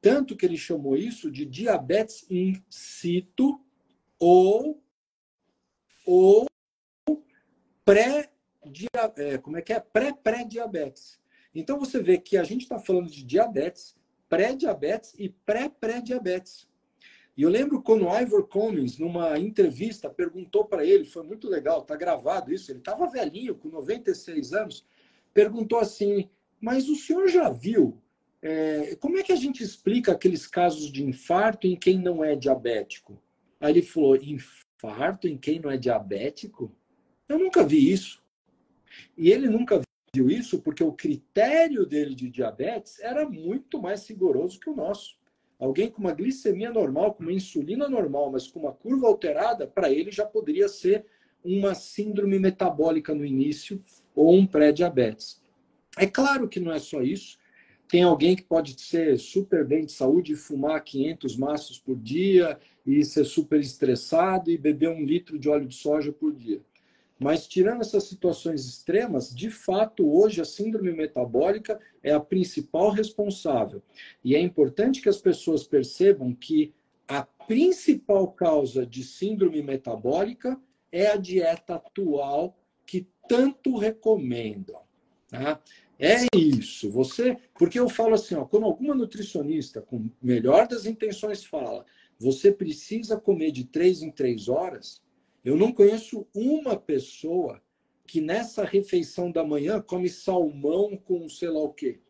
Tanto 0.00 0.36
que 0.36 0.46
ele 0.46 0.56
chamou 0.56 0.96
isso 0.96 1.30
de 1.30 1.44
diabetes 1.44 2.26
in 2.30 2.62
situ 2.70 3.60
ou, 4.18 4.82
ou 6.06 6.46
pré 7.84 8.30
é, 9.16 9.38
como 9.38 9.56
é 9.56 9.62
que 9.62 9.72
é? 9.72 9.80
Pré-pré-diabetes. 9.80 11.20
Então 11.54 11.78
você 11.78 12.02
vê 12.02 12.18
que 12.18 12.36
a 12.36 12.44
gente 12.44 12.62
está 12.62 12.78
falando 12.78 13.10
de 13.10 13.24
diabetes, 13.24 13.96
pré-diabetes 14.28 15.14
e 15.18 15.28
pré-pré-diabetes. 15.28 16.68
E 17.36 17.42
eu 17.42 17.50
lembro 17.50 17.82
quando 17.82 18.06
o 18.06 18.18
Ivor 18.18 18.46
Cummings, 18.46 18.98
numa 18.98 19.38
entrevista, 19.38 20.08
perguntou 20.08 20.64
para 20.64 20.84
ele, 20.84 21.04
foi 21.04 21.22
muito 21.22 21.48
legal, 21.48 21.82
tá 21.82 21.94
gravado 21.94 22.52
isso, 22.52 22.70
ele 22.72 22.78
estava 22.78 23.06
velhinho, 23.06 23.54
com 23.54 23.68
96 23.68 24.52
anos, 24.54 24.86
perguntou 25.34 25.78
assim, 25.78 26.30
mas 26.58 26.88
o 26.88 26.96
senhor 26.96 27.28
já 27.28 27.50
viu 27.50 28.00
é, 28.48 28.94
como 28.96 29.18
é 29.18 29.24
que 29.24 29.32
a 29.32 29.36
gente 29.36 29.62
explica 29.62 30.12
aqueles 30.12 30.46
casos 30.46 30.92
de 30.92 31.02
infarto 31.02 31.66
em 31.66 31.74
quem 31.74 31.98
não 31.98 32.22
é 32.22 32.36
diabético? 32.36 33.20
Aí 33.60 33.72
ele 33.72 33.82
falou, 33.82 34.16
infarto 34.16 35.26
em 35.26 35.36
quem 35.36 35.58
não 35.58 35.70
é 35.70 35.76
diabético? 35.76 36.72
Eu 37.28 37.38
nunca 37.38 37.64
vi 37.64 37.90
isso. 37.90 38.22
E 39.16 39.30
ele 39.32 39.48
nunca 39.48 39.82
viu 40.14 40.30
isso 40.30 40.60
porque 40.60 40.84
o 40.84 40.92
critério 40.92 41.84
dele 41.84 42.14
de 42.14 42.30
diabetes 42.30 43.00
era 43.00 43.28
muito 43.28 43.80
mais 43.80 44.06
rigoroso 44.08 44.60
que 44.60 44.70
o 44.70 44.76
nosso. 44.76 45.16
Alguém 45.58 45.90
com 45.90 46.00
uma 46.00 46.12
glicemia 46.12 46.70
normal, 46.70 47.14
com 47.14 47.22
uma 47.22 47.32
insulina 47.32 47.88
normal, 47.88 48.30
mas 48.30 48.46
com 48.46 48.60
uma 48.60 48.72
curva 48.72 49.06
alterada, 49.06 49.66
para 49.66 49.90
ele 49.90 50.10
já 50.10 50.24
poderia 50.24 50.68
ser 50.68 51.04
uma 51.42 51.74
síndrome 51.74 52.38
metabólica 52.38 53.14
no 53.14 53.24
início 53.24 53.82
ou 54.14 54.34
um 54.34 54.46
pré-diabetes. 54.46 55.40
É 55.96 56.06
claro 56.06 56.48
que 56.48 56.60
não 56.60 56.72
é 56.72 56.78
só 56.78 57.02
isso. 57.02 57.38
Tem 57.88 58.02
alguém 58.02 58.34
que 58.34 58.42
pode 58.42 58.78
ser 58.80 59.16
super 59.18 59.64
bem 59.64 59.86
de 59.86 59.92
saúde 59.92 60.32
e 60.32 60.36
fumar 60.36 60.82
500 60.82 61.36
maços 61.36 61.78
por 61.78 61.96
dia 61.96 62.58
e 62.84 63.04
ser 63.04 63.24
super 63.24 63.60
estressado 63.60 64.50
e 64.50 64.58
beber 64.58 64.90
um 64.90 65.04
litro 65.04 65.38
de 65.38 65.48
óleo 65.48 65.66
de 65.66 65.76
soja 65.76 66.12
por 66.12 66.34
dia. 66.34 66.60
Mas, 67.18 67.46
tirando 67.46 67.80
essas 67.80 68.04
situações 68.04 68.66
extremas, 68.66 69.34
de 69.34 69.50
fato, 69.50 70.06
hoje 70.06 70.40
a 70.40 70.44
síndrome 70.44 70.92
metabólica 70.92 71.80
é 72.02 72.12
a 72.12 72.20
principal 72.20 72.90
responsável. 72.90 73.82
E 74.22 74.34
é 74.34 74.40
importante 74.40 75.00
que 75.00 75.08
as 75.08 75.18
pessoas 75.18 75.64
percebam 75.64 76.34
que 76.34 76.74
a 77.08 77.22
principal 77.22 78.28
causa 78.32 78.84
de 78.84 79.02
síndrome 79.02 79.62
metabólica 79.62 80.60
é 80.92 81.06
a 81.06 81.16
dieta 81.16 81.76
atual 81.76 82.58
que 82.84 83.08
tanto 83.28 83.76
recomendam. 83.76 84.82
Tá? 85.28 85.60
É 85.98 86.26
isso. 86.34 86.90
Você, 86.90 87.36
porque 87.58 87.78
eu 87.78 87.88
falo 87.88 88.14
assim, 88.14 88.34
ó, 88.34 88.44
quando 88.44 88.64
alguma 88.64 88.94
nutricionista 88.94 89.80
com 89.80 90.10
melhor 90.22 90.68
das 90.68 90.84
intenções 90.84 91.44
fala, 91.44 91.84
você 92.18 92.52
precisa 92.52 93.16
comer 93.16 93.52
de 93.52 93.64
três 93.64 94.02
em 94.02 94.10
três 94.10 94.48
horas, 94.48 95.02
eu 95.46 95.56
não 95.56 95.72
conheço 95.72 96.26
uma 96.34 96.76
pessoa 96.76 97.62
que 98.04 98.20
nessa 98.20 98.64
refeição 98.64 99.30
da 99.30 99.44
manhã 99.44 99.80
come 99.80 100.08
salmão 100.08 100.96
com 100.96 101.28
sei 101.28 101.48
lá 101.48 101.60
o 101.60 101.72
quê. 101.72 102.00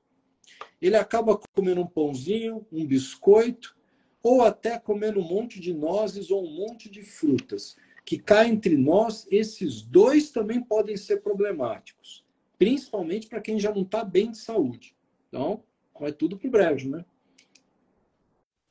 Ele 0.81 0.97
acaba 0.97 1.39
comendo 1.55 1.83
um 1.83 1.87
pãozinho, 1.87 2.67
um 2.73 2.87
biscoito, 2.87 3.77
ou 4.23 4.41
até 4.41 4.79
comendo 4.79 5.21
um 5.21 5.29
monte 5.29 5.61
de 5.61 5.75
nozes 5.75 6.31
ou 6.31 6.47
um 6.47 6.51
monte 6.51 6.89
de 6.89 7.03
frutas. 7.03 7.77
Que 8.07 8.19
cá 8.19 8.49
entre 8.49 8.75
nós, 8.75 9.27
esses 9.31 9.83
dois 9.83 10.31
também 10.31 10.63
podem 10.63 10.97
ser 10.97 11.19
problemáticos. 11.19 12.25
Principalmente 12.59 13.29
para 13.29 13.43
quem 13.43 13.61
já 13.61 13.71
não 13.71 13.83
está 13.83 14.03
bem 14.03 14.31
de 14.31 14.39
saúde. 14.39 14.97
Então, 15.29 15.63
vai 16.01 16.11
tudo 16.11 16.39
para 16.39 16.49
o 16.49 16.51
brejo, 16.51 16.89
né? 16.89 17.05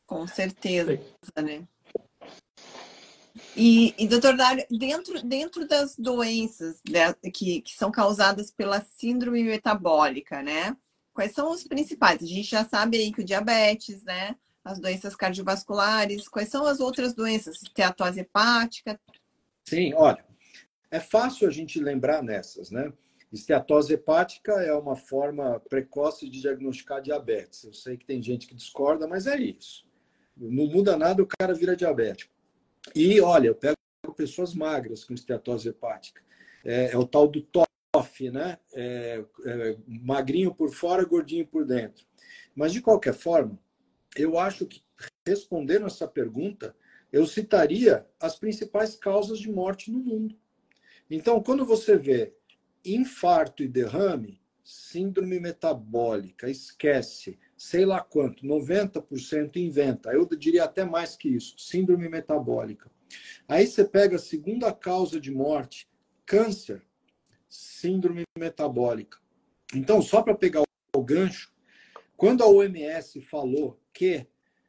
Com 0.07 0.25
certeza, 0.25 0.99
né? 1.39 1.67
E, 3.55 3.93
e 3.97 4.07
doutor 4.07 4.35
Dário, 4.35 4.65
dentro, 4.69 5.21
dentro 5.21 5.67
das 5.67 5.95
doenças 5.97 6.81
que, 7.33 7.61
que 7.61 7.75
são 7.75 7.91
causadas 7.91 8.49
pela 8.49 8.81
síndrome 8.81 9.43
metabólica, 9.43 10.41
né? 10.41 10.75
Quais 11.13 11.33
são 11.33 11.51
os 11.51 11.63
principais? 11.63 12.21
A 12.21 12.25
gente 12.25 12.49
já 12.49 12.65
sabe 12.65 12.97
aí 12.97 13.11
que 13.11 13.21
o 13.21 13.25
diabetes, 13.25 14.03
né? 14.03 14.35
As 14.63 14.79
doenças 14.79 15.15
cardiovasculares, 15.15 16.27
quais 16.27 16.49
são 16.49 16.65
as 16.65 16.79
outras 16.79 17.13
doenças? 17.13 17.61
Esteatose 17.61 18.21
hepática? 18.21 18.99
Sim, 19.63 19.93
olha, 19.95 20.25
é 20.89 20.99
fácil 20.99 21.47
a 21.47 21.51
gente 21.51 21.79
lembrar 21.79 22.23
nessas, 22.23 22.71
né? 22.71 22.91
Esteatose 23.31 23.93
hepática 23.93 24.53
é 24.53 24.73
uma 24.73 24.95
forma 24.95 25.59
precoce 25.69 26.29
de 26.29 26.41
diagnosticar 26.41 27.01
diabetes. 27.01 27.63
Eu 27.63 27.73
sei 27.73 27.97
que 27.97 28.05
tem 28.05 28.21
gente 28.21 28.47
que 28.47 28.55
discorda, 28.55 29.07
mas 29.07 29.27
é 29.27 29.37
isso. 29.37 29.85
Não 30.37 30.67
muda 30.67 30.97
nada, 30.97 31.21
o 31.21 31.27
cara 31.27 31.53
vira 31.53 31.75
diabético. 31.75 32.34
E 32.93 33.19
olha, 33.21 33.47
eu 33.47 33.55
pego 33.55 33.75
pessoas 34.15 34.53
magras 34.53 35.03
com 35.03 35.13
esteatose 35.13 35.69
hepática. 35.69 36.21
É, 36.63 36.91
é 36.91 36.97
o 36.97 37.05
tal 37.05 37.27
do 37.27 37.45
off, 37.95 38.29
né? 38.29 38.57
É, 38.73 39.23
é, 39.45 39.77
magrinho 39.87 40.53
por 40.53 40.71
fora, 40.71 41.05
gordinho 41.05 41.47
por 41.47 41.65
dentro. 41.65 42.05
Mas, 42.53 42.73
de 42.73 42.81
qualquer 42.81 43.13
forma, 43.13 43.59
eu 44.15 44.37
acho 44.37 44.65
que, 44.65 44.83
respondendo 45.25 45.85
essa 45.85 46.07
pergunta, 46.07 46.75
eu 47.11 47.25
citaria 47.25 48.05
as 48.19 48.35
principais 48.37 48.95
causas 48.95 49.39
de 49.39 49.49
morte 49.49 49.91
no 49.91 49.99
mundo. 49.99 50.35
Então, 51.09 51.41
quando 51.41 51.65
você 51.65 51.97
vê 51.97 52.33
infarto 52.83 53.63
e 53.63 53.67
derrame, 53.67 54.41
síndrome 54.63 55.39
metabólica, 55.39 56.49
esquece, 56.49 57.37
sei 57.65 57.83
lá 57.83 57.99
quanto, 57.99 58.45
90% 58.45 59.55
inventa. 59.55 60.11
Eu 60.11 60.23
diria 60.37 60.65
até 60.65 60.85
mais 60.85 61.15
que 61.15 61.27
isso, 61.27 61.55
síndrome 61.57 62.07
metabólica. 62.07 62.91
Aí 63.47 63.65
você 63.65 63.83
pega 63.83 64.17
a 64.17 64.19
segunda 64.19 64.71
causa 64.71 65.19
de 65.19 65.31
morte, 65.31 65.89
câncer, 66.27 66.85
síndrome 67.49 68.21
metabólica. 68.37 69.17
Então, 69.73 69.99
só 69.99 70.21
para 70.21 70.35
pegar 70.35 70.61
o 70.95 71.03
gancho, 71.03 71.51
quando 72.15 72.43
a 72.43 72.47
OMS 72.47 73.19
falou 73.21 73.81
que 73.91 74.27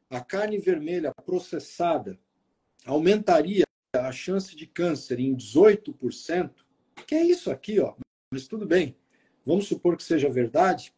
a 0.09 0.19
carne 0.19 0.57
vermelha 0.57 1.13
processada 1.23 2.19
aumentaria 2.83 3.63
a 3.93 4.11
chance 4.11 4.55
de 4.55 4.65
câncer 4.65 5.19
em 5.19 5.35
18%, 5.35 6.51
que 7.05 7.13
é 7.13 7.23
isso 7.23 7.51
aqui, 7.51 7.79
ó. 7.79 7.93
Mas 8.33 8.47
tudo 8.47 8.65
bem. 8.65 8.97
Vamos 9.45 9.67
supor 9.67 9.95
que 9.95 10.03
seja 10.03 10.27
verdade. 10.27 10.96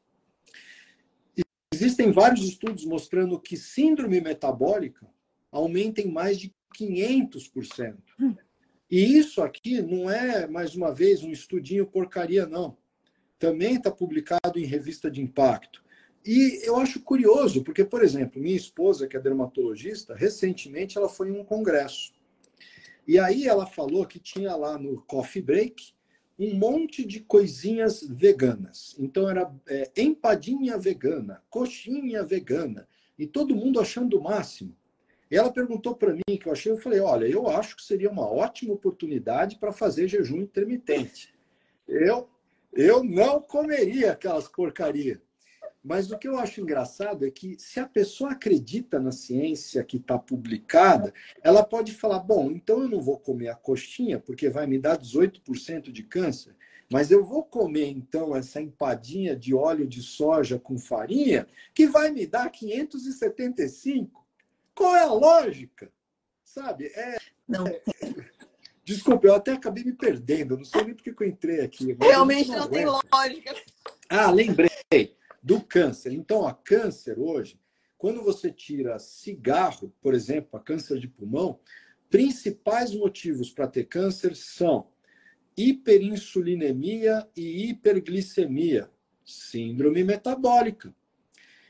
Existem 1.80 2.12
vários 2.12 2.46
estudos 2.46 2.84
mostrando 2.84 3.40
que 3.40 3.56
síndrome 3.56 4.20
metabólica 4.20 5.08
aumenta 5.50 6.02
em 6.02 6.12
mais 6.12 6.38
de 6.38 6.54
500%. 6.78 7.96
E 8.92 9.18
isso 9.18 9.42
aqui 9.42 9.82
não 9.82 10.10
é, 10.10 10.46
mais 10.46 10.76
uma 10.76 10.92
vez, 10.92 11.24
um 11.24 11.32
estudinho 11.32 11.88
porcaria, 11.88 12.46
não. 12.46 12.78
Também 13.38 13.76
está 13.76 13.90
publicado 13.90 14.58
em 14.60 14.66
revista 14.66 15.10
de 15.10 15.22
impacto. 15.22 15.82
E 16.26 16.60
eu 16.68 16.76
acho 16.76 17.00
curioso, 17.00 17.64
porque, 17.64 17.86
por 17.86 18.04
exemplo, 18.04 18.42
minha 18.42 18.58
esposa, 18.58 19.08
que 19.08 19.16
é 19.16 19.20
dermatologista, 19.20 20.14
recentemente 20.14 20.98
ela 20.98 21.08
foi 21.08 21.30
em 21.30 21.40
um 21.40 21.46
congresso. 21.46 22.12
E 23.08 23.18
aí 23.18 23.48
ela 23.48 23.66
falou 23.66 24.06
que 24.06 24.20
tinha 24.20 24.54
lá 24.54 24.78
no 24.78 25.02
Coffee 25.04 25.42
Break 25.42 25.94
um 26.40 26.56
monte 26.56 27.06
de 27.06 27.20
coisinhas 27.20 28.02
veganas. 28.02 28.96
Então 28.98 29.30
era 29.30 29.54
é, 29.68 29.92
empadinha 29.98 30.78
vegana, 30.78 31.44
coxinha 31.50 32.24
vegana, 32.24 32.88
e 33.18 33.28
todo 33.28 33.56
mundo 33.56 33.82
achando 33.82 34.18
o 34.18 34.24
máximo. 34.24 34.74
E 35.30 35.36
ela 35.36 35.52
perguntou 35.52 35.94
para 35.94 36.14
mim, 36.14 36.38
que 36.40 36.48
eu 36.48 36.54
achei, 36.54 36.72
eu 36.72 36.78
falei, 36.78 37.02
olha, 37.02 37.26
eu 37.26 37.48
acho 37.50 37.76
que 37.76 37.84
seria 37.84 38.10
uma 38.10 38.26
ótima 38.26 38.74
oportunidade 38.74 39.58
para 39.58 39.74
fazer 39.74 40.08
jejum 40.08 40.38
intermitente. 40.42 41.36
Eu, 41.86 42.30
eu 42.72 43.04
não 43.04 43.42
comeria 43.42 44.14
aquelas 44.14 44.48
porcarias. 44.48 45.20
Mas 45.84 46.12
o 46.12 46.18
que 46.18 46.28
eu 46.28 46.38
acho 46.38 46.60
engraçado 46.60 47.26
é 47.26 47.32
que 47.32 47.58
se 47.58 47.80
a 47.80 47.88
pessoa 47.88 48.32
acredita 48.32 49.00
na 49.00 49.12
ciência 49.12 49.84
que 49.84 49.98
está 49.98 50.20
publicada, 50.20 51.14
ela 51.42 51.64
pode 51.64 51.94
falar: 51.94 52.20
bom, 52.20 52.52
então 52.52 52.82
eu 52.82 52.90
não 52.90 53.02
vou 53.02 53.18
comer 53.18 53.48
a 53.48 53.56
coxinha, 53.56 54.20
porque 54.20 54.50
vai 54.50 54.68
me 54.68 54.78
dar 54.78 54.98
18% 54.98 55.92
de 55.92 56.04
câncer, 56.04 56.54
mas 56.92 57.12
eu 57.12 57.24
vou 57.24 57.44
comer 57.44 57.88
então 57.88 58.36
essa 58.36 58.62
empadinha 58.62 59.36
de 59.36 59.54
óleo 59.54 59.88
de 59.88 60.02
soja 60.02 60.60
com 60.60 60.78
farinha, 60.78 61.48
que 61.74 61.88
vai 61.88 62.12
me 62.12 62.28
dar 62.28 62.50
575. 62.50 64.28
Qual 64.76 64.96
é 64.96 65.04
a 65.04 65.14
lógica? 65.14 65.90
Sabe? 66.44 66.88
É, 66.88 67.18
não. 67.48 67.66
É, 67.66 67.82
desculpa, 68.84 69.28
eu 69.28 69.36
até 69.36 69.54
acabei 69.54 69.86
me 69.86 69.94
perdendo, 69.94 70.58
não 70.58 70.66
sei 70.66 70.84
nem 70.84 70.94
porque 70.94 71.14
que 71.14 71.24
eu 71.24 71.28
entrei 71.28 71.62
aqui. 71.62 71.96
Realmente 72.02 72.50
não, 72.50 72.60
não 72.60 72.68
tem 72.68 72.86
lógica. 72.86 73.56
Ah, 74.10 74.30
lembrei 74.32 74.70
do 75.42 75.62
câncer. 75.62 76.12
Então, 76.12 76.46
a 76.46 76.54
câncer 76.54 77.20
hoje, 77.20 77.60
quando 77.98 78.22
você 78.24 78.52
tira 78.52 79.00
cigarro, 79.00 79.94
por 80.02 80.14
exemplo, 80.14 80.58
a 80.58 80.64
câncer 80.64 81.00
de 81.00 81.08
pulmão, 81.08 81.60
principais 82.10 82.94
motivos 82.94 83.52
para 83.52 83.68
ter 83.68 83.86
câncer 83.86 84.36
são 84.36 84.88
hiperinsulinemia 85.56 87.28
e 87.36 87.70
hiperglicemia, 87.70 88.90
síndrome 89.26 90.04
metabólica. 90.04 90.96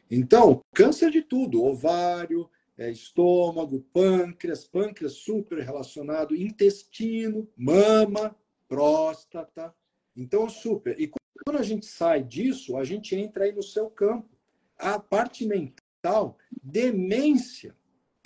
Então, 0.09 0.63
câncer 0.73 1.11
de 1.11 1.21
tudo, 1.21 1.63
ovário, 1.63 2.49
é, 2.77 2.89
estômago, 2.89 3.85
pâncreas, 3.91 4.65
pâncreas 4.65 5.13
super 5.13 5.59
relacionado, 5.59 6.35
intestino, 6.35 7.47
mama, 7.57 8.35
próstata. 8.67 9.73
Então, 10.15 10.47
super. 10.47 10.99
E 10.99 11.11
quando 11.45 11.57
a 11.57 11.63
gente 11.63 11.85
sai 11.85 12.23
disso, 12.23 12.77
a 12.77 12.83
gente 12.83 13.15
entra 13.15 13.45
aí 13.45 13.51
no 13.51 13.63
seu 13.63 13.89
campo. 13.89 14.29
A 14.77 14.99
parte 14.99 15.45
mental, 15.45 16.37
demência. 16.61 17.75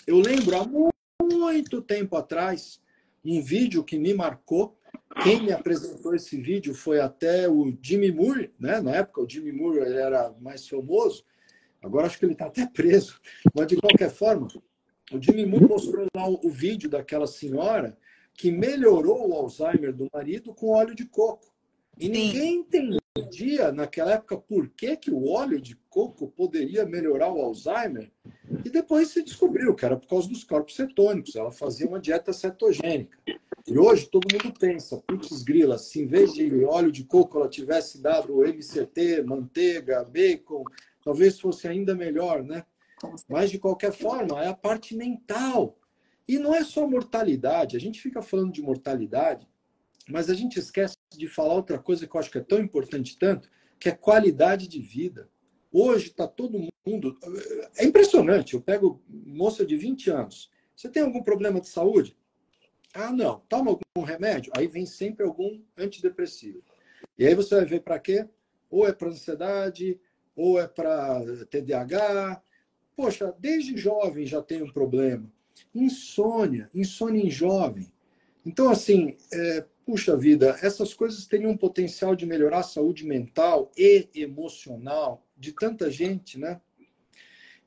Eu 0.05 0.19
lembro 0.19 0.55
há 0.55 0.65
muito 1.21 1.81
tempo 1.81 2.15
atrás, 2.15 2.81
um 3.23 3.41
vídeo 3.41 3.83
que 3.83 3.97
me 3.97 4.13
marcou. 4.13 4.77
Quem 5.23 5.41
me 5.43 5.51
apresentou 5.51 6.15
esse 6.15 6.37
vídeo 6.37 6.73
foi 6.73 6.99
até 6.99 7.47
o 7.49 7.75
Jimmy 7.81 8.11
Moore, 8.11 8.51
né? 8.59 8.81
Na 8.81 8.95
época 8.95 9.21
o 9.21 9.29
Jimmy 9.29 9.51
Moore 9.51 9.79
era 9.79 10.33
mais 10.39 10.67
famoso. 10.67 11.23
Agora 11.81 12.07
acho 12.07 12.17
que 12.17 12.25
ele 12.25 12.33
está 12.33 12.45
até 12.45 12.65
preso. 12.65 13.19
Mas, 13.53 13.67
de 13.67 13.75
qualquer 13.75 14.09
forma, 14.09 14.47
o 15.11 15.21
Jimmy 15.21 15.45
Moore 15.45 15.67
mostrou 15.67 16.07
lá 16.15 16.27
o, 16.27 16.49
vídeo 16.49 16.89
daquela 16.89 17.27
senhora 17.27 17.97
que 18.33 18.49
melhorou 18.51 19.29
o 19.29 19.33
Alzheimer 19.33 19.93
do 19.93 20.07
marido 20.11 20.53
com 20.53 20.69
óleo 20.69 20.95
de 20.95 21.05
coco. 21.05 21.53
E 21.99 22.05
Sim. 22.05 23.02
Entendia 23.15 23.71
naquela 23.71 24.13
época 24.13 24.35
por 24.37 24.69
que, 24.69 24.97
que 24.97 25.11
o 25.11 25.29
óleo 25.29 25.61
de 25.61 25.75
coco 25.87 26.29
poderia 26.29 26.83
melhorar 26.83 27.31
o 27.31 27.41
Alzheimer. 27.41 28.11
E 28.65 28.71
depois 28.71 29.09
se 29.09 29.21
descobriu 29.21 29.75
que 29.75 29.85
era 29.85 29.95
por 29.95 30.07
causa 30.07 30.27
dos 30.27 30.43
corpos 30.43 30.75
cetônicos. 30.75 31.35
Ela 31.35 31.51
fazia 31.51 31.87
uma 31.87 31.99
dieta 31.99 32.33
cetogênica. 32.33 33.15
E 33.67 33.77
hoje 33.77 34.09
todo 34.09 34.27
mundo 34.33 34.51
pensa, 34.59 34.97
putz 35.07 35.43
grila, 35.43 35.77
se 35.77 36.01
em 36.01 36.07
vez 36.07 36.33
de 36.33 36.65
óleo 36.65 36.91
de 36.91 37.03
coco 37.03 37.37
ela 37.37 37.47
tivesse 37.47 38.01
dado 38.01 38.43
MCT, 38.43 39.21
manteiga, 39.23 40.03
bacon, 40.03 40.63
talvez 41.03 41.39
fosse 41.39 41.67
ainda 41.67 41.93
melhor, 41.93 42.43
né? 42.43 42.65
Mas, 43.29 43.51
de 43.51 43.59
qualquer 43.59 43.91
forma, 43.91 44.43
é 44.43 44.47
a 44.47 44.55
parte 44.55 44.95
mental. 44.95 45.77
E 46.27 46.39
não 46.39 46.55
é 46.55 46.63
só 46.63 46.87
mortalidade. 46.87 47.77
A 47.77 47.79
gente 47.79 48.01
fica 48.01 48.23
falando 48.23 48.51
de 48.51 48.61
mortalidade, 48.61 49.47
mas 50.09 50.29
a 50.29 50.33
gente 50.33 50.57
esquece 50.57 50.95
de 51.17 51.27
falar 51.27 51.53
outra 51.53 51.77
coisa 51.77 52.07
que 52.07 52.15
eu 52.15 52.19
acho 52.19 52.31
que 52.31 52.37
é 52.37 52.41
tão 52.41 52.59
importante 52.59 53.17
tanto, 53.17 53.49
que 53.79 53.89
é 53.89 53.91
qualidade 53.91 54.67
de 54.67 54.79
vida. 54.79 55.29
Hoje 55.71 56.07
está 56.07 56.27
todo 56.27 56.69
mundo. 56.85 57.17
É 57.77 57.83
impressionante. 57.83 58.53
Eu 58.53 58.61
pego 58.61 59.01
moça 59.09 59.65
de 59.65 59.75
20 59.75 60.09
anos. 60.11 60.51
Você 60.75 60.89
tem 60.89 61.03
algum 61.03 61.23
problema 61.23 61.59
de 61.59 61.67
saúde? 61.67 62.15
Ah, 62.93 63.11
não. 63.11 63.39
Toma 63.49 63.71
algum 63.71 64.05
remédio? 64.05 64.51
Aí 64.55 64.67
vem 64.67 64.85
sempre 64.85 65.25
algum 65.25 65.61
antidepressivo. 65.77 66.61
E 67.17 67.25
aí 67.25 67.33
você 67.33 67.55
vai 67.55 67.65
ver 67.65 67.81
para 67.81 67.99
quê? 67.99 68.27
Ou 68.69 68.87
é 68.87 68.93
para 68.93 69.09
ansiedade, 69.09 69.99
ou 70.35 70.59
é 70.59 70.67
para 70.67 71.21
TDAH. 71.49 72.41
Poxa, 72.95 73.33
desde 73.39 73.75
jovem 73.77 74.25
já 74.25 74.41
tem 74.41 74.61
um 74.61 74.71
problema. 74.71 75.31
Insônia, 75.73 76.69
insônia 76.73 77.23
em 77.23 77.29
jovem. 77.29 77.91
Então, 78.45 78.69
assim, 78.69 79.15
é, 79.31 79.65
puxa 79.85 80.15
vida, 80.15 80.57
essas 80.61 80.93
coisas 80.93 81.25
teriam 81.25 81.51
um 81.51 81.57
potencial 81.57 82.15
de 82.15 82.25
melhorar 82.25 82.59
a 82.59 82.63
saúde 82.63 83.05
mental 83.05 83.71
e 83.77 84.07
emocional 84.15 85.25
de 85.37 85.51
tanta 85.51 85.91
gente, 85.91 86.39
né? 86.39 86.59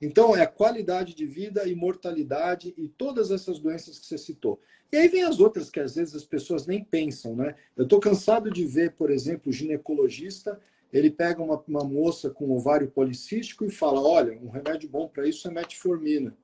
Então, 0.01 0.37
é 0.37 0.47
qualidade 0.47 1.15
de 1.15 1.25
vida 1.25 1.67
e 1.67 1.75
mortalidade 1.75 2.75
e 2.77 2.89
todas 2.89 3.31
essas 3.31 3.59
doenças 3.59 3.99
que 3.99 4.07
você 4.07 4.19
citou. 4.19 4.61
E 4.93 4.97
aí 4.97 5.09
vem 5.09 5.23
as 5.23 5.41
outras 5.41 5.71
que 5.71 5.81
às 5.81 5.95
vezes 5.95 6.15
as 6.15 6.25
pessoas 6.25 6.67
nem 6.67 6.85
pensam, 6.85 7.35
né? 7.35 7.55
Eu 7.77 7.85
estou 7.85 7.99
cansado 7.99 8.51
de 8.51 8.65
ver, 8.67 8.93
por 8.93 9.11
exemplo, 9.11 9.51
o 9.51 9.53
ginecologista 9.53 10.61
ele 10.93 11.11
pega 11.11 11.43
uma, 11.43 11.63
uma 11.67 11.85
moça 11.85 12.31
com 12.31 12.51
ovário 12.51 12.91
policístico 12.91 13.65
e 13.65 13.71
fala: 13.71 14.01
olha, 14.01 14.39
um 14.39 14.49
remédio 14.49 14.89
bom 14.89 15.09
para 15.09 15.27
isso 15.27 15.49
é 15.49 15.51
metformina. 15.51 16.37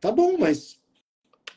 Tá 0.00 0.10
bom, 0.10 0.38
mas 0.38 0.80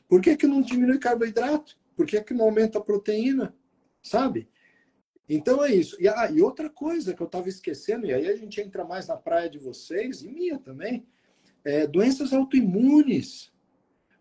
por 0.07 0.21
que, 0.21 0.35
que 0.35 0.47
não 0.47 0.61
diminui 0.61 0.99
carboidrato? 0.99 1.77
Por 1.95 2.05
que, 2.05 2.21
que 2.21 2.33
não 2.33 2.45
aumenta 2.45 2.77
a 2.79 2.81
proteína? 2.81 3.55
Sabe? 4.03 4.47
Então 5.27 5.63
é 5.65 5.73
isso. 5.73 5.99
E, 5.99 6.07
ah, 6.07 6.29
e 6.29 6.41
outra 6.41 6.69
coisa 6.69 7.15
que 7.15 7.21
eu 7.21 7.25
estava 7.25 7.49
esquecendo, 7.49 8.05
e 8.05 8.13
aí 8.13 8.27
a 8.27 8.35
gente 8.35 8.61
entra 8.61 8.83
mais 8.83 9.07
na 9.07 9.17
praia 9.17 9.49
de 9.49 9.57
vocês, 9.57 10.21
e 10.21 10.27
minha 10.27 10.59
também, 10.59 11.07
é 11.63 11.87
doenças 11.87 12.33
autoimunes. 12.33 13.51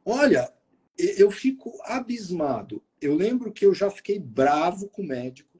Olha, 0.05 0.51
eu 0.97 1.30
fico 1.30 1.76
abismado. 1.83 2.83
Eu 3.01 3.14
lembro 3.14 3.53
que 3.53 3.66
eu 3.66 3.74
já 3.74 3.91
fiquei 3.91 4.18
bravo 4.18 4.89
com 4.89 5.03
o 5.03 5.07
médico 5.07 5.53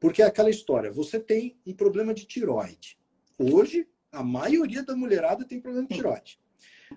porque 0.00 0.22
é 0.22 0.24
aquela 0.24 0.48
história, 0.48 0.90
você 0.90 1.20
tem 1.20 1.60
um 1.66 1.74
problema 1.74 2.14
de 2.14 2.24
tiroide. 2.24 2.98
Hoje, 3.38 3.86
a 4.10 4.24
maioria 4.24 4.82
da 4.82 4.96
mulherada 4.96 5.44
tem 5.44 5.60
problema 5.60 5.86
de 5.86 5.94
tiroide. 5.94 6.40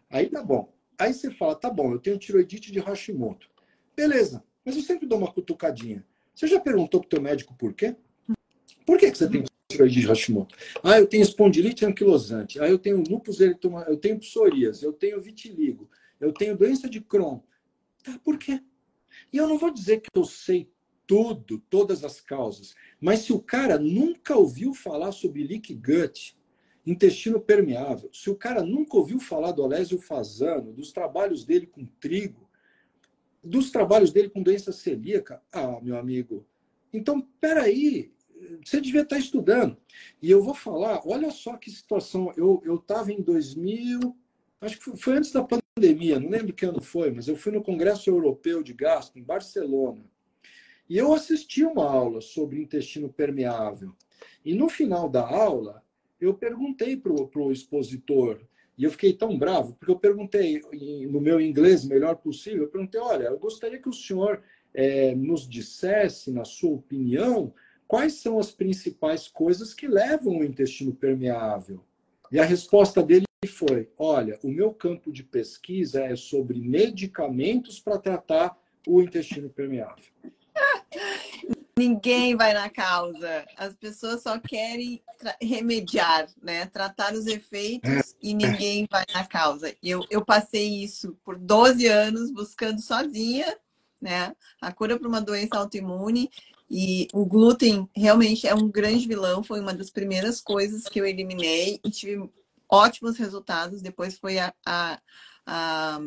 Aí 0.09 0.29
tá 0.29 0.41
bom. 0.41 0.73
Aí 0.97 1.13
você 1.13 1.29
fala, 1.29 1.53
tá 1.53 1.69
bom, 1.69 1.91
eu 1.91 1.99
tenho 1.99 2.17
tiroidite 2.17 2.71
de 2.71 2.79
Hashimoto. 2.79 3.49
Beleza, 3.93 4.43
mas 4.63 4.77
eu 4.77 4.81
sempre 4.81 5.05
dou 5.05 5.17
uma 5.17 5.31
cutucadinha. 5.31 6.05
Você 6.33 6.47
já 6.47 6.59
perguntou 6.59 6.99
pro 6.99 7.09
teu 7.09 7.21
médico 7.21 7.53
por 7.55 7.73
quê? 7.73 7.95
Por 8.85 8.97
que, 8.97 9.11
que 9.11 9.17
você 9.17 9.29
tem 9.29 9.43
tireoide 9.67 10.01
de 10.01 10.07
Hashimoto? 10.07 10.55
Ah, 10.83 10.99
eu 10.99 11.07
tenho 11.07 11.23
espondilite 11.23 11.85
anquilosante. 11.85 12.59
Ah, 12.59 12.67
eu 12.67 12.77
tenho 12.77 13.03
lúpus 13.07 13.39
eritomatoso. 13.39 13.91
Eu 13.91 13.97
tenho 13.97 14.19
psorias. 14.19 14.83
Eu 14.83 14.93
tenho 14.93 15.21
vitiligo. 15.21 15.89
Eu 16.19 16.33
tenho 16.33 16.57
doença 16.57 16.89
de 16.89 16.99
Crohn. 17.01 17.39
Tá, 18.03 18.19
por 18.23 18.37
quê? 18.37 18.61
E 19.31 19.37
eu 19.37 19.47
não 19.47 19.57
vou 19.57 19.71
dizer 19.71 20.01
que 20.01 20.09
eu 20.13 20.25
sei 20.25 20.69
tudo, 21.05 21.59
todas 21.69 22.03
as 22.03 22.21
causas, 22.21 22.75
mas 22.99 23.19
se 23.19 23.33
o 23.33 23.39
cara 23.39 23.77
nunca 23.77 24.35
ouviu 24.35 24.73
falar 24.73 25.11
sobre 25.11 25.43
leak 25.43 25.73
gut, 25.75 26.37
intestino 26.85 27.39
permeável, 27.39 28.09
se 28.13 28.29
o 28.29 28.35
cara 28.35 28.63
nunca 28.63 28.97
ouviu 28.97 29.19
falar 29.19 29.51
do 29.51 29.63
Olésio 29.63 29.99
Fazano, 29.99 30.73
dos 30.73 30.91
trabalhos 30.91 31.45
dele 31.45 31.67
com 31.67 31.85
trigo, 31.99 32.49
dos 33.43 33.71
trabalhos 33.71 34.11
dele 34.11 34.29
com 34.29 34.41
doença 34.41 34.71
celíaca, 34.71 35.41
ah, 35.51 35.79
meu 35.81 35.97
amigo, 35.97 36.45
então, 36.93 37.21
peraí, 37.41 38.13
você 38.63 38.79
devia 38.79 39.01
estar 39.01 39.17
estudando. 39.17 39.77
E 40.21 40.29
eu 40.29 40.43
vou 40.43 40.53
falar, 40.53 41.01
olha 41.05 41.31
só 41.31 41.57
que 41.57 41.71
situação, 41.71 42.31
eu 42.37 42.75
estava 42.75 43.11
em 43.11 43.21
2000, 43.21 44.15
acho 44.61 44.79
que 44.79 44.97
foi 44.97 45.17
antes 45.17 45.31
da 45.31 45.43
pandemia, 45.43 46.19
não 46.19 46.29
lembro 46.29 46.53
que 46.53 46.65
ano 46.65 46.81
foi, 46.81 47.11
mas 47.11 47.27
eu 47.27 47.35
fui 47.35 47.51
no 47.51 47.63
Congresso 47.63 48.09
Europeu 48.09 48.61
de 48.61 48.73
Gasto, 48.73 49.17
em 49.17 49.23
Barcelona, 49.23 50.05
e 50.87 50.97
eu 50.97 51.13
assisti 51.13 51.63
uma 51.63 51.89
aula 51.89 52.21
sobre 52.21 52.61
intestino 52.61 53.11
permeável. 53.11 53.95
E 54.45 54.53
no 54.53 54.69
final 54.69 55.09
da 55.09 55.25
aula, 55.27 55.83
eu 56.19 56.33
perguntei 56.33 56.95
para 56.95 57.11
o 57.11 57.51
expositor, 57.51 58.41
e 58.77 58.83
eu 58.83 58.91
fiquei 58.91 59.13
tão 59.13 59.37
bravo, 59.37 59.75
porque 59.75 59.91
eu 59.91 59.99
perguntei 59.99 60.61
no 61.07 61.21
meu 61.21 61.39
inglês 61.39 61.85
melhor 61.85 62.15
possível, 62.15 62.63
eu 62.63 62.69
perguntei, 62.69 62.99
olha, 62.99 63.25
eu 63.25 63.37
gostaria 63.37 63.79
que 63.79 63.89
o 63.89 63.93
senhor 63.93 64.41
é, 64.73 65.13
nos 65.13 65.47
dissesse, 65.47 66.31
na 66.31 66.43
sua 66.43 66.71
opinião, 66.71 67.53
quais 67.87 68.13
são 68.13 68.39
as 68.39 68.51
principais 68.51 69.27
coisas 69.27 69.73
que 69.73 69.87
levam 69.87 70.39
o 70.39 70.43
intestino 70.43 70.93
permeável. 70.93 71.83
E 72.31 72.39
a 72.39 72.45
resposta 72.45 73.03
dele 73.03 73.25
foi, 73.47 73.89
olha, 73.97 74.39
o 74.41 74.47
meu 74.47 74.73
campo 74.73 75.11
de 75.11 75.23
pesquisa 75.23 76.01
é 76.01 76.15
sobre 76.15 76.59
medicamentos 76.59 77.79
para 77.79 77.99
tratar 77.99 78.57
o 78.87 79.01
intestino 79.01 79.49
permeável. 79.49 80.11
Ninguém 81.75 82.35
vai 82.35 82.53
na 82.53 82.69
causa. 82.69 83.45
As 83.57 83.75
pessoas 83.75 84.21
só 84.21 84.37
querem 84.37 85.01
remediar, 85.41 86.29
né? 86.41 86.67
Tratar 86.67 87.13
os 87.13 87.25
efeitos 87.25 88.15
e 88.21 88.33
ninguém 88.35 88.87
vai 88.89 89.03
na 89.11 89.25
causa. 89.25 89.75
Eu, 89.81 90.05
eu 90.09 90.23
passei 90.23 90.83
isso 90.83 91.17
por 91.25 91.35
12 91.37 91.87
anos 91.87 92.31
buscando 92.31 92.79
sozinha, 92.79 93.57
né? 93.99 94.35
A 94.61 94.71
cura 94.71 94.99
para 94.99 95.07
uma 95.07 95.21
doença 95.21 95.57
autoimune. 95.57 96.29
E 96.69 97.07
o 97.11 97.25
glúten 97.25 97.89
realmente 97.95 98.47
é 98.47 98.53
um 98.53 98.69
grande 98.69 99.07
vilão. 99.07 99.43
Foi 99.43 99.59
uma 99.59 99.73
das 99.73 99.89
primeiras 99.89 100.39
coisas 100.39 100.83
que 100.83 100.99
eu 100.99 101.05
eliminei 101.05 101.79
e 101.83 101.89
tive 101.89 102.29
ótimos 102.69 103.17
resultados. 103.17 103.81
Depois 103.81 104.17
foi 104.17 104.37
a, 104.37 104.53
a, 104.65 104.99
a, 105.45 105.99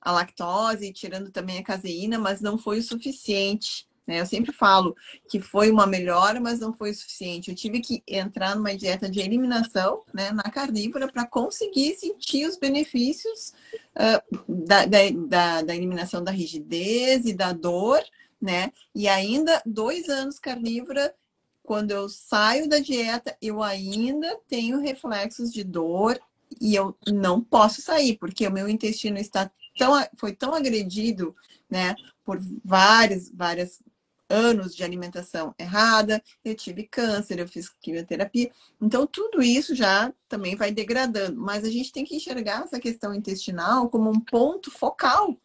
a 0.00 0.12
lactose, 0.12 0.92
tirando 0.92 1.30
também 1.30 1.58
a 1.58 1.64
caseína, 1.64 2.18
mas 2.18 2.40
não 2.40 2.58
foi 2.58 2.80
o 2.80 2.82
suficiente 2.82 3.87
né? 4.08 4.22
Eu 4.22 4.26
sempre 4.26 4.52
falo 4.52 4.96
que 5.28 5.38
foi 5.38 5.70
uma 5.70 5.86
melhora, 5.86 6.40
mas 6.40 6.58
não 6.58 6.72
foi 6.72 6.92
o 6.92 6.94
suficiente. 6.94 7.50
Eu 7.50 7.54
tive 7.54 7.80
que 7.80 8.02
entrar 8.08 8.56
numa 8.56 8.74
dieta 8.74 9.06
de 9.06 9.20
eliminação 9.20 10.02
né, 10.14 10.32
na 10.32 10.44
carnívora 10.44 11.12
para 11.12 11.26
conseguir 11.26 11.94
sentir 11.94 12.46
os 12.46 12.56
benefícios 12.56 13.52
uh, 13.94 14.42
da, 14.48 14.86
da, 14.86 15.62
da 15.62 15.76
eliminação 15.76 16.24
da 16.24 16.30
rigidez 16.30 17.26
e 17.26 17.34
da 17.34 17.52
dor, 17.52 18.02
né? 18.40 18.72
E 18.94 19.06
ainda 19.06 19.60
dois 19.66 20.08
anos 20.08 20.38
carnívora 20.38 21.14
quando 21.62 21.90
eu 21.90 22.08
saio 22.08 22.66
da 22.66 22.78
dieta, 22.78 23.36
eu 23.42 23.62
ainda 23.62 24.38
tenho 24.48 24.80
reflexos 24.80 25.52
de 25.52 25.62
dor 25.62 26.18
e 26.58 26.74
eu 26.74 26.96
não 27.06 27.42
posso 27.42 27.82
sair, 27.82 28.16
porque 28.16 28.46
o 28.46 28.50
meu 28.50 28.70
intestino 28.70 29.18
está 29.18 29.50
tão, 29.76 29.92
foi 30.16 30.32
tão 30.32 30.54
agredido, 30.54 31.36
né, 31.68 31.94
por 32.24 32.40
várias, 32.64 33.30
várias 33.30 33.82
anos 34.28 34.74
de 34.74 34.84
alimentação 34.84 35.54
errada, 35.58 36.22
eu 36.44 36.54
tive 36.54 36.84
câncer, 36.84 37.38
eu 37.38 37.48
fiz 37.48 37.68
quimioterapia. 37.80 38.50
Então, 38.80 39.06
tudo 39.06 39.42
isso 39.42 39.74
já 39.74 40.12
também 40.28 40.54
vai 40.56 40.70
degradando. 40.70 41.40
Mas 41.40 41.64
a 41.64 41.70
gente 41.70 41.92
tem 41.92 42.04
que 42.04 42.16
enxergar 42.16 42.64
essa 42.64 42.78
questão 42.78 43.14
intestinal 43.14 43.88
como 43.88 44.10
um 44.10 44.20
ponto 44.20 44.70
focal. 44.70 45.36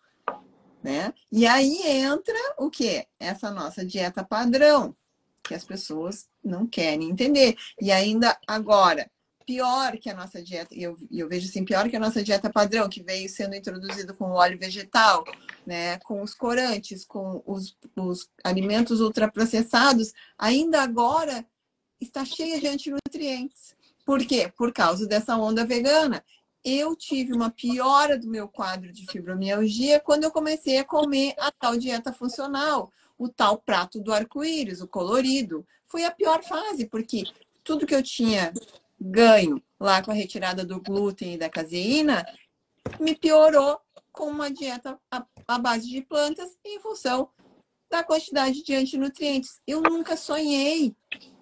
Né? 0.83 1.13
E 1.31 1.47
aí 1.47 1.81
entra 1.83 2.37
o 2.57 2.69
que? 2.69 3.07
Essa 3.17 3.49
nossa 3.49 3.85
dieta 3.85 4.23
padrão, 4.23 4.93
que 5.41 5.53
as 5.53 5.63
pessoas 5.63 6.27
não 6.43 6.67
querem 6.67 7.09
entender. 7.09 7.55
E 7.81 7.91
ainda 7.91 8.37
agora, 8.45 9.09
pior 9.45 9.97
que 9.97 10.09
a 10.09 10.13
nossa 10.13 10.41
dieta, 10.41 10.73
e 10.73 10.83
eu, 10.83 10.97
eu 11.11 11.27
vejo 11.27 11.47
assim, 11.47 11.63
pior 11.63 11.89
que 11.89 11.95
a 11.95 11.99
nossa 11.99 12.23
dieta 12.23 12.49
padrão, 12.49 12.89
que 12.89 13.03
veio 13.03 13.29
sendo 13.29 13.55
introduzido 13.55 14.13
com 14.13 14.25
o 14.25 14.33
óleo 14.33 14.57
vegetal, 14.57 15.23
né, 15.65 15.97
com 15.99 16.21
os 16.21 16.33
corantes, 16.33 17.05
com 17.05 17.43
os, 17.45 17.77
os 17.95 18.29
alimentos 18.43 19.01
ultraprocessados, 19.01 20.13
ainda 20.37 20.81
agora 20.81 21.45
está 21.99 22.25
cheia 22.25 22.59
de 22.59 22.67
antinutrientes. 22.67 23.75
Por 24.05 24.25
quê? 24.25 24.51
Por 24.55 24.73
causa 24.73 25.07
dessa 25.07 25.37
onda 25.37 25.65
vegana. 25.65 26.23
Eu 26.63 26.95
tive 26.95 27.33
uma 27.33 27.49
piora 27.49 28.17
do 28.17 28.29
meu 28.29 28.47
quadro 28.47 28.91
de 28.91 29.05
fibromialgia 29.05 29.99
quando 29.99 30.23
eu 30.23 30.31
comecei 30.31 30.77
a 30.77 30.83
comer 30.83 31.33
a 31.37 31.51
tal 31.51 31.77
dieta 31.77 32.13
funcional, 32.13 32.91
o 33.17 33.27
tal 33.27 33.57
prato 33.57 33.99
do 33.99 34.13
arco-íris, 34.13 34.81
o 34.81 34.87
colorido. 34.87 35.65
Foi 35.85 36.05
a 36.05 36.11
pior 36.11 36.41
fase, 36.43 36.85
porque 36.85 37.23
tudo 37.63 37.85
que 37.85 37.95
eu 37.95 38.03
tinha 38.03 38.53
ganho 39.03 39.61
lá 39.79 40.01
com 40.01 40.11
a 40.11 40.13
retirada 40.13 40.65
do 40.65 40.81
glúten 40.81 41.33
e 41.33 41.37
da 41.37 41.49
caseína, 41.49 42.25
me 42.99 43.13
piorou 43.15 43.77
com 44.11 44.25
uma 44.29 44.49
dieta 44.49 44.97
à 45.47 45.59
base 45.59 45.89
de 45.89 46.01
plantas 46.01 46.55
em 46.63 46.79
função 46.79 47.29
da 47.89 48.03
quantidade 48.03 48.63
de 48.63 48.73
antinutrientes. 48.73 49.61
Eu 49.67 49.81
nunca 49.81 50.15
sonhei 50.15 50.95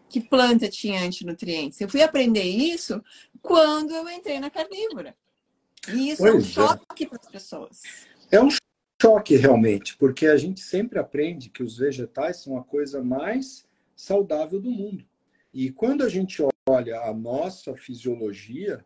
que 0.10 0.20
planta 0.20 0.68
tinha 0.68 1.02
antinutrientes. 1.02 1.80
Eu 1.80 1.88
fui 1.88 2.02
aprender 2.02 2.44
isso 2.44 3.02
quando 3.42 3.92
eu 3.92 4.10
entrei 4.10 4.40
na 4.40 4.50
carnívora. 4.50 5.16
E 5.88 6.10
isso 6.10 6.22
pois 6.22 6.34
é 6.34 6.38
um 6.38 6.42
choque 6.42 7.04
é. 7.04 7.08
para 7.08 7.20
as 7.20 7.30
pessoas. 7.30 7.82
É 8.30 8.42
um 8.42 8.50
choque 9.02 9.36
realmente, 9.36 9.96
porque 9.98 10.28
a 10.28 10.38
gente 10.38 10.62
sempre 10.62 11.00
aprende 11.00 11.50
que 11.50 11.64
os 11.64 11.78
vegetais 11.78 12.38
são 12.38 12.58
a 12.58 12.64
coisa 12.64 13.04
mais 13.04 13.66
saudável 13.96 14.60
do 14.60 14.70
mundo. 14.70 15.06
E 15.54 15.72
quando 15.72 16.04
a 16.04 16.10
gente 16.10 16.42
olha 16.68 17.02
a 17.02 17.14
nossa 17.14 17.76
fisiologia, 17.76 18.86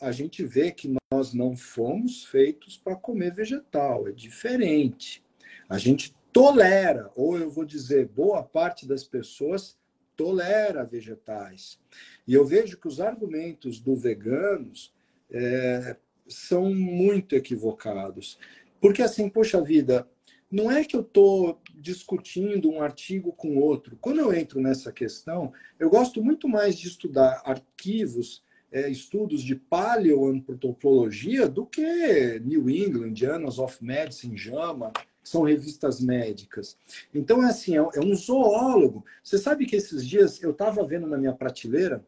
a 0.00 0.12
gente 0.12 0.44
vê 0.44 0.70
que 0.70 0.94
nós 1.10 1.32
não 1.32 1.56
fomos 1.56 2.24
feitos 2.24 2.76
para 2.76 2.96
comer 2.96 3.32
vegetal, 3.32 4.06
é 4.08 4.12
diferente. 4.12 5.24
A 5.68 5.78
gente 5.78 6.14
tolera, 6.32 7.10
ou 7.16 7.38
eu 7.38 7.50
vou 7.50 7.64
dizer, 7.64 8.08
boa 8.08 8.42
parte 8.42 8.86
das 8.86 9.02
pessoas 9.02 9.76
tolera 10.14 10.84
vegetais. 10.84 11.78
E 12.26 12.34
eu 12.34 12.44
vejo 12.44 12.78
que 12.78 12.88
os 12.88 13.00
argumentos 13.00 13.80
do 13.80 13.94
veganos 13.94 14.94
é, 15.30 15.96
são 16.28 16.74
muito 16.74 17.34
equivocados. 17.34 18.38
Porque 18.80 19.02
assim, 19.02 19.28
poxa 19.28 19.60
vida, 19.62 20.08
não 20.50 20.70
é 20.70 20.84
que 20.84 20.96
eu 20.96 21.00
estou 21.00 21.60
discutindo 21.74 22.70
um 22.70 22.80
artigo 22.80 23.32
com 23.32 23.56
outro. 23.58 23.98
Quando 24.00 24.20
eu 24.20 24.32
entro 24.32 24.60
nessa 24.60 24.92
questão, 24.92 25.52
eu 25.78 25.90
gosto 25.90 26.22
muito 26.22 26.48
mais 26.48 26.76
de 26.76 26.86
estudar 26.88 27.42
arquivos, 27.44 28.42
é, 28.70 28.88
estudos 28.88 29.42
de 29.42 29.54
paleoantropologia 29.54 31.48
do 31.48 31.66
que 31.66 32.40
New 32.40 32.68
England, 32.70 33.14
Journals 33.14 33.58
of 33.58 33.82
Medicine, 33.82 34.36
JAMA, 34.36 34.92
que 34.92 35.28
são 35.28 35.42
revistas 35.42 36.00
médicas. 36.00 36.76
Então, 37.12 37.42
é 37.42 37.50
assim, 37.50 37.76
é, 37.76 37.80
é 37.80 38.00
um 38.00 38.14
zoólogo. 38.14 39.04
Você 39.22 39.38
sabe 39.38 39.66
que 39.66 39.76
esses 39.76 40.06
dias 40.06 40.42
eu 40.42 40.52
estava 40.52 40.84
vendo 40.86 41.06
na 41.06 41.18
minha 41.18 41.32
prateleira, 41.32 42.04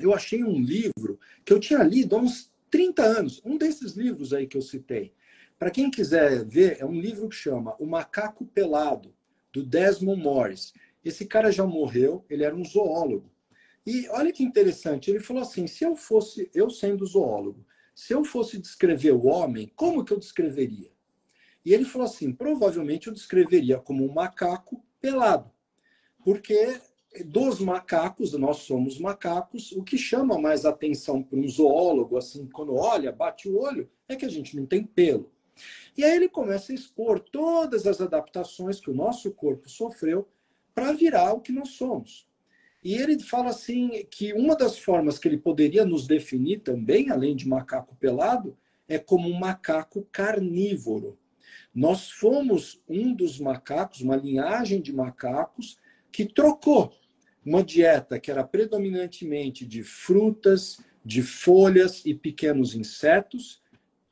eu 0.00 0.12
achei 0.12 0.42
um 0.42 0.60
livro 0.60 1.18
que 1.44 1.52
eu 1.52 1.60
tinha 1.60 1.82
lido 1.82 2.16
há 2.16 2.18
uns 2.18 2.50
30 2.70 3.02
anos, 3.02 3.42
um 3.44 3.56
desses 3.56 3.92
livros 3.92 4.32
aí 4.32 4.46
que 4.46 4.56
eu 4.56 4.62
citei. 4.62 5.12
Para 5.58 5.70
quem 5.70 5.90
quiser 5.90 6.44
ver, 6.44 6.78
é 6.80 6.84
um 6.84 7.00
livro 7.00 7.28
que 7.28 7.36
chama 7.36 7.76
O 7.78 7.86
Macaco 7.86 8.44
Pelado, 8.46 9.14
do 9.52 9.64
Desmond 9.64 10.20
Morris. 10.22 10.74
Esse 11.04 11.26
cara 11.26 11.50
já 11.52 11.64
morreu, 11.64 12.24
ele 12.28 12.44
era 12.44 12.54
um 12.54 12.64
zoólogo. 12.64 13.30
E 13.86 14.08
olha 14.08 14.32
que 14.32 14.42
interessante, 14.42 15.10
ele 15.10 15.20
falou 15.20 15.42
assim: 15.42 15.66
se 15.66 15.84
eu 15.84 15.94
fosse, 15.94 16.50
eu 16.54 16.70
sendo 16.70 17.06
zoólogo, 17.06 17.64
se 17.94 18.12
eu 18.12 18.24
fosse 18.24 18.58
descrever 18.58 19.12
o 19.12 19.26
homem, 19.26 19.70
como 19.76 20.04
que 20.04 20.12
eu 20.12 20.18
descreveria? 20.18 20.90
E 21.64 21.72
ele 21.72 21.84
falou 21.84 22.06
assim: 22.06 22.32
provavelmente 22.32 23.06
eu 23.06 23.12
descreveria 23.14 23.78
como 23.78 24.04
um 24.04 24.12
macaco 24.12 24.84
pelado. 25.00 25.50
Porque 26.24 26.80
dos 27.22 27.60
macacos, 27.60 28.32
nós 28.32 28.58
somos 28.58 28.98
macacos, 28.98 29.70
o 29.72 29.84
que 29.84 29.96
chama 29.96 30.38
mais 30.38 30.64
atenção 30.64 31.22
para 31.22 31.38
um 31.38 31.46
zoólogo, 31.46 32.16
assim, 32.16 32.48
quando 32.48 32.74
olha, 32.74 33.12
bate 33.12 33.48
o 33.48 33.60
olho, 33.60 33.88
é 34.08 34.16
que 34.16 34.24
a 34.24 34.28
gente 34.28 34.56
não 34.56 34.66
tem 34.66 34.82
pelo. 34.82 35.30
E 35.96 36.04
aí 36.04 36.16
ele 36.16 36.28
começa 36.28 36.72
a 36.72 36.74
expor 36.74 37.20
todas 37.20 37.86
as 37.86 38.00
adaptações 38.00 38.80
que 38.80 38.90
o 38.90 38.94
nosso 38.94 39.30
corpo 39.32 39.68
sofreu 39.68 40.28
para 40.74 40.92
virar 40.92 41.32
o 41.32 41.40
que 41.40 41.52
nós 41.52 41.70
somos. 41.70 42.26
E 42.82 42.94
ele 42.94 43.18
fala 43.18 43.50
assim 43.50 44.04
que 44.10 44.32
uma 44.34 44.54
das 44.54 44.78
formas 44.78 45.18
que 45.18 45.26
ele 45.26 45.38
poderia 45.38 45.84
nos 45.86 46.06
definir 46.06 46.60
também, 46.60 47.10
além 47.10 47.34
de 47.34 47.48
macaco 47.48 47.96
pelado, 47.96 48.56
é 48.86 48.98
como 48.98 49.28
um 49.28 49.38
macaco 49.38 50.06
carnívoro. 50.12 51.18
Nós 51.74 52.10
fomos 52.10 52.82
um 52.88 53.14
dos 53.14 53.38
macacos, 53.38 54.00
uma 54.00 54.16
linhagem 54.16 54.82
de 54.82 54.92
macacos 54.92 55.78
que 56.12 56.26
trocou 56.26 56.92
uma 57.44 57.62
dieta 57.62 58.18
que 58.18 58.30
era 58.30 58.44
predominantemente 58.44 59.66
de 59.66 59.82
frutas, 59.82 60.78
de 61.04 61.22
folhas 61.22 62.02
e 62.04 62.14
pequenos 62.14 62.74
insetos 62.74 63.62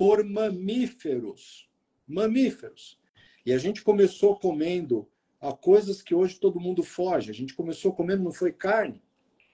por 0.03 0.25
mamíferos. 0.25 1.71
Mamíferos. 2.09 2.99
E 3.47 3.53
a 3.53 3.59
gente 3.59 3.83
começou 3.83 4.35
comendo 4.35 5.09
a 5.41 5.53
coisas 5.53 6.03
que 6.03 6.13
hoje 6.13 6.41
todo 6.41 6.59
mundo 6.59 6.83
foge. 6.83 7.31
A 7.31 7.33
gente 7.33 7.55
começou 7.55 7.93
comendo, 7.93 8.25
não 8.25 8.33
foi 8.33 8.51
carne. 8.51 9.01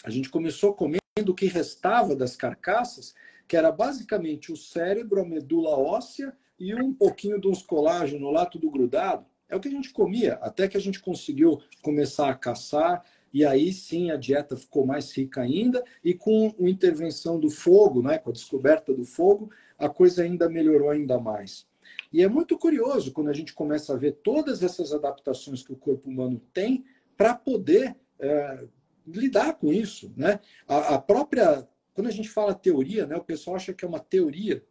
A 0.02 0.08
gente 0.08 0.30
começou 0.30 0.72
comendo 0.72 1.02
o 1.28 1.34
que 1.34 1.44
restava 1.44 2.16
das 2.16 2.34
carcaças, 2.34 3.14
que 3.46 3.58
era 3.58 3.70
basicamente 3.70 4.50
o 4.50 4.56
cérebro, 4.56 5.20
a 5.20 5.24
medula 5.26 5.76
óssea 5.76 6.34
e 6.58 6.74
um 6.74 6.94
pouquinho 6.94 7.38
de 7.38 7.46
uns 7.46 7.62
colágeno 7.62 8.30
lá, 8.30 8.46
tudo 8.46 8.70
grudado. 8.70 9.26
É 9.50 9.54
o 9.54 9.60
que 9.60 9.68
a 9.68 9.72
gente 9.72 9.92
comia, 9.92 10.38
até 10.40 10.66
que 10.66 10.78
a 10.78 10.80
gente 10.80 11.00
conseguiu 11.00 11.60
começar 11.82 12.30
a 12.30 12.34
caçar, 12.34 13.04
e 13.32 13.44
aí 13.44 13.72
sim 13.72 14.10
a 14.10 14.16
dieta 14.16 14.56
ficou 14.56 14.86
mais 14.86 15.12
rica 15.16 15.42
ainda, 15.42 15.82
e 16.04 16.14
com 16.14 16.54
a 16.58 16.68
intervenção 16.68 17.38
do 17.38 17.50
fogo, 17.50 18.02
né, 18.02 18.18
com 18.18 18.30
a 18.30 18.32
descoberta 18.32 18.92
do 18.92 19.04
fogo, 19.04 19.50
a 19.78 19.88
coisa 19.88 20.22
ainda 20.22 20.48
melhorou 20.48 20.90
ainda 20.90 21.18
mais. 21.18 21.66
E 22.12 22.22
é 22.22 22.28
muito 22.28 22.56
curioso 22.58 23.12
quando 23.12 23.28
a 23.28 23.32
gente 23.32 23.52
começa 23.52 23.92
a 23.92 23.96
ver 23.96 24.12
todas 24.22 24.62
essas 24.62 24.92
adaptações 24.92 25.62
que 25.62 25.72
o 25.72 25.76
corpo 25.76 26.08
humano 26.08 26.40
tem 26.52 26.84
para 27.16 27.34
poder 27.34 27.96
é, 28.18 28.66
lidar 29.06 29.54
com 29.54 29.72
isso. 29.72 30.12
Né? 30.16 30.40
A, 30.66 30.94
a, 30.94 30.98
própria. 30.98 31.68
Quando 31.92 32.06
a 32.06 32.12
gente 32.12 32.28
fala 32.28 32.54
teoria, 32.54 33.06
né, 33.06 33.16
o 33.16 33.24
pessoal 33.24 33.56
acha 33.56 33.74
que 33.74 33.84
é 33.84 33.88
uma 33.88 34.00
teoria. 34.00 34.64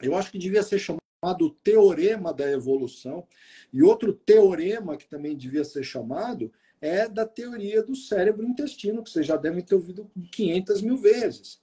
Eu 0.00 0.16
acho 0.16 0.30
que 0.30 0.38
devia 0.38 0.62
ser 0.62 0.78
chamado 0.78 1.50
teorema 1.62 2.32
da 2.32 2.50
evolução. 2.50 3.26
E 3.72 3.82
outro 3.82 4.12
teorema 4.12 4.96
que 4.96 5.08
também 5.08 5.36
devia 5.36 5.64
ser 5.64 5.84
chamado 5.84 6.52
é 6.82 7.08
da 7.08 7.24
teoria 7.24 7.80
do 7.82 7.94
cérebro-intestino, 7.94 9.02
que 9.02 9.10
vocês 9.10 9.24
já 9.24 9.36
devem 9.36 9.62
ter 9.62 9.76
ouvido 9.76 10.10
500 10.32 10.82
mil 10.82 10.98
vezes. 10.98 11.62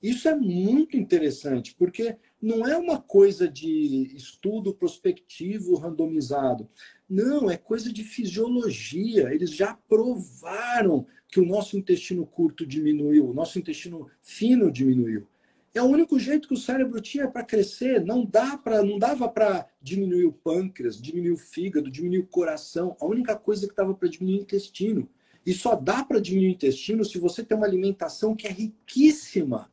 Isso 0.00 0.28
é 0.28 0.34
muito 0.34 0.96
interessante, 0.96 1.74
porque 1.74 2.16
não 2.40 2.66
é 2.66 2.76
uma 2.78 2.98
coisa 2.98 3.46
de 3.46 4.14
estudo 4.16 4.72
prospectivo 4.72 5.76
randomizado. 5.76 6.70
Não, 7.08 7.50
é 7.50 7.56
coisa 7.56 7.92
de 7.92 8.02
fisiologia. 8.04 9.34
Eles 9.34 9.50
já 9.50 9.74
provaram 9.74 11.06
que 11.28 11.40
o 11.40 11.44
nosso 11.44 11.76
intestino 11.76 12.24
curto 12.24 12.64
diminuiu, 12.64 13.28
o 13.28 13.34
nosso 13.34 13.58
intestino 13.58 14.08
fino 14.22 14.70
diminuiu. 14.70 15.26
É 15.74 15.80
o 15.82 15.86
único 15.86 16.18
jeito 16.18 16.48
que 16.48 16.54
o 16.54 16.58
cérebro 16.58 17.00
tinha 17.00 17.28
para 17.28 17.44
crescer. 17.44 18.04
Não 18.04 18.24
dá 18.24 18.56
para, 18.56 18.82
não 18.82 18.98
dava 18.98 19.28
para 19.28 19.66
diminuir 19.80 20.26
o 20.26 20.32
pâncreas, 20.32 21.00
diminuir 21.00 21.32
o 21.32 21.36
fígado, 21.36 21.90
diminuir 21.90 22.20
o 22.20 22.26
coração. 22.26 22.96
A 23.00 23.06
única 23.06 23.36
coisa 23.36 23.68
que 23.68 23.74
dava 23.74 23.94
para 23.94 24.08
diminuir 24.08 24.40
o 24.40 24.42
intestino. 24.42 25.08
E 25.46 25.52
só 25.52 25.74
dá 25.74 26.04
para 26.04 26.20
diminuir 26.20 26.48
o 26.48 26.54
intestino 26.54 27.04
se 27.04 27.18
você 27.18 27.44
tem 27.44 27.56
uma 27.56 27.66
alimentação 27.66 28.34
que 28.34 28.46
é 28.46 28.50
riquíssima 28.50 29.70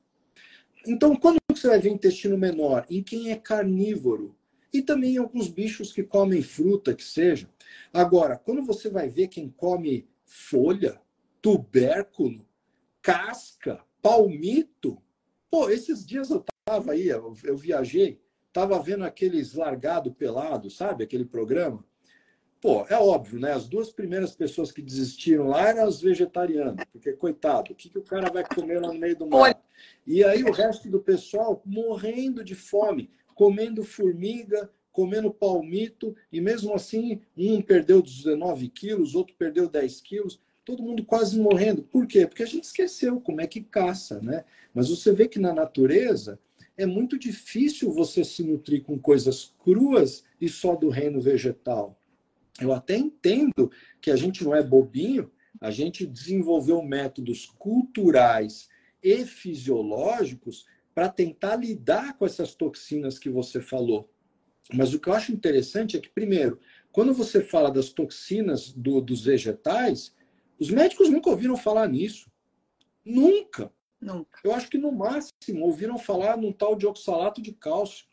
então, 0.88 1.18
quando 1.18 1.38
você 1.52 1.68
vai 1.68 1.80
ver 1.80 1.90
intestino 1.90 2.38
menor? 2.38 2.86
Em 2.90 3.04
quem 3.04 3.30
é 3.30 3.36
carnívoro. 3.36 4.34
E 4.72 4.82
também 4.82 5.16
em 5.16 5.18
alguns 5.18 5.50
bichos 5.50 5.92
que 5.92 6.02
comem 6.02 6.42
fruta, 6.42 6.94
que 6.94 7.04
seja. 7.04 7.50
Agora, 7.92 8.38
quando 8.38 8.66
você 8.66 8.90
vai 8.90 9.10
ver 9.10 9.28
quem 9.28 9.50
come 9.50 10.08
folha, 10.24 11.00
tubérculo, 11.42 12.46
casca, 13.02 13.82
palmito. 14.02 15.02
Pô, 15.50 15.70
esses 15.70 16.06
dias 16.06 16.30
eu 16.30 16.44
tava 16.66 16.92
aí, 16.92 17.08
eu, 17.08 17.36
eu 17.44 17.56
viajei, 17.56 18.22
tava 18.52 18.82
vendo 18.82 19.04
aqueles 19.04 19.54
largado 19.54 20.12
pelado, 20.12 20.70
sabe? 20.70 21.04
Aquele 21.04 21.26
programa. 21.26 21.84
Pô, 22.60 22.86
é 22.90 22.96
óbvio, 22.96 23.40
né? 23.40 23.54
As 23.54 23.68
duas 23.68 23.92
primeiras 23.92 24.36
pessoas 24.36 24.72
que 24.72 24.82
desistiram 24.82 25.48
lá 25.48 25.70
eram 25.70 25.88
os 25.88 26.02
vegetarianos, 26.02 26.84
porque, 26.92 27.14
coitado, 27.14 27.72
o 27.72 27.76
que, 27.76 27.90
que 27.90 28.00
o 28.00 28.04
cara 28.04 28.32
vai 28.32 28.44
comer 28.44 28.82
lá 28.82 28.92
no 28.92 29.00
meio 29.00 29.16
do 29.16 29.28
mar? 29.30 29.62
E 30.06 30.24
aí 30.24 30.44
o 30.44 30.52
resto 30.52 30.90
do 30.90 31.00
pessoal 31.00 31.62
morrendo 31.64 32.44
de 32.44 32.56
fome, 32.56 33.12
comendo 33.36 33.84
formiga, 33.84 34.72
comendo 34.92 35.32
palmito, 35.32 36.16
e 36.32 36.42
mesmo 36.42 36.74
assim, 36.74 37.22
um 37.38 37.62
perdeu 37.62 38.02
19 38.02 38.68
quilos, 38.70 39.14
outro 39.14 39.36
perdeu 39.38 39.70
10 39.70 40.02
quilos, 40.02 40.42
todo 40.66 40.82
mundo 40.82 41.06
quase 41.06 41.40
morrendo. 41.40 41.84
Por 41.84 42.08
quê? 42.08 42.26
Porque 42.26 42.42
a 42.42 42.48
gente 42.48 42.64
esqueceu 42.64 43.22
como 43.22 43.40
é 43.40 43.46
que 43.46 43.62
caça, 43.62 44.20
né? 44.20 44.44
Mas 44.78 44.90
você 44.90 45.12
vê 45.12 45.28
que 45.28 45.40
na 45.40 45.52
natureza 45.52 46.40
é 46.78 46.86
muito 46.86 47.18
difícil 47.18 47.92
você 47.92 48.24
se 48.24 48.44
nutrir 48.44 48.84
com 48.84 49.00
coisas 49.00 49.56
cruas 49.58 50.24
e 50.40 50.48
só 50.48 50.76
do 50.76 50.90
reino 50.90 51.20
vegetal. 51.20 52.00
Eu 52.62 52.72
até 52.72 52.96
entendo 52.96 53.72
que 54.00 54.12
a 54.12 54.16
gente 54.16 54.44
não 54.44 54.54
é 54.54 54.62
bobinho, 54.62 55.32
a 55.60 55.72
gente 55.72 56.06
desenvolveu 56.06 56.80
métodos 56.84 57.48
culturais 57.58 58.70
e 59.02 59.26
fisiológicos 59.26 60.68
para 60.94 61.10
tentar 61.10 61.56
lidar 61.56 62.16
com 62.16 62.28
essas 62.28 62.54
toxinas 62.54 63.18
que 63.18 63.32
você 63.32 63.60
falou. 63.60 64.08
Mas 64.72 64.94
o 64.94 65.00
que 65.00 65.10
eu 65.10 65.14
acho 65.14 65.32
interessante 65.32 65.98
é 65.98 66.00
que, 66.00 66.10
primeiro, 66.10 66.60
quando 66.92 67.16
você 67.16 67.42
fala 67.42 67.72
das 67.72 67.90
toxinas 67.90 68.72
do, 68.72 69.02
dos 69.02 69.26
vegetais, 69.26 70.14
os 70.60 70.70
médicos 70.70 71.10
nunca 71.10 71.32
ouviram 71.32 71.58
falar 71.58 71.90
nisso. 71.90 72.30
Nunca. 73.04 73.72
Nunca. 74.00 74.40
Eu 74.44 74.54
acho 74.54 74.70
que 74.70 74.78
no 74.78 74.92
máximo 74.92 75.66
ouviram 75.66 75.98
falar 75.98 76.38
num 76.38 76.52
tal 76.52 76.76
de 76.76 76.86
oxalato 76.86 77.42
de 77.42 77.52
cálcio. 77.52 78.06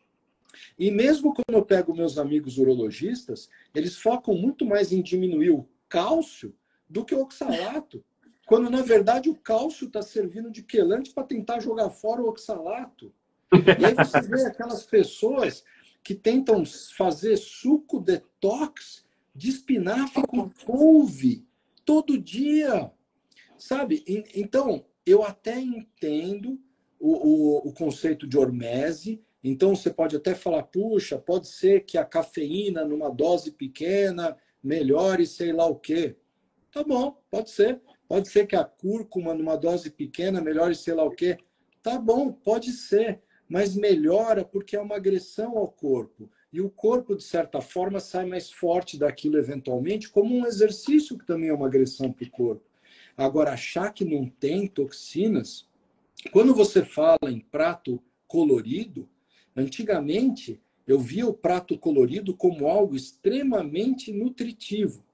E 0.79 0.91
mesmo 0.91 1.35
quando 1.35 1.57
eu 1.57 1.65
pego 1.65 1.95
meus 1.95 2.17
amigos 2.17 2.59
urologistas, 2.59 3.49
eles 3.75 3.97
focam 3.97 4.35
muito 4.35 4.65
mais 4.65 4.93
em 4.93 5.03
diminuir 5.03 5.51
o 5.51 5.69
cálcio 5.89 6.55
do 6.89 7.05
que 7.05 7.15
o 7.15 7.21
oxalato. 7.21 8.05
Quando, 8.47 8.71
na 8.71 8.83
verdade, 8.83 9.31
o 9.31 9.35
cálcio 9.35 9.87
está 9.87 10.03
servindo 10.03 10.51
de 10.51 10.63
quelante 10.63 11.13
para 11.13 11.25
tentar 11.25 11.61
jogar 11.61 11.91
fora 11.91 12.23
o 12.23 12.29
oxalato. 12.29 13.13
E 13.53 13.85
aí 13.85 13.95
você 13.95 14.21
vê 14.21 14.45
aquelas 14.47 14.85
pessoas 14.85 15.65
que 16.03 16.15
tentam 16.15 16.63
fazer 16.97 17.37
suco 17.37 18.01
detox 18.01 19.05
de 19.35 19.49
espinafre 19.49 20.27
com 20.27 20.49
couve 20.51 21.47
todo 21.85 22.19
dia. 22.19 22.93
Sabe? 23.57 24.05
Então, 24.35 24.85
eu 25.07 25.23
até 25.23 25.59
entendo 25.61 26.59
o, 26.99 27.13
o, 27.13 27.69
o 27.69 27.73
conceito 27.73 28.27
de 28.27 28.39
hormese, 28.39 29.23
então 29.43 29.77
você 29.77 29.91
pode 29.91 30.17
até 30.17 30.35
falar, 30.35 30.63
puxa, 30.63 31.19
pode 31.19 31.49
ser 31.49 31.85
que 31.85 31.99
a 31.99 32.05
cafeína 32.05 32.85
numa 32.85 33.11
dose 33.11 33.53
pequena 33.53 34.37
melhore 34.63 35.27
sei 35.27 35.53
lá 35.53 35.67
o 35.67 35.77
quê. 35.77 36.17
Tá 36.73 36.83
bom, 36.83 37.21
pode 37.31 37.51
ser. 37.51 37.81
Pode 38.09 38.29
ser 38.29 38.47
que 38.47 38.57
a 38.57 38.65
cúrcuma 38.65 39.35
numa 39.35 39.57
dose 39.57 39.91
pequena 39.91 40.41
melhore 40.41 40.75
sei 40.75 40.95
lá 40.95 41.05
o 41.05 41.11
quê. 41.11 41.37
Tá 41.83 41.99
bom, 41.99 42.33
pode 42.33 42.73
ser, 42.73 43.21
mas 43.47 43.77
melhora 43.77 44.45
porque 44.45 44.75
é 44.75 44.81
uma 44.81 44.97
agressão 44.97 45.59
ao 45.59 45.71
corpo. 45.71 46.31
E 46.51 46.61
o 46.61 46.71
corpo, 46.71 47.15
de 47.15 47.23
certa 47.23 47.61
forma, 47.61 48.01
sai 48.01 48.25
mais 48.25 48.51
forte 48.51 48.99
daquilo 48.99 49.37
eventualmente, 49.37 50.09
como 50.09 50.35
um 50.35 50.47
exercício 50.47 51.19
que 51.19 51.27
também 51.27 51.51
é 51.51 51.55
uma 51.55 51.67
agressão 51.67 52.11
para 52.13 52.27
o 52.27 52.31
corpo. 52.31 52.65
Agora, 53.17 53.53
achar 53.53 53.93
que 53.93 54.05
não 54.05 54.29
tem 54.29 54.67
toxinas, 54.67 55.69
quando 56.33 56.55
você 56.55 56.85
fala 56.85 57.31
em 57.31 57.41
prato 57.41 58.03
colorido, 58.27 59.09
Antigamente, 59.57 60.61
eu 60.87 60.99
via 60.99 61.27
o 61.27 61.33
prato 61.33 61.79
colorido 61.79 62.37
como 62.37 62.67
algo 62.67 62.97
extremamente 62.97 64.13
nutritivo. 64.13 65.05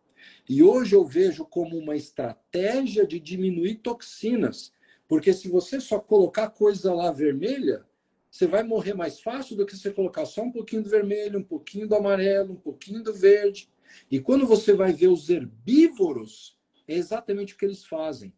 E 0.48 0.62
hoje 0.62 0.94
eu 0.94 1.04
vejo 1.04 1.44
como 1.44 1.76
uma 1.76 1.94
estratégia 1.94 3.06
de 3.06 3.20
diminuir 3.20 3.76
toxinas. 3.76 4.72
Porque 5.06 5.32
se 5.32 5.48
você 5.48 5.80
só 5.80 5.98
colocar 5.98 6.50
coisa 6.50 6.94
lá 6.94 7.12
vermelha, 7.12 7.84
você 8.30 8.46
vai 8.46 8.62
morrer 8.62 8.94
mais 8.94 9.20
fácil 9.20 9.56
do 9.56 9.66
que 9.66 9.76
você 9.76 9.90
colocar 9.90 10.24
só 10.24 10.42
um 10.42 10.52
pouquinho 10.52 10.82
do 10.82 10.88
vermelho, 10.88 11.38
um 11.38 11.44
pouquinho 11.44 11.86
do 11.86 11.94
amarelo, 11.94 12.52
um 12.54 12.56
pouquinho 12.56 13.02
do 13.02 13.12
verde. 13.12 13.68
E 14.10 14.20
quando 14.20 14.46
você 14.46 14.72
vai 14.72 14.92
ver 14.92 15.08
os 15.08 15.28
herbívoros, 15.28 16.56
é 16.92 16.96
exatamente 16.96 17.54
o 17.54 17.56
que 17.56 17.64
eles 17.64 17.84
fazem. 17.84 18.32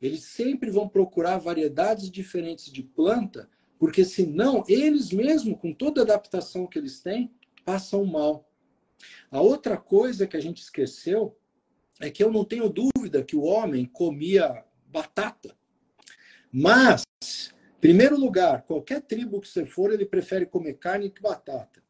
Eles 0.00 0.24
sempre 0.24 0.70
vão 0.70 0.88
procurar 0.88 1.38
variedades 1.38 2.10
diferentes 2.10 2.70
de 2.72 2.82
planta 2.82 3.48
porque 3.78 4.04
senão 4.04 4.64
eles 4.68 5.12
mesmos, 5.12 5.58
com 5.60 5.72
toda 5.72 6.00
a 6.00 6.04
adaptação 6.04 6.66
que 6.66 6.78
eles 6.78 7.00
têm, 7.00 7.32
passam 7.64 8.04
mal. 8.04 8.50
A 9.30 9.40
outra 9.40 9.76
coisa 9.76 10.26
que 10.26 10.36
a 10.36 10.40
gente 10.40 10.60
esqueceu 10.60 11.38
é 12.00 12.10
que 12.10 12.22
eu 12.22 12.32
não 12.32 12.44
tenho 12.44 12.68
dúvida 12.68 13.22
que 13.22 13.36
o 13.36 13.42
homem 13.42 13.84
comia 13.84 14.64
batata. 14.86 15.56
Mas, 16.50 17.04
primeiro 17.80 18.18
lugar, 18.18 18.62
qualquer 18.62 19.00
tribo 19.02 19.40
que 19.40 19.48
você 19.48 19.64
for, 19.64 19.92
ele 19.92 20.04
prefere 20.04 20.46
comer 20.46 20.74
carne 20.74 21.10
que 21.10 21.22
batata. 21.22 21.82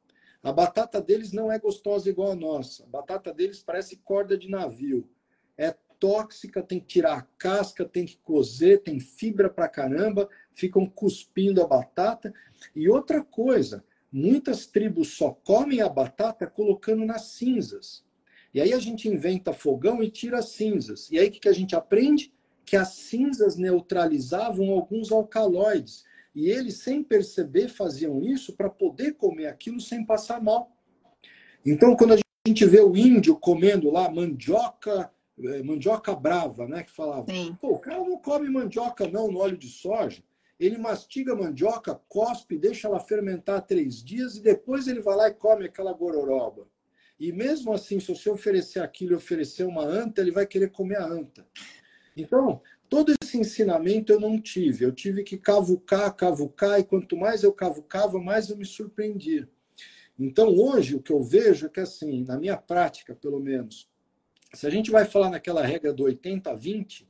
A 0.43 0.53
batata 0.53 1.01
deles 1.01 1.33
não 1.33 1.51
é 1.51 1.59
gostosa 1.59 2.09
igual 2.09 2.33
a 2.33 2.37
nossa. 2.37 2.85
A 2.85 2.87
batata 2.87 3.33
deles 3.33 3.63
parece 3.63 3.97
corda 3.97 4.37
de 4.37 4.49
navio. 4.49 5.09
Tóxica, 5.99 6.63
tem 6.63 6.81
que 6.81 6.87
tirar 6.87 7.19
a 7.19 7.23
casca, 7.23 7.85
tem 7.85 8.05
que 8.05 8.19
cozer, 8.19 8.83
tem 8.83 9.01
fibra 9.01 9.49
pra 9.49 9.69
caramba, 9.69 10.29
ficam 10.53 10.87
cuspindo 10.87 11.63
a 11.63 11.67
batata. 11.67 12.33
E 12.75 12.89
outra 12.89 13.23
coisa, 13.23 13.85
muitas 14.13 14.67
tribos 14.67 15.17
só 15.17 15.31
comem 15.31 15.81
a 15.81 15.89
batata 15.89 16.47
colocando 16.47 17.05
nas 17.05 17.23
cinzas. 17.33 18.05
E 18.53 18.61
aí 18.61 18.73
a 18.73 18.79
gente 18.79 19.09
inventa 19.09 19.53
fogão 19.53 20.03
e 20.03 20.11
tira 20.11 20.39
as 20.39 20.51
cinzas. 20.51 21.11
E 21.11 21.19
aí 21.19 21.29
o 21.29 21.31
que 21.31 21.49
a 21.49 21.53
gente 21.53 21.77
aprende? 21.77 22.33
Que 22.65 22.77
as 22.77 22.89
cinzas 22.89 23.57
neutralizavam 23.57 24.71
alguns 24.71 25.13
alcaloides. 25.13 26.05
E 26.35 26.51
eles, 26.51 26.79
sem 26.79 27.03
perceber, 27.03 27.69
faziam 27.69 28.23
isso 28.23 28.55
para 28.55 28.71
poder 28.71 29.15
comer 29.15 29.47
aquilo 29.47 29.81
sem 29.81 30.05
passar 30.05 30.41
mal. 30.41 30.73
Então, 31.65 31.97
quando 31.97 32.15
a 32.15 32.19
gente 32.47 32.65
vê 32.65 32.81
o 32.81 32.97
índio 32.97 33.37
comendo 33.37 33.91
lá 33.91 34.09
mandioca, 34.11 35.11
mandioca 35.65 36.15
brava, 36.15 36.67
né? 36.67 36.83
Que 36.83 36.91
falava, 36.91 37.33
Sim. 37.33 37.57
pô, 37.61 37.73
o 37.73 37.79
cara 37.79 37.99
não 37.99 38.19
come 38.19 38.49
mandioca 38.49 39.07
não 39.07 39.31
no 39.31 39.39
óleo 39.39 39.57
de 39.57 39.69
soja. 39.69 40.23
Ele 40.59 40.77
mastiga 40.77 41.33
a 41.33 41.37
mandioca, 41.37 42.01
cospe, 42.09 42.59
deixa 42.59 42.89
ela 42.89 42.99
fermentar 42.99 43.65
três 43.65 44.03
dias 44.03 44.37
e 44.37 44.43
depois 44.43 44.89
ele 44.89 45.01
vai 45.01 45.17
lá 45.17 45.29
e 45.29 45.35
come 45.35 45.67
aquela 45.67 45.93
gororoba. 45.93 46.67
E 47.19 47.33
mesmo 47.33 47.73
assim, 47.73 47.99
se 48.01 48.09
você 48.09 48.31
oferecer 48.31 48.81
aquilo 48.81 49.13
e 49.13 49.17
oferecer 49.17 49.65
uma 49.65 49.85
anta, 49.85 50.21
ele 50.21 50.31
vai 50.31 50.47
querer 50.47 50.71
comer 50.71 50.99
a 50.99 51.07
anta. 51.07 51.47
Então, 52.17 52.61
todo 52.89 53.13
esse 53.23 53.39
ensinamento 53.39 54.13
eu 54.13 54.21
não 54.21 54.41
tive. 54.41 54.85
Eu 54.85 54.93
tive 54.93 55.23
que 55.23 55.37
cavucar, 55.37 56.15
cavucar, 56.15 56.81
e 56.81 56.85
quanto 56.85 57.17
mais 57.17 57.43
eu 57.43 57.53
cavucava, 57.53 58.19
mais 58.21 58.51
eu 58.51 58.57
me 58.57 58.65
surpreendia. 58.65 59.49
Então, 60.19 60.49
hoje, 60.49 60.97
o 60.97 61.03
que 61.03 61.13
eu 61.13 61.23
vejo 61.23 61.67
é 61.67 61.69
que, 61.69 61.81
assim, 61.81 62.25
na 62.25 62.37
minha 62.37 62.57
prática, 62.57 63.15
pelo 63.15 63.39
menos, 63.39 63.89
se 64.55 64.67
a 64.67 64.71
gente 64.71 64.91
vai 64.91 65.05
falar 65.05 65.31
naquela 65.31 65.65
regra 65.65 65.93
do 65.93 66.05
80-20, 66.05 67.07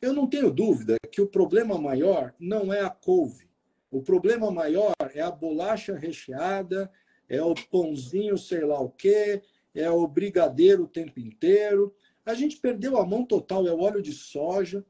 eu 0.00 0.12
não 0.12 0.26
tenho 0.26 0.50
dúvida 0.50 0.96
que 1.10 1.20
o 1.20 1.28
problema 1.28 1.78
maior 1.78 2.34
não 2.38 2.72
é 2.72 2.80
a 2.80 2.90
couve. 2.90 3.48
O 3.90 4.02
problema 4.02 4.50
maior 4.50 4.94
é 5.14 5.20
a 5.20 5.30
bolacha 5.30 5.94
recheada, 5.94 6.90
é 7.28 7.42
o 7.42 7.54
pãozinho 7.70 8.36
sei 8.36 8.64
lá 8.64 8.80
o 8.80 8.90
quê, 8.90 9.42
é 9.74 9.90
o 9.90 10.06
brigadeiro 10.06 10.84
o 10.84 10.88
tempo 10.88 11.20
inteiro. 11.20 11.94
A 12.26 12.34
gente 12.34 12.56
perdeu 12.56 12.98
a 12.98 13.06
mão 13.06 13.24
total, 13.24 13.66
é 13.66 13.72
o 13.72 13.80
óleo 13.80 14.02
de 14.02 14.12
soja. 14.12 14.84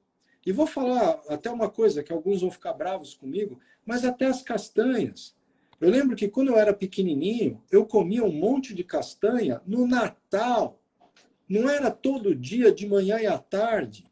E 0.45 0.51
vou 0.51 0.67
falar 0.67 1.21
até 1.29 1.51
uma 1.51 1.71
coisa 1.71 2.03
que 2.03 2.13
alguns 2.13 2.41
vão 2.41 2.51
ficar 2.51 2.73
bravos 2.73 3.15
comigo, 3.15 3.61
mas 3.87 4.05
até 4.05 4.27
as 4.27 4.43
castanhas. 4.43 5.37
Eu 5.81 5.91
lembro 5.91 6.17
que 6.17 6.29
quando 6.29 6.49
eu 6.49 6.59
era 6.59 6.73
pequenininho, 6.73 7.63
eu 7.71 7.87
comia 7.87 8.25
um 8.25 8.33
monte 8.33 8.75
de 8.75 8.83
castanha 8.83 9.61
no 9.67 9.87
Natal. 9.87 10.82
Não 11.53 11.69
era 11.69 11.91
todo 11.91 12.35
dia, 12.35 12.73
de 12.73 12.87
manhã 12.87 13.21
e 13.21 13.27
à 13.27 13.37
tarde. 13.37 14.05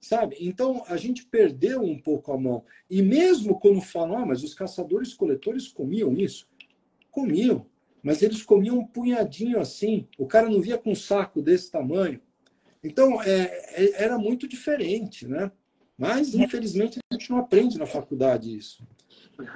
Sabe? 0.00 0.36
Então 0.40 0.82
a 0.88 0.96
gente 0.96 1.24
perdeu 1.24 1.82
um 1.82 1.96
pouco 1.96 2.32
a 2.32 2.38
mão. 2.38 2.64
E 2.90 3.00
mesmo 3.00 3.60
quando 3.60 3.80
falam, 3.80 4.18
ah, 4.18 4.26
mas 4.26 4.42
os 4.42 4.54
caçadores-coletores 4.54 5.68
comiam 5.68 6.12
isso, 6.16 6.48
comiam, 7.08 7.64
mas 8.02 8.22
eles 8.22 8.42
comiam 8.42 8.78
um 8.78 8.86
punhadinho 8.86 9.60
assim. 9.60 10.08
O 10.18 10.26
cara 10.26 10.48
não 10.48 10.60
via 10.60 10.78
com 10.78 10.90
um 10.90 10.94
saco 10.96 11.40
desse 11.40 11.70
tamanho. 11.70 12.20
Então 12.82 13.22
é, 13.22 13.42
é, 13.84 14.02
era 14.02 14.18
muito 14.18 14.48
diferente, 14.48 15.28
né? 15.28 15.52
Mas 15.96 16.34
infelizmente 16.34 16.98
a 16.98 17.14
gente 17.14 17.30
não 17.30 17.38
aprende 17.38 17.78
na 17.78 17.86
faculdade 17.86 18.56
isso 18.56 18.84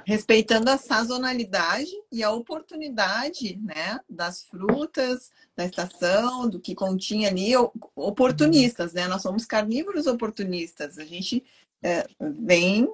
respeitando 0.05 0.69
a 0.69 0.77
sazonalidade 0.77 1.91
e 2.11 2.23
a 2.23 2.31
oportunidade, 2.31 3.59
né, 3.63 3.99
das 4.09 4.43
frutas, 4.43 5.31
da 5.55 5.65
estação, 5.65 6.49
do 6.49 6.59
que 6.59 6.75
continha 6.75 7.29
ali, 7.29 7.53
oportunistas, 7.95 8.93
né? 8.93 9.07
Nós 9.07 9.21
somos 9.21 9.45
carnívoros 9.45 10.05
oportunistas. 10.05 10.97
A 10.97 11.05
gente 11.05 11.43
é, 11.81 12.05
vem 12.19 12.87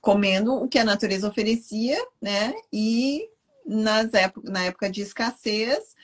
comendo 0.00 0.54
o 0.54 0.68
que 0.68 0.78
a 0.78 0.84
natureza 0.84 1.28
oferecia, 1.28 1.98
né? 2.20 2.54
E 2.72 3.28
nas 3.66 4.14
época, 4.14 4.50
na 4.50 4.64
época 4.64 4.88
de 4.88 5.02
escassez, 5.02 5.94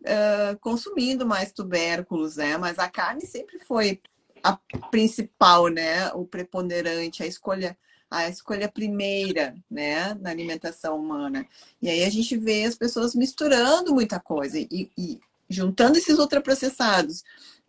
uh, 0.00 0.58
consumindo 0.60 1.26
mais 1.26 1.52
tubérculos, 1.52 2.36
né? 2.36 2.56
Mas 2.56 2.78
a 2.78 2.88
carne 2.88 3.22
sempre 3.22 3.58
foi 3.58 4.00
a 4.42 4.56
principal, 4.90 5.68
né? 5.68 6.10
O 6.14 6.24
preponderante, 6.24 7.22
a 7.22 7.26
escolha 7.26 7.76
a 8.12 8.28
escolha 8.28 8.68
primeira, 8.68 9.54
né, 9.70 10.14
na 10.14 10.30
alimentação 10.30 10.98
humana. 10.98 11.46
E 11.80 11.88
aí 11.88 12.04
a 12.04 12.10
gente 12.10 12.36
vê 12.36 12.64
as 12.64 12.74
pessoas 12.74 13.14
misturando 13.14 13.94
muita 13.94 14.20
coisa 14.20 14.58
e, 14.58 14.90
e 14.96 15.18
juntando 15.48 15.96
esses 15.96 16.18
ultraprocessados, 16.18 17.24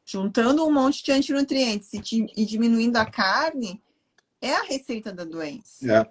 juntando 0.05 0.65
um 0.65 0.71
monte 0.71 1.03
de 1.03 1.11
antinutrientes 1.13 1.89
e, 1.93 2.45
diminuindo 2.45 2.97
a 2.97 3.05
carne, 3.05 3.81
é 4.41 4.53
a 4.53 4.63
receita 4.63 5.13
da 5.13 5.23
doença. 5.23 5.89
É. 5.89 6.05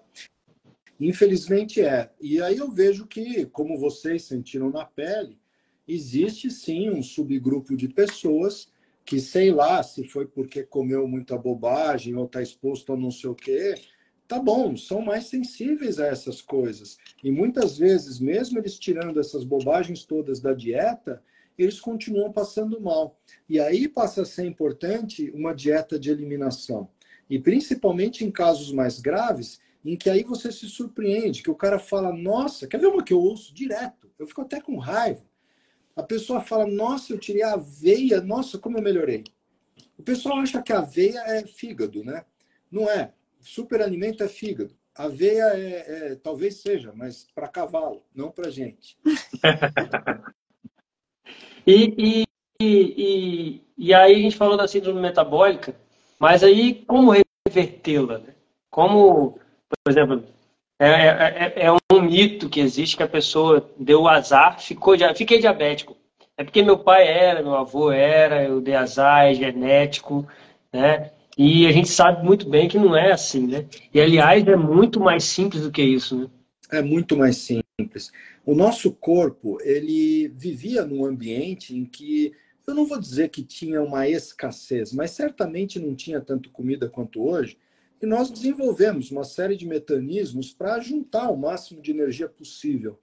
Infelizmente 0.98 1.82
é. 1.82 2.10
E 2.18 2.40
aí 2.40 2.56
eu 2.56 2.70
vejo 2.70 3.06
que, 3.06 3.44
como 3.46 3.78
vocês 3.78 4.24
sentiram 4.24 4.70
na 4.70 4.86
pele, 4.86 5.38
existe 5.86 6.50
sim 6.50 6.88
um 6.88 7.02
subgrupo 7.02 7.76
de 7.76 7.88
pessoas 7.88 8.70
que, 9.04 9.20
sei 9.20 9.50
lá, 9.50 9.82
se 9.82 10.04
foi 10.04 10.26
porque 10.26 10.62
comeu 10.62 11.06
muita 11.06 11.36
bobagem 11.36 12.14
ou 12.14 12.24
está 12.24 12.40
exposto 12.40 12.92
a 12.92 12.96
não 12.96 13.10
sei 13.10 13.28
o 13.28 13.34
quê, 13.34 13.74
tá 14.26 14.38
bom, 14.38 14.76
são 14.76 15.02
mais 15.02 15.26
sensíveis 15.26 15.98
a 15.98 16.06
essas 16.06 16.40
coisas. 16.40 16.98
E 17.22 17.30
muitas 17.30 17.76
vezes, 17.76 18.18
mesmo 18.18 18.58
eles 18.58 18.78
tirando 18.78 19.20
essas 19.20 19.44
bobagens 19.44 20.04
todas 20.04 20.40
da 20.40 20.52
dieta, 20.52 21.22
eles 21.58 21.80
continuam 21.80 22.32
passando 22.32 22.80
mal. 22.80 23.18
E 23.48 23.60
aí 23.60 23.86
passa 23.88 24.22
a 24.22 24.26
ser 24.26 24.46
importante 24.46 25.30
uma 25.34 25.54
dieta 25.54 25.98
de 25.98 26.10
eliminação. 26.10 26.88
E 27.28 27.38
principalmente 27.38 28.24
em 28.24 28.30
casos 28.30 28.72
mais 28.72 29.00
graves, 29.00 29.60
em 29.84 29.96
que 29.96 30.08
aí 30.08 30.22
você 30.22 30.50
se 30.52 30.68
surpreende, 30.68 31.42
que 31.42 31.50
o 31.50 31.54
cara 31.54 31.78
fala, 31.78 32.12
nossa, 32.12 32.66
quer 32.66 32.78
ver 32.78 32.86
uma 32.86 33.02
que 33.02 33.12
eu 33.12 33.20
ouço 33.20 33.54
direto? 33.54 34.10
Eu 34.18 34.26
fico 34.26 34.42
até 34.42 34.60
com 34.60 34.78
raiva. 34.78 35.24
A 35.94 36.02
pessoa 36.02 36.40
fala, 36.40 36.66
nossa, 36.66 37.12
eu 37.12 37.18
tirei 37.18 37.42
a 37.42 37.54
aveia, 37.54 38.20
nossa, 38.20 38.58
como 38.58 38.78
eu 38.78 38.82
melhorei. 38.82 39.24
O 39.98 40.02
pessoal 40.02 40.38
acha 40.38 40.62
que 40.62 40.72
a 40.72 40.78
aveia 40.78 41.20
é 41.26 41.44
fígado, 41.46 42.02
né? 42.02 42.24
Não 42.70 42.88
é 42.88 43.12
superalimento 43.42 44.22
é 44.22 44.28
fígado. 44.28 44.74
Aveia 44.94 45.52
é, 45.54 46.12
é 46.12 46.14
talvez 46.16 46.60
seja, 46.60 46.92
mas 46.94 47.26
para 47.34 47.48
cavalo, 47.48 48.02
não 48.14 48.30
para 48.30 48.50
gente. 48.50 48.96
e, 51.66 51.94
e, 51.98 52.26
e, 52.60 53.62
e, 53.76 53.94
aí 53.94 54.14
a 54.14 54.18
gente 54.18 54.36
falou 54.36 54.56
da 54.56 54.68
síndrome 54.68 55.00
metabólica, 55.00 55.74
mas 56.18 56.42
aí 56.42 56.84
como 56.86 57.14
revertê-la? 57.48 58.18
Né? 58.18 58.34
Como, 58.70 59.38
por 59.68 59.90
exemplo, 59.90 60.24
é, 60.78 60.88
é, 60.88 61.52
é, 61.56 61.66
é, 61.66 61.72
um 61.72 62.02
mito 62.02 62.48
que 62.48 62.60
existe 62.60 62.96
que 62.96 63.02
a 63.02 63.08
pessoa 63.08 63.70
deu 63.78 64.08
azar, 64.08 64.60
ficou, 64.60 64.94
fiquei 65.14 65.38
diabético. 65.38 65.96
É 66.36 66.44
porque 66.44 66.62
meu 66.62 66.78
pai 66.78 67.06
era, 67.06 67.42
meu 67.42 67.54
avô 67.54 67.90
era, 67.92 68.42
eu 68.42 68.60
dei 68.60 68.74
azar, 68.74 69.26
é 69.26 69.34
genético, 69.34 70.26
né? 70.72 71.12
E 71.36 71.66
a 71.66 71.72
gente 71.72 71.88
sabe 71.88 72.24
muito 72.24 72.48
bem 72.48 72.68
que 72.68 72.78
não 72.78 72.96
é 72.96 73.12
assim, 73.12 73.46
né? 73.46 73.66
E 73.92 74.00
aliás, 74.00 74.46
é 74.46 74.56
muito 74.56 75.00
mais 75.00 75.24
simples 75.24 75.62
do 75.62 75.72
que 75.72 75.82
isso, 75.82 76.18
né? 76.18 76.30
É 76.70 76.82
muito 76.82 77.16
mais 77.16 77.36
simples. 77.36 78.10
O 78.44 78.54
nosso 78.54 78.92
corpo, 78.92 79.58
ele 79.62 80.28
vivia 80.28 80.84
num 80.84 81.04
ambiente 81.04 81.76
em 81.76 81.84
que 81.84 82.32
eu 82.66 82.74
não 82.74 82.86
vou 82.86 82.98
dizer 82.98 83.28
que 83.28 83.42
tinha 83.42 83.82
uma 83.82 84.08
escassez, 84.08 84.92
mas 84.92 85.10
certamente 85.10 85.78
não 85.78 85.94
tinha 85.94 86.20
tanto 86.20 86.50
comida 86.50 86.88
quanto 86.88 87.22
hoje. 87.22 87.58
E 88.00 88.06
nós 88.06 88.30
desenvolvemos 88.30 89.10
uma 89.10 89.24
série 89.24 89.56
de 89.56 89.66
mecanismos 89.66 90.52
para 90.52 90.80
juntar 90.80 91.30
o 91.30 91.36
máximo 91.36 91.80
de 91.80 91.90
energia 91.90 92.28
possível. 92.28 92.98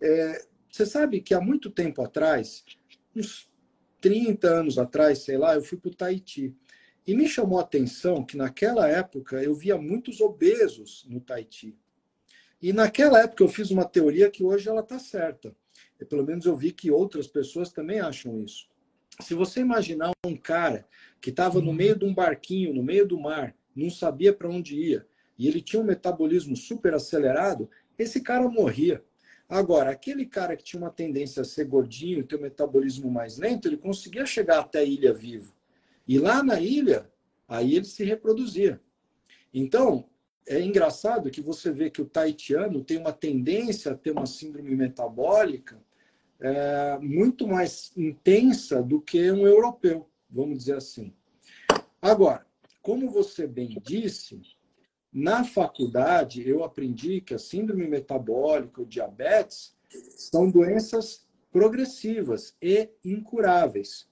É, 0.00 0.44
você 0.70 0.86
sabe 0.86 1.20
que 1.20 1.34
há 1.34 1.40
muito 1.40 1.70
tempo 1.70 2.02
atrás, 2.02 2.64
uns 3.14 3.48
30 4.00 4.48
anos 4.48 4.78
atrás, 4.78 5.18
sei 5.18 5.38
lá, 5.38 5.54
eu 5.54 5.62
fui 5.62 5.78
para 5.78 5.90
o 5.90 5.94
Tahiti. 5.94 6.56
E 7.06 7.14
me 7.14 7.28
chamou 7.28 7.58
a 7.58 7.62
atenção 7.62 8.24
que 8.24 8.36
naquela 8.36 8.88
época 8.88 9.42
eu 9.42 9.54
via 9.54 9.76
muitos 9.76 10.20
obesos 10.20 11.04
no 11.08 11.20
Tahiti. 11.20 11.76
E 12.60 12.72
naquela 12.72 13.20
época 13.20 13.42
eu 13.42 13.48
fiz 13.48 13.72
uma 13.72 13.84
teoria 13.84 14.30
que 14.30 14.44
hoje 14.44 14.68
ela 14.68 14.82
está 14.82 14.98
certa. 14.98 15.54
E 16.00 16.04
pelo 16.04 16.24
menos 16.24 16.46
eu 16.46 16.56
vi 16.56 16.70
que 16.70 16.92
outras 16.92 17.26
pessoas 17.26 17.72
também 17.72 17.98
acham 17.98 18.38
isso. 18.38 18.68
Se 19.20 19.34
você 19.34 19.60
imaginar 19.60 20.12
um 20.24 20.36
cara 20.36 20.86
que 21.20 21.30
estava 21.30 21.60
no 21.60 21.72
meio 21.72 21.96
de 21.96 22.04
um 22.04 22.14
barquinho, 22.14 22.72
no 22.72 22.82
meio 22.82 23.06
do 23.06 23.18
mar, 23.18 23.54
não 23.74 23.90
sabia 23.90 24.32
para 24.32 24.48
onde 24.48 24.76
ia, 24.76 25.06
e 25.38 25.48
ele 25.48 25.60
tinha 25.60 25.82
um 25.82 25.84
metabolismo 25.84 26.56
super 26.56 26.94
acelerado, 26.94 27.68
esse 27.98 28.20
cara 28.20 28.48
morria. 28.48 29.02
Agora, 29.48 29.90
aquele 29.90 30.24
cara 30.24 30.56
que 30.56 30.64
tinha 30.64 30.80
uma 30.80 30.90
tendência 30.90 31.42
a 31.42 31.44
ser 31.44 31.64
gordinho, 31.64 32.24
ter 32.24 32.36
um 32.36 32.42
metabolismo 32.42 33.10
mais 33.10 33.38
lento, 33.38 33.68
ele 33.68 33.76
conseguia 33.76 34.24
chegar 34.24 34.60
até 34.60 34.80
a 34.80 34.84
ilha 34.84 35.12
vivo. 35.12 35.52
E 36.06 36.18
lá 36.18 36.42
na 36.42 36.60
ilha, 36.60 37.10
aí 37.46 37.76
ele 37.76 37.84
se 37.84 38.04
reproduzia. 38.04 38.80
Então, 39.52 40.08
é 40.46 40.60
engraçado 40.60 41.30
que 41.30 41.40
você 41.40 41.70
vê 41.70 41.90
que 41.90 42.02
o 42.02 42.06
taitiano 42.06 42.82
tem 42.82 42.98
uma 42.98 43.12
tendência 43.12 43.92
a 43.92 43.96
ter 43.96 44.10
uma 44.10 44.26
síndrome 44.26 44.74
metabólica 44.74 45.80
é, 46.40 46.98
muito 47.00 47.46
mais 47.46 47.92
intensa 47.96 48.82
do 48.82 49.00
que 49.00 49.30
um 49.30 49.46
europeu, 49.46 50.08
vamos 50.28 50.58
dizer 50.58 50.76
assim. 50.76 51.14
Agora, 52.00 52.44
como 52.82 53.08
você 53.08 53.46
bem 53.46 53.80
disse, 53.80 54.42
na 55.12 55.44
faculdade 55.44 56.46
eu 56.48 56.64
aprendi 56.64 57.20
que 57.20 57.34
a 57.34 57.38
síndrome 57.38 57.86
metabólica, 57.86 58.82
o 58.82 58.86
diabetes, 58.86 59.76
são 60.16 60.50
doenças 60.50 61.24
progressivas 61.52 62.56
e 62.60 62.88
incuráveis. 63.04 64.08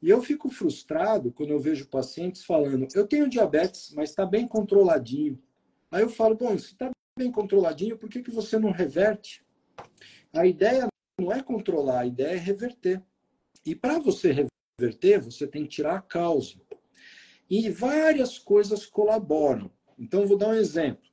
E 0.00 0.08
eu 0.08 0.22
fico 0.22 0.48
frustrado 0.48 1.32
quando 1.32 1.50
eu 1.50 1.58
vejo 1.58 1.88
pacientes 1.88 2.44
falando: 2.44 2.86
eu 2.94 3.06
tenho 3.06 3.28
diabetes, 3.28 3.92
mas 3.94 4.10
está 4.10 4.24
bem 4.24 4.46
controladinho. 4.46 5.40
Aí 5.90 6.02
eu 6.02 6.08
falo: 6.08 6.36
bom, 6.36 6.56
se 6.56 6.72
está 6.72 6.90
bem 7.18 7.30
controladinho, 7.30 7.98
por 7.98 8.08
que, 8.08 8.22
que 8.22 8.30
você 8.30 8.58
não 8.58 8.70
reverte? 8.70 9.44
A 10.32 10.46
ideia 10.46 10.86
não 11.20 11.32
é 11.32 11.42
controlar, 11.42 12.00
a 12.00 12.06
ideia 12.06 12.34
é 12.34 12.38
reverter. 12.38 13.02
E 13.66 13.74
para 13.74 13.98
você 13.98 14.48
reverter, 14.78 15.20
você 15.20 15.46
tem 15.46 15.64
que 15.64 15.70
tirar 15.70 15.96
a 15.96 16.02
causa. 16.02 16.54
E 17.50 17.68
várias 17.70 18.38
coisas 18.38 18.86
colaboram. 18.86 19.70
Então, 19.98 20.26
vou 20.26 20.38
dar 20.38 20.48
um 20.48 20.54
exemplo. 20.54 21.08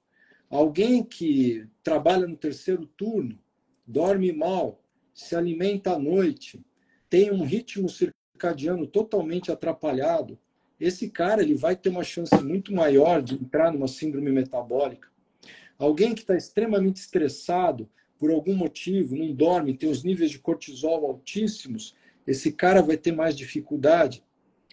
Alguém 0.50 1.04
que 1.04 1.68
trabalha 1.82 2.28
no 2.28 2.38
terceiro 2.38 2.86
turno, 2.86 3.40
dorme 3.88 4.32
mal, 4.32 4.84
se 5.14 5.36
alimenta 5.36 5.94
à 5.94 6.00
noite, 6.00 6.64
tem 7.10 7.32
um 7.32 7.44
ritmo 7.44 7.90
circadiano 7.90 8.25
totalmente 8.86 9.52
atrapalhado, 9.52 10.38
esse 10.80 11.10
cara 11.10 11.42
ele 11.42 11.56
vai 11.56 11.76
ter 11.76 11.90
uma 11.90 12.04
chance 12.04 12.36
muito 12.44 12.74
maior 12.74 13.22
de 13.22 13.36
entrar 13.36 13.72
numa 13.72 13.88
síndrome 13.88 14.32
metabólica. 14.32 15.10
Alguém 15.78 16.14
que 16.14 16.22
está 16.22 16.36
extremamente 16.36 16.98
estressado 16.98 17.90
por 18.18 18.32
algum 18.32 18.56
motivo, 18.56 19.16
não 19.16 19.34
dorme, 19.34 19.76
tem 19.76 19.90
os 19.90 20.04
níveis 20.04 20.32
de 20.32 20.40
cortisol 20.40 21.06
altíssimos, 21.06 21.96
esse 22.26 22.52
cara 22.52 22.82
vai 22.82 22.98
ter 22.98 23.12
mais 23.12 23.36
dificuldade. 23.36 24.24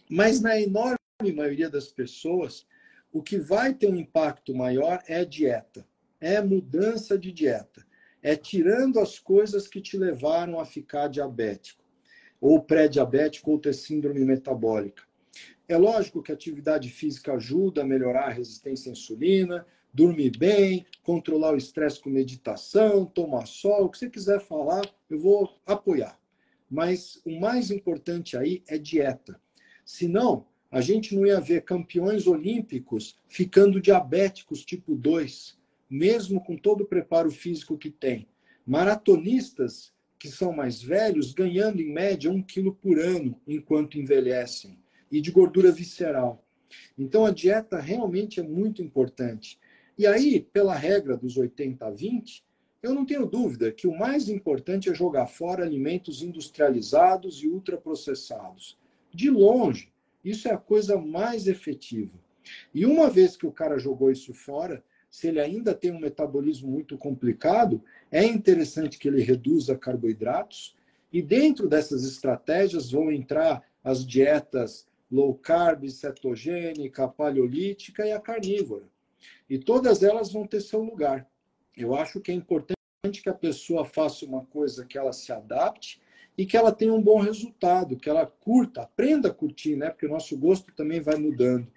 Mas 0.09 0.41
na 0.41 0.61
enorme 0.61 0.99
maioria 1.35 1.69
das 1.69 1.89
pessoas, 1.89 2.67
o 3.13 3.23
que 3.23 3.39
vai 3.39 3.75
ter 3.75 3.89
um 3.89 3.97
impacto 3.97 4.55
maior 4.55 5.03
é 5.07 5.25
dieta, 5.25 5.87
é 6.21 6.41
mudança 6.41 7.19
de 7.19 7.33
dieta, 7.33 7.85
é 8.23 8.37
tirando 8.37 9.01
as 9.01 9.19
coisas 9.19 9.67
que 9.67 9.81
te 9.81 9.99
levaram 9.99 10.59
a 10.59 10.65
ficar 10.65 11.09
diabético, 11.09 11.82
ou 12.43 12.61
pré-diabético, 12.61 13.53
ou 13.53 13.59
ter 13.59 13.73
síndrome 13.73 14.25
metabólica. 14.25 15.05
É 15.69 15.77
lógico 15.77 16.21
que 16.21 16.33
a 16.33 16.35
atividade 16.35 16.91
física 16.91 17.35
ajuda 17.35 17.83
a 17.83 17.87
melhorar 17.87 18.27
a 18.27 18.33
resistência 18.33 18.91
à 18.91 18.93
insulina, 18.93 19.65
dormir 19.95 20.37
bem, 20.37 20.85
controlar 21.05 21.55
o 21.55 21.57
estresse 21.57 22.01
com 22.01 22.11
meditação, 22.11 23.07
tomar 23.07 23.47
sol, 23.47 23.85
o 23.85 23.89
que 23.89 23.97
você 23.97 24.11
quiser 24.11 24.41
falar, 24.41 24.83
eu 25.09 25.21
vou 25.21 25.57
apoiar. 25.65 26.19
Mas 26.69 27.23
o 27.25 27.39
mais 27.39 27.71
importante 27.71 28.37
aí 28.37 28.65
é 28.67 28.77
dieta. 28.77 29.41
Senão, 29.85 30.45
a 30.69 30.81
gente 30.81 31.15
não 31.15 31.25
ia 31.25 31.41
ver 31.41 31.63
campeões 31.63 32.27
olímpicos 32.27 33.21
ficando 33.25 33.81
diabéticos 33.81 34.65
tipo 34.65 34.97
2, 34.97 35.57
mesmo 35.89 36.43
com 36.43 36.57
todo 36.57 36.81
o 36.81 36.87
preparo 36.87 37.31
físico 37.31 37.79
que 37.79 37.91
tem. 37.91 38.27
Maratonistas 38.67 39.93
que 40.23 40.29
são 40.29 40.53
mais 40.53 40.81
velhos 40.81 41.33
ganhando 41.33 41.83
em 41.83 41.93
média 41.93 42.31
um 42.31 42.41
quilo 42.41 42.77
por 42.77 42.97
ano 42.97 43.37
enquanto 43.45 43.99
envelhecem 43.99 44.79
e 45.11 45.21
de 45.21 45.33
gordura 45.33 45.73
visceral. 45.73 46.47
Então 46.97 47.27
a 47.27 47.33
dieta 47.33 47.81
realmente 47.81 48.39
é 48.39 48.43
muito 48.45 48.81
importante. 48.81 49.59
E 49.99 50.07
aí, 50.07 50.39
pela 50.53 50.77
regra 50.77 51.17
dos 51.17 51.37
80 51.37 51.85
a 51.85 51.91
20, 51.91 52.45
eu 52.85 52.95
não 52.95 53.05
tenho 53.05 53.27
dúvida 53.27 53.73
que 53.73 53.89
o 53.89 53.99
mais 53.99 54.29
importante 54.29 54.89
é 54.89 54.95
jogar 54.95 55.27
fora 55.27 55.65
alimentos 55.65 56.23
industrializados 56.23 57.43
e 57.43 57.49
ultraprocessados. 57.49 58.79
De 59.13 59.29
longe, 59.29 59.93
isso 60.25 60.47
é 60.47 60.53
a 60.53 60.57
coisa 60.57 60.97
mais 60.97 61.49
efetiva. 61.49 62.17
E 62.73 62.87
uma 62.87 63.11
vez 63.11 63.37
que 63.37 63.47
o 63.47 63.53
cara 63.53 63.77
jogou 63.77 64.09
isso 64.13 64.33
fora, 64.33 64.85
se 65.13 65.29
ele 65.29 65.41
ainda 65.41 65.75
tem 65.75 65.93
um 65.93 66.01
metabolismo 66.01 66.71
muito 66.71 66.97
complicado, 66.97 67.85
é 68.11 68.25
interessante 68.25 68.99
que 68.99 69.07
ele 69.07 69.23
reduza 69.23 69.77
carboidratos. 69.77 70.75
E 71.13 71.21
dentro 71.21 71.69
dessas 71.69 72.03
estratégias 72.03 72.91
vão 72.91 73.13
entrar 73.13 73.63
as 73.85 74.07
dietas 74.07 74.87
low 75.11 75.35
carb, 75.35 75.87
cetogênica, 75.91 77.07
paleolítica 77.07 78.07
e 78.07 78.13
a 78.13 78.19
carnívora. 78.19 78.85
E 79.51 79.59
todas 79.59 80.03
elas 80.03 80.33
vão 80.33 80.47
ter 80.47 80.63
seu 80.63 80.83
lugar. 80.83 81.29
Eu 81.77 81.95
acho 81.95 82.19
que 82.19 82.33
é 82.33 82.35
importante 82.35 82.75
que 83.23 83.29
a 83.29 83.35
pessoa 83.35 83.85
faça 83.85 84.25
uma 84.25 84.47
coisa 84.47 84.87
que 84.87 84.97
ela 84.97 85.13
se 85.13 85.31
adapte 85.31 86.01
e 86.39 86.47
que 86.47 86.57
ela 86.57 86.73
tenha 86.73 86.95
um 86.95 87.03
bom 87.03 87.21
resultado, 87.21 87.99
que 87.99 88.09
ela 88.09 88.25
curta, 88.25 88.81
aprenda 88.81 89.29
a 89.29 89.35
curtir, 89.35 89.77
né? 89.77 89.91
Porque 89.91 90.07
o 90.07 90.11
nosso 90.11 90.39
gosto 90.39 90.73
também 90.73 91.03
vai 91.03 91.17
mudando. 91.17 91.71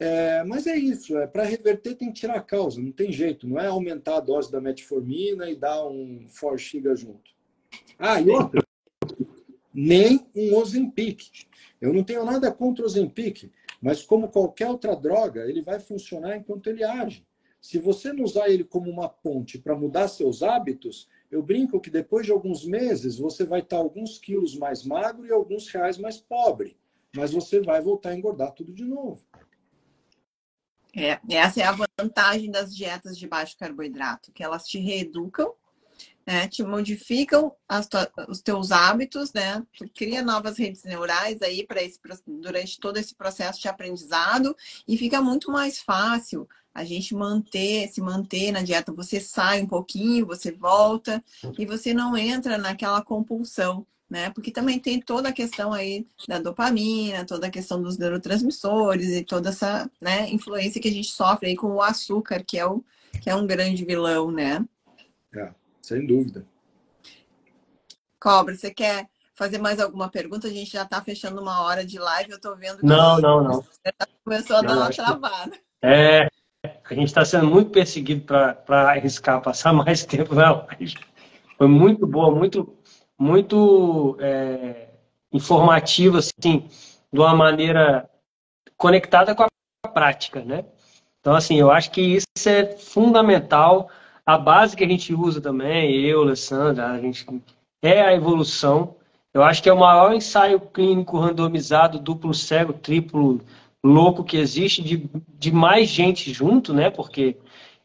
É, 0.00 0.42
mas 0.44 0.66
é 0.66 0.74
isso, 0.78 1.18
é, 1.18 1.26
para 1.26 1.44
reverter 1.44 1.94
tem 1.94 2.08
que 2.10 2.20
tirar 2.20 2.36
a 2.36 2.40
causa, 2.40 2.80
não 2.80 2.90
tem 2.90 3.12
jeito, 3.12 3.46
não 3.46 3.60
é 3.60 3.66
aumentar 3.66 4.16
a 4.16 4.20
dose 4.20 4.50
da 4.50 4.58
metformina 4.58 5.50
e 5.50 5.54
dar 5.54 5.86
um 5.86 6.24
forxiga 6.26 6.96
junto. 6.96 7.30
Ah, 7.98 8.18
e 8.18 8.30
outra, 8.30 8.62
nem 9.74 10.26
um 10.34 10.56
Ozempic. 10.56 11.46
Eu 11.78 11.92
não 11.92 12.02
tenho 12.02 12.24
nada 12.24 12.50
contra 12.50 12.82
o 12.82 12.86
Ozempic, 12.86 13.50
mas 13.80 14.02
como 14.02 14.30
qualquer 14.30 14.68
outra 14.68 14.96
droga, 14.96 15.44
ele 15.46 15.60
vai 15.60 15.78
funcionar 15.78 16.34
enquanto 16.34 16.68
ele 16.68 16.82
age. 16.82 17.26
Se 17.60 17.78
você 17.78 18.10
não 18.10 18.24
usar 18.24 18.48
ele 18.48 18.64
como 18.64 18.90
uma 18.90 19.06
ponte 19.06 19.58
para 19.58 19.76
mudar 19.76 20.08
seus 20.08 20.42
hábitos, 20.42 21.10
eu 21.30 21.42
brinco 21.42 21.78
que 21.78 21.90
depois 21.90 22.24
de 22.24 22.32
alguns 22.32 22.64
meses 22.64 23.18
você 23.18 23.44
vai 23.44 23.60
estar 23.60 23.76
alguns 23.76 24.18
quilos 24.18 24.56
mais 24.56 24.82
magro 24.82 25.26
e 25.26 25.30
alguns 25.30 25.68
reais 25.68 25.98
mais 25.98 26.18
pobre. 26.18 26.74
Mas 27.14 27.32
você 27.32 27.60
vai 27.60 27.82
voltar 27.82 28.10
a 28.10 28.16
engordar 28.16 28.52
tudo 28.52 28.72
de 28.72 28.84
novo. 28.84 29.22
É, 30.94 31.20
essa 31.30 31.60
é 31.60 31.64
a 31.64 31.76
vantagem 31.98 32.50
das 32.50 32.74
dietas 32.74 33.16
de 33.16 33.26
baixo 33.26 33.56
carboidrato, 33.56 34.32
que 34.32 34.42
elas 34.42 34.66
te 34.66 34.78
reeducam, 34.78 35.52
né, 36.26 36.48
te 36.48 36.62
modificam 36.62 37.52
os 38.28 38.40
teus 38.40 38.70
hábitos, 38.70 39.32
né? 39.32 39.64
Tu 39.76 39.88
cria 39.94 40.22
novas 40.22 40.58
redes 40.58 40.84
neurais 40.84 41.40
aí 41.42 41.66
para 41.66 41.82
esse 41.82 41.98
durante 42.26 42.78
todo 42.78 42.98
esse 42.98 43.14
processo 43.14 43.60
de 43.60 43.68
aprendizado 43.68 44.56
e 44.86 44.96
fica 44.96 45.20
muito 45.20 45.50
mais 45.50 45.80
fácil 45.80 46.48
a 46.72 46.84
gente 46.84 47.14
manter, 47.14 47.88
se 47.88 48.00
manter 48.00 48.52
na 48.52 48.62
dieta, 48.62 48.92
você 48.92 49.18
sai 49.20 49.60
um 49.60 49.66
pouquinho, 49.66 50.26
você 50.26 50.52
volta 50.52 51.22
e 51.58 51.66
você 51.66 51.92
não 51.92 52.16
entra 52.16 52.56
naquela 52.56 53.02
compulsão, 53.02 53.84
né? 54.10 54.30
Porque 54.30 54.50
também 54.50 54.80
tem 54.80 55.00
toda 55.00 55.28
a 55.28 55.32
questão 55.32 55.72
aí 55.72 56.04
da 56.26 56.40
dopamina, 56.40 57.24
toda 57.24 57.46
a 57.46 57.50
questão 57.50 57.80
dos 57.80 57.96
neurotransmissores 57.96 59.08
e 59.10 59.24
toda 59.24 59.50
essa, 59.50 59.88
né, 60.00 60.28
influência 60.28 60.80
que 60.80 60.88
a 60.88 60.92
gente 60.92 61.10
sofre 61.10 61.50
aí 61.50 61.56
com 61.56 61.68
o 61.68 61.80
açúcar, 61.80 62.42
que 62.42 62.58
é 62.58 62.66
o 62.66 62.82
que 63.20 63.28
é 63.28 63.34
um 63.34 63.46
grande 63.46 63.84
vilão, 63.84 64.30
né? 64.30 64.64
É, 65.34 65.50
sem 65.82 66.06
dúvida. 66.06 66.46
Cobra, 68.20 68.54
você 68.54 68.72
quer 68.72 69.08
fazer 69.34 69.58
mais 69.58 69.80
alguma 69.80 70.08
pergunta? 70.08 70.46
A 70.46 70.50
gente 70.50 70.70
já 70.70 70.82
está 70.82 71.02
fechando 71.02 71.40
uma 71.40 71.62
hora 71.62 71.84
de 71.84 71.98
live, 71.98 72.30
eu 72.30 72.36
estou 72.36 72.56
vendo 72.56 72.78
que 72.78 72.86
não, 72.86 73.20
não, 73.20 73.42
não. 73.42 73.64
começou 74.24 74.56
a 74.56 74.62
não, 74.62 74.68
dar 74.68 74.76
uma 74.76 74.90
travada. 74.90 75.52
É, 75.82 76.28
a 76.62 76.94
gente 76.94 77.06
está 77.06 77.24
sendo 77.24 77.46
muito 77.46 77.70
perseguido 77.70 78.22
para 78.22 78.90
arriscar 78.90 79.40
passar 79.40 79.72
mais 79.74 80.04
tempo. 80.04 80.34
Não, 80.34 80.66
foi 81.56 81.68
muito 81.68 82.06
boa, 82.06 82.34
muito, 82.34 82.76
muito 83.20 84.16
é, 84.18 84.88
informativa, 85.30 86.20
assim, 86.20 86.64
de 87.12 87.20
uma 87.20 87.34
maneira 87.34 88.08
conectada 88.78 89.34
com 89.34 89.42
a 89.42 89.88
prática, 89.88 90.42
né? 90.42 90.64
Então, 91.20 91.34
assim, 91.34 91.56
eu 91.60 91.70
acho 91.70 91.90
que 91.90 92.00
isso 92.00 92.26
é 92.48 92.64
fundamental. 92.78 93.90
A 94.24 94.38
base 94.38 94.74
que 94.74 94.82
a 94.82 94.88
gente 94.88 95.12
usa 95.14 95.38
também, 95.38 96.00
eu, 96.00 96.22
Alessandra, 96.22 96.92
a 96.92 96.98
gente 96.98 97.26
é 97.82 98.00
a 98.00 98.14
evolução. 98.14 98.96
Eu 99.34 99.42
acho 99.42 99.62
que 99.62 99.68
é 99.68 99.72
o 99.72 99.78
maior 99.78 100.14
ensaio 100.14 100.58
clínico 100.58 101.18
randomizado, 101.18 101.98
duplo 101.98 102.32
cego, 102.32 102.72
triplo 102.72 103.42
louco 103.84 104.24
que 104.24 104.38
existe 104.38 104.82
de, 104.82 105.10
de 105.38 105.52
mais 105.52 105.88
gente 105.90 106.32
junto, 106.32 106.72
né? 106.72 106.88
Porque 106.88 107.36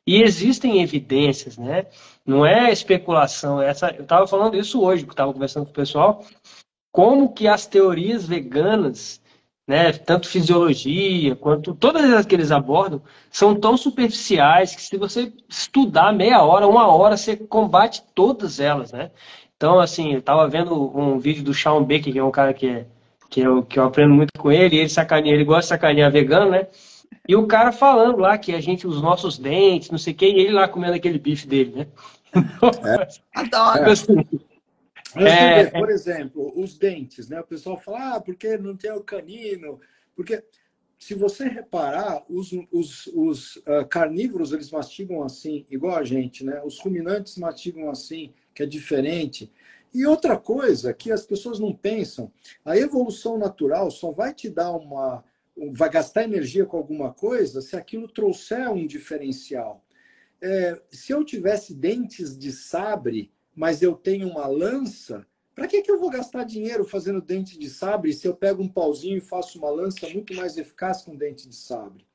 e 0.06 0.22
existem 0.22 0.82
evidências, 0.82 1.58
né? 1.58 1.88
Não 2.26 2.46
é 2.46 2.72
especulação. 2.72 3.62
Essa, 3.62 3.90
eu 3.92 4.04
estava 4.04 4.28
falando 4.28 4.56
isso 4.56 4.82
hoje, 4.82 5.04
porque 5.04 5.14
estava 5.14 5.34
conversando 5.34 5.66
com 5.66 5.72
o 5.72 5.76
pessoal, 5.76 6.24
como 6.92 7.34
que 7.34 7.48
as 7.48 7.66
teorias 7.66 8.26
veganas, 8.28 9.22
né, 9.68 9.92
tanto 9.92 10.30
fisiologia 10.30 11.36
quanto 11.36 11.74
todas 11.74 12.04
as 12.14 12.26
que 12.26 12.36
eles 12.36 12.52
abordam, 12.52 13.02
são 13.32 13.56
tão 13.56 13.76
superficiais 13.76 14.76
que 14.76 14.82
se 14.82 14.98
você 14.98 15.34
estudar 15.50 16.14
meia 16.14 16.44
hora, 16.44 16.68
uma 16.68 16.88
hora, 16.88 17.18
você 17.18 17.36
combate 17.36 18.04
todas 18.14 18.60
elas, 18.60 18.92
né? 18.92 19.12
Então, 19.58 19.80
assim, 19.80 20.14
eu 20.14 20.20
estava 20.20 20.48
vendo 20.48 20.74
um 20.98 21.18
vídeo 21.18 21.44
do 21.44 21.54
Sean 21.54 21.82
Baker, 21.82 22.14
que 22.14 22.20
é 22.20 22.24
um 22.24 22.32
cara 22.32 22.54
que 22.54 22.68
é 22.68 22.86
que 23.30 23.42
eu, 23.42 23.64
que 23.64 23.80
eu 23.80 23.84
aprendo 23.86 24.14
muito 24.14 24.32
com 24.38 24.52
ele, 24.52 24.78
ele 24.78 24.90
sacaneia, 24.90 25.34
ele 25.34 25.44
gosta 25.44 25.62
de 25.64 25.68
sacanear 25.68 26.12
vegano, 26.12 26.52
né? 26.52 26.68
E 27.28 27.36
o 27.36 27.48
cara 27.48 27.72
falando 27.72 28.20
lá 28.20 28.38
que 28.38 28.54
a 28.54 28.62
gente, 28.62 28.86
os 28.88 29.02
nossos 29.02 29.38
dentes, 29.38 29.90
não 29.90 29.98
sei 29.98 30.14
o 30.14 30.16
quê, 30.16 30.28
e 30.28 30.40
ele 30.40 30.54
lá 30.54 30.68
comendo 30.68 30.94
aquele 30.94 31.20
bife 31.20 31.48
dele, 31.48 31.72
né? 31.76 31.88
É. 32.86 33.08
Adoro. 33.34 33.92
É. 35.18 35.66
por 35.68 35.90
exemplo, 35.90 36.52
os 36.56 36.78
dentes, 36.78 37.30
né? 37.30 37.40
O 37.40 37.46
pessoal 37.46 37.80
fala, 37.80 38.16
ah, 38.16 38.22
porque 38.22 38.58
não 38.58 38.76
tem 38.76 38.92
o 38.92 39.02
canino, 39.02 39.80
porque 40.14 40.44
se 40.98 41.14
você 41.14 41.48
reparar, 41.48 42.24
os, 42.30 42.52
os, 42.72 43.08
os 43.08 43.56
uh, 43.58 43.86
carnívoros 43.90 44.52
eles 44.52 44.72
mastigam 44.72 45.24
assim, 45.24 45.66
igual 45.70 45.98
a 45.98 46.04
gente, 46.04 46.44
né? 46.44 46.62
Os 46.64 46.80
ruminantes 46.80 47.38
mastigam 47.38 47.90
assim, 47.90 48.34
que 48.54 48.64
é 48.64 48.66
diferente. 48.66 49.52
E 49.94 50.06
outra 50.06 50.38
coisa 50.38 50.94
que 50.94 51.12
as 51.12 51.26
pessoas 51.26 51.60
não 51.60 51.74
pensam, 51.74 52.32
a 52.66 52.78
evolução 52.78 53.38
natural 53.38 53.90
só 53.92 54.12
vai 54.12 54.34
te 54.34 54.50
dar 54.50 54.72
uma, 54.72 55.24
vai 55.72 55.90
gastar 55.90 56.24
energia 56.24 56.66
com 56.66 56.78
alguma 56.78 57.14
coisa 57.14 57.62
se 57.62 57.76
aquilo 57.76 58.08
trouxer 58.08 58.70
um 58.70 58.86
diferencial. 58.86 59.84
É, 60.42 60.82
se 60.92 61.12
eu 61.12 61.24
tivesse 61.24 61.74
dentes 61.74 62.38
de 62.38 62.52
sabre, 62.52 63.32
mas 63.56 63.82
eu 63.82 63.96
tenho 63.96 64.28
uma 64.28 64.48
lança, 64.48 65.26
para 65.56 65.68
que, 65.68 65.82
que 65.82 65.90
eu 65.90 66.00
vou 66.00 66.10
gastar 66.10 66.44
dinheiro 66.44 66.84
fazendo 66.84 67.22
dente 67.22 67.58
de 67.58 67.70
sabre 67.70 68.14
se 68.14 68.28
eu 68.28 68.36
pego 68.36 68.62
um 68.62 68.68
pauzinho 68.68 69.18
e 69.18 69.22
faço 69.22 69.58
uma 69.58 69.70
lança 69.70 70.08
muito 70.10 70.34
mais 70.36 70.58
eficaz 70.58 71.02
com 71.02 71.16
dente 71.16 71.48
de 71.48 71.56
sabre? 71.56 72.06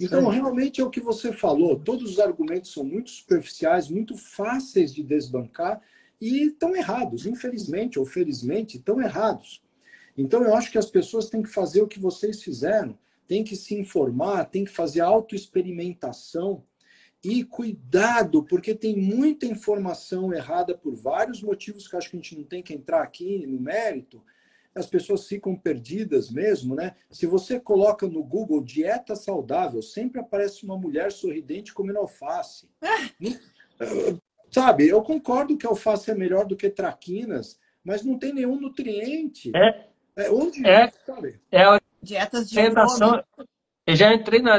Então, 0.00 0.26
realmente 0.28 0.80
é 0.80 0.84
o 0.84 0.88
que 0.88 1.00
você 1.00 1.30
falou. 1.30 1.78
Todos 1.78 2.12
os 2.12 2.18
argumentos 2.18 2.72
são 2.72 2.82
muito 2.82 3.10
superficiais, 3.10 3.90
muito 3.90 4.16
fáceis 4.16 4.94
de 4.94 5.02
desbancar 5.02 5.82
e 6.18 6.46
estão 6.46 6.74
errados. 6.74 7.26
Infelizmente 7.26 7.98
ou 7.98 8.06
felizmente, 8.06 8.78
estão 8.78 8.98
errados. 8.98 9.62
Então, 10.20 10.42
eu 10.44 10.54
acho 10.54 10.70
que 10.70 10.78
as 10.78 10.90
pessoas 10.90 11.30
têm 11.30 11.42
que 11.42 11.48
fazer 11.48 11.80
o 11.80 11.88
que 11.88 11.98
vocês 11.98 12.42
fizeram, 12.42 12.98
têm 13.26 13.42
que 13.42 13.56
se 13.56 13.74
informar, 13.74 14.44
têm 14.44 14.64
que 14.64 14.70
fazer 14.70 15.00
autoexperimentação 15.00 16.62
e 17.24 17.42
cuidado, 17.42 18.42
porque 18.44 18.74
tem 18.74 18.96
muita 18.96 19.46
informação 19.46 20.32
errada 20.32 20.76
por 20.76 20.94
vários 20.94 21.42
motivos 21.42 21.88
que 21.88 21.96
acho 21.96 22.10
que 22.10 22.16
a 22.16 22.20
gente 22.20 22.36
não 22.36 22.44
tem 22.44 22.62
que 22.62 22.74
entrar 22.74 23.02
aqui 23.02 23.46
no 23.46 23.58
mérito. 23.58 24.22
As 24.74 24.86
pessoas 24.86 25.26
ficam 25.26 25.56
perdidas 25.56 26.30
mesmo, 26.30 26.74
né? 26.74 26.94
Se 27.10 27.26
você 27.26 27.58
coloca 27.58 28.06
no 28.06 28.22
Google 28.22 28.62
dieta 28.62 29.16
saudável, 29.16 29.82
sempre 29.82 30.20
aparece 30.20 30.64
uma 30.64 30.78
mulher 30.78 31.10
sorridente 31.12 31.72
comendo 31.72 31.98
alface. 31.98 32.68
Sabe, 34.50 34.88
eu 34.88 35.02
concordo 35.02 35.56
que 35.56 35.66
alface 35.66 36.10
é 36.10 36.14
melhor 36.14 36.46
do 36.46 36.56
que 36.56 36.68
traquinas, 36.68 37.58
mas 37.84 38.04
não 38.04 38.18
tem 38.18 38.32
nenhum 38.32 38.60
nutriente. 38.60 39.50
É. 39.54 39.89
é 40.16 40.30
onde 40.30 40.66
é? 40.66 40.92
É 41.50 41.62
a 41.62 41.80
Dietas 42.02 42.48
de 42.48 42.58
orientação. 42.58 43.22
Eu 43.86 43.96
já 43.96 44.14
entrei 44.14 44.40
na, 44.40 44.58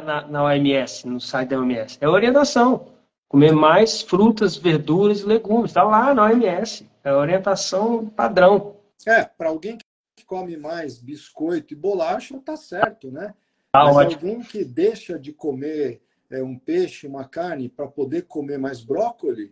na, 0.00 0.26
na 0.26 0.44
OMS, 0.44 1.06
no 1.06 1.20
site 1.20 1.50
da 1.50 1.58
OMS. 1.58 1.98
É 2.00 2.08
orientação. 2.08 2.92
Comer 3.28 3.52
mais 3.52 4.02
frutas, 4.02 4.56
verduras 4.56 5.20
e 5.20 5.26
legumes. 5.26 5.70
Está 5.70 5.82
lá 5.82 6.14
na 6.14 6.24
OMS. 6.24 6.88
É 7.04 7.12
orientação 7.12 8.06
padrão. 8.06 8.76
É, 9.06 9.24
para 9.24 9.48
alguém 9.48 9.78
que 10.16 10.24
come 10.24 10.56
mais 10.56 10.98
biscoito 10.98 11.74
e 11.74 11.76
bolacha, 11.76 12.38
tá 12.44 12.56
certo, 12.56 13.10
né? 13.10 13.34
Tá 13.72 13.84
Mas 13.84 13.96
ótimo. 13.96 14.30
alguém 14.30 14.44
que 14.44 14.64
deixa 14.64 15.18
de 15.18 15.32
comer 15.32 16.02
é, 16.30 16.42
um 16.42 16.58
peixe, 16.58 17.06
uma 17.06 17.24
carne, 17.24 17.68
para 17.68 17.86
poder 17.86 18.22
comer 18.22 18.58
mais 18.58 18.82
brócolis, 18.82 19.50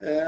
é, 0.00 0.24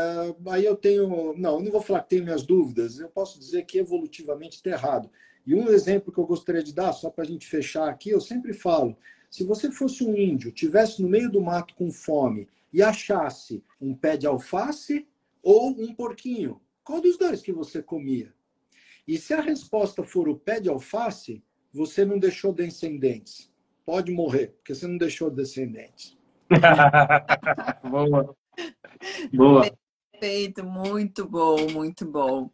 aí 0.51 0.65
eu 0.65 0.77
tenho. 0.77 1.35
Não, 1.37 1.55
eu 1.55 1.61
não 1.61 1.73
vou 1.73 1.81
falar 1.81 2.03
que 2.03 2.11
tenho 2.11 2.25
minhas 2.25 2.45
dúvidas, 2.45 2.99
eu 2.99 3.09
posso 3.09 3.39
dizer 3.39 3.65
que 3.65 3.79
evolutivamente 3.79 4.57
está 4.57 4.71
errado. 4.71 5.11
E 5.47 5.55
um 5.55 5.69
exemplo 5.69 6.13
que 6.13 6.19
eu 6.19 6.27
gostaria 6.27 6.63
de 6.63 6.75
dar, 6.75 6.93
só 6.93 7.11
para 7.11 7.25
a 7.25 7.27
gente 7.27 7.47
fechar 7.47 7.89
aqui, 7.89 8.11
eu 8.11 8.21
sempre 8.21 8.53
falo: 8.53 8.97
se 9.31 9.43
você 9.43 9.71
fosse 9.71 10.05
um 10.05 10.15
índio, 10.15 10.53
tivesse 10.53 11.01
no 11.01 11.09
meio 11.09 11.31
do 11.31 11.41
mato 11.41 11.75
com 11.75 11.91
fome 11.91 12.49
e 12.73 12.83
achasse 12.83 13.65
um 13.81 13.95
pé 13.95 14.17
de 14.17 14.27
alface 14.27 15.07
ou 15.43 15.71
um 15.71 15.95
porquinho, 15.95 16.61
qual 16.85 17.01
dos 17.01 17.17
dois 17.17 17.41
que 17.41 17.53
você 17.53 17.83
comia? 17.83 18.33
E 19.09 19.17
se 19.19 19.33
a 19.33 19.41
resposta 19.41 20.03
for 20.03 20.29
o 20.29 20.37
pé 20.37 20.61
de 20.61 20.69
alface, 20.69 21.43
você 21.73 22.05
não 22.05 22.19
deixou 22.19 22.53
descendentes. 22.53 23.51
Pode 23.85 24.13
morrer, 24.13 24.49
porque 24.59 24.75
você 24.75 24.87
não 24.87 24.99
deixou 24.99 25.31
descendentes. 25.31 26.17
Boa. 27.91 28.37
Boa. 29.33 29.71
Perfeito, 30.13 30.65
muito 30.65 31.27
bom, 31.27 31.69
muito 31.71 32.05
bom. 32.05 32.51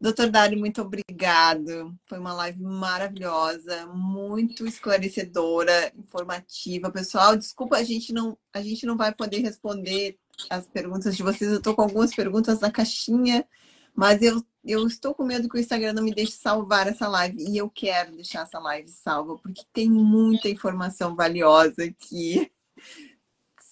Doutor 0.00 0.30
Dário, 0.30 0.56
muito 0.56 0.80
obrigado. 0.80 1.92
Foi 2.06 2.18
uma 2.18 2.32
live 2.32 2.62
maravilhosa, 2.62 3.86
muito 3.86 4.64
esclarecedora, 4.64 5.92
informativa. 5.96 6.88
Pessoal, 6.90 7.36
desculpa, 7.36 7.76
a 7.76 7.82
gente 7.82 8.12
não, 8.12 8.38
a 8.52 8.62
gente 8.62 8.86
não 8.86 8.96
vai 8.96 9.12
poder 9.12 9.40
responder 9.40 10.16
as 10.48 10.68
perguntas 10.68 11.16
de 11.16 11.22
vocês. 11.24 11.50
Eu 11.50 11.58
estou 11.58 11.74
com 11.74 11.82
algumas 11.82 12.14
perguntas 12.14 12.60
na 12.60 12.70
caixinha, 12.70 13.44
mas 13.92 14.22
eu, 14.22 14.40
eu 14.64 14.86
estou 14.86 15.12
com 15.12 15.24
medo 15.24 15.48
que 15.48 15.56
o 15.56 15.60
Instagram 15.60 15.94
não 15.94 16.04
me 16.04 16.14
deixe 16.14 16.32
salvar 16.32 16.86
essa 16.86 17.08
live. 17.08 17.36
E 17.50 17.56
eu 17.56 17.68
quero 17.68 18.12
deixar 18.12 18.42
essa 18.42 18.60
live 18.60 18.88
salva, 18.88 19.36
porque 19.38 19.64
tem 19.72 19.90
muita 19.90 20.48
informação 20.48 21.16
valiosa 21.16 21.82
aqui. 21.82 22.48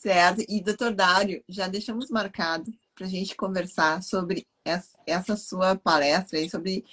Certo? 0.06 0.40
E, 0.48 0.60
doutor 0.60 0.94
Dário, 0.94 1.42
já 1.48 1.66
deixamos 1.66 2.10
marcado 2.10 2.72
para 2.94 3.06
a 3.06 3.08
gente 3.08 3.34
conversar 3.34 4.04
sobre 4.04 4.46
essa 5.04 5.34
sua 5.34 5.74
palestra 5.74 6.38
aí 6.38 6.48
sobre 6.48 6.84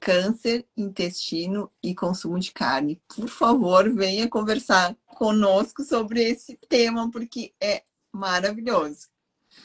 câncer, 0.00 0.64
intestino 0.74 1.70
e 1.82 1.94
consumo 1.94 2.38
de 2.38 2.50
carne. 2.50 2.98
Por 3.14 3.28
favor, 3.28 3.92
venha 3.92 4.26
conversar 4.26 4.96
conosco 5.04 5.84
sobre 5.84 6.22
esse 6.22 6.58
tema, 6.66 7.10
porque 7.10 7.52
é 7.62 7.82
maravilhoso. 8.10 9.08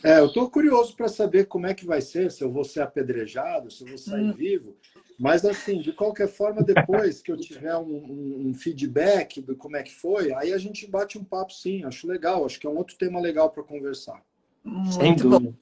É, 0.03 0.20
eu 0.20 0.26
estou 0.26 0.49
curioso 0.49 0.93
para 0.93 1.08
saber 1.08 1.45
como 1.45 1.66
é 1.66 1.74
que 1.74 1.86
vai 1.86 2.01
ser, 2.01 2.30
se 2.30 2.43
eu 2.43 2.51
vou 2.51 2.66
ser 2.66 2.82
apedrejado, 2.82 3.72
se 3.72 3.84
eu 3.84 3.88
vou 3.88 3.97
sair 3.97 4.22
hum. 4.22 4.34
vivo. 4.34 4.76
Mas, 5.20 5.43
assim, 5.43 5.82
de 5.82 5.91
qualquer 5.91 6.28
forma, 6.28 6.61
depois 6.61 7.22
que 7.22 7.32
eu 7.32 7.38
tiver 7.38 7.76
um, 7.76 7.89
um, 7.89 8.47
um, 8.47 8.53
feedback 8.53 9.41
do 9.41 9.55
como 9.55 9.76
é 9.76 9.82
que 9.82 9.93
foi, 9.93 10.32
aí 10.34 10.53
a 10.53 10.57
gente 10.59 10.86
bate 10.86 11.18
um 11.18 11.24
papo 11.24 11.51
sim. 11.51 11.84
Acho 11.84 12.07
legal, 12.07 12.45
acho 12.45 12.59
que 12.59 12.68
é 12.68 12.70
um 12.70 12.78
outro 12.78 12.95
tema 12.97 13.20
legal 13.20 13.49
para 13.49 13.63
conversar. 13.63 14.22
Muito 14.63 14.93
Sem 14.93 15.15
dúvida. 15.15 15.51
Bom. 15.51 15.53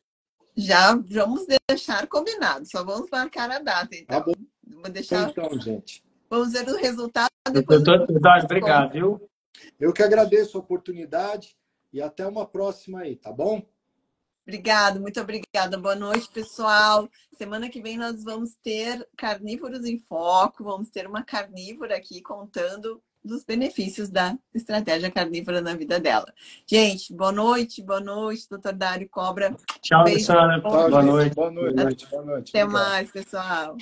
Já 0.58 0.96
vamos 0.96 1.46
deixar 1.70 2.08
combinado, 2.08 2.66
só 2.66 2.84
vamos 2.84 3.10
marcar 3.10 3.50
a 3.50 3.60
data. 3.60 3.96
Então, 3.96 4.20
tá 4.20 4.26
bom. 4.26 4.34
Vou 4.68 4.90
deixar... 4.90 5.30
então, 5.30 5.60
gente. 5.60 6.04
Vamos 6.30 6.52
ver 6.52 6.68
o 6.68 6.78
resultado. 6.78 7.30
Depois 7.52 7.82
obrigado, 8.44 8.92
viu? 8.92 9.30
Eu 9.80 9.94
que 9.94 10.04
agradeço 10.04 10.58
a 10.58 10.60
oportunidade 10.60 11.56
e 11.94 12.02
até 12.02 12.28
uma 12.28 12.46
próxima 12.46 13.02
aí, 13.02 13.16
tá 13.16 13.32
bom? 13.32 13.66
Obrigado, 14.48 15.02
muito 15.02 15.20
obrigada. 15.20 15.76
Boa 15.76 15.96
noite, 15.96 16.30
pessoal. 16.32 17.10
Semana 17.36 17.68
que 17.68 17.82
vem 17.82 17.98
nós 17.98 18.24
vamos 18.24 18.52
ter 18.64 19.06
Carnívoros 19.18 19.84
em 19.86 19.98
Foco, 19.98 20.64
vamos 20.64 20.90
ter 20.92 21.08
uma 21.08 21.24
carnívora 21.24 21.98
aqui 21.98 22.22
contando 22.22 23.02
dos 23.24 23.44
benefícios 23.44 24.08
da 24.08 24.38
estratégia 24.54 25.10
carnívora 25.10 25.62
na 25.62 25.74
vida 25.76 26.00
dela. 26.00 26.32
Gente, 26.70 27.12
boa 27.12 27.32
noite, 27.32 27.82
boa 27.82 28.00
noite, 28.00 28.48
doutor 28.48 28.74
Dário 28.74 29.10
Cobra. 29.10 29.56
Tchau, 29.82 30.02
Alessandra. 30.02 30.62
Boa 30.62 31.02
noite. 31.02 31.34
Boa 31.34 31.52
noite. 31.52 32.08
Boa 32.08 32.24
noite. 32.24 32.50
Até 32.50 32.66
mais, 32.66 33.12
pessoal. 33.12 33.76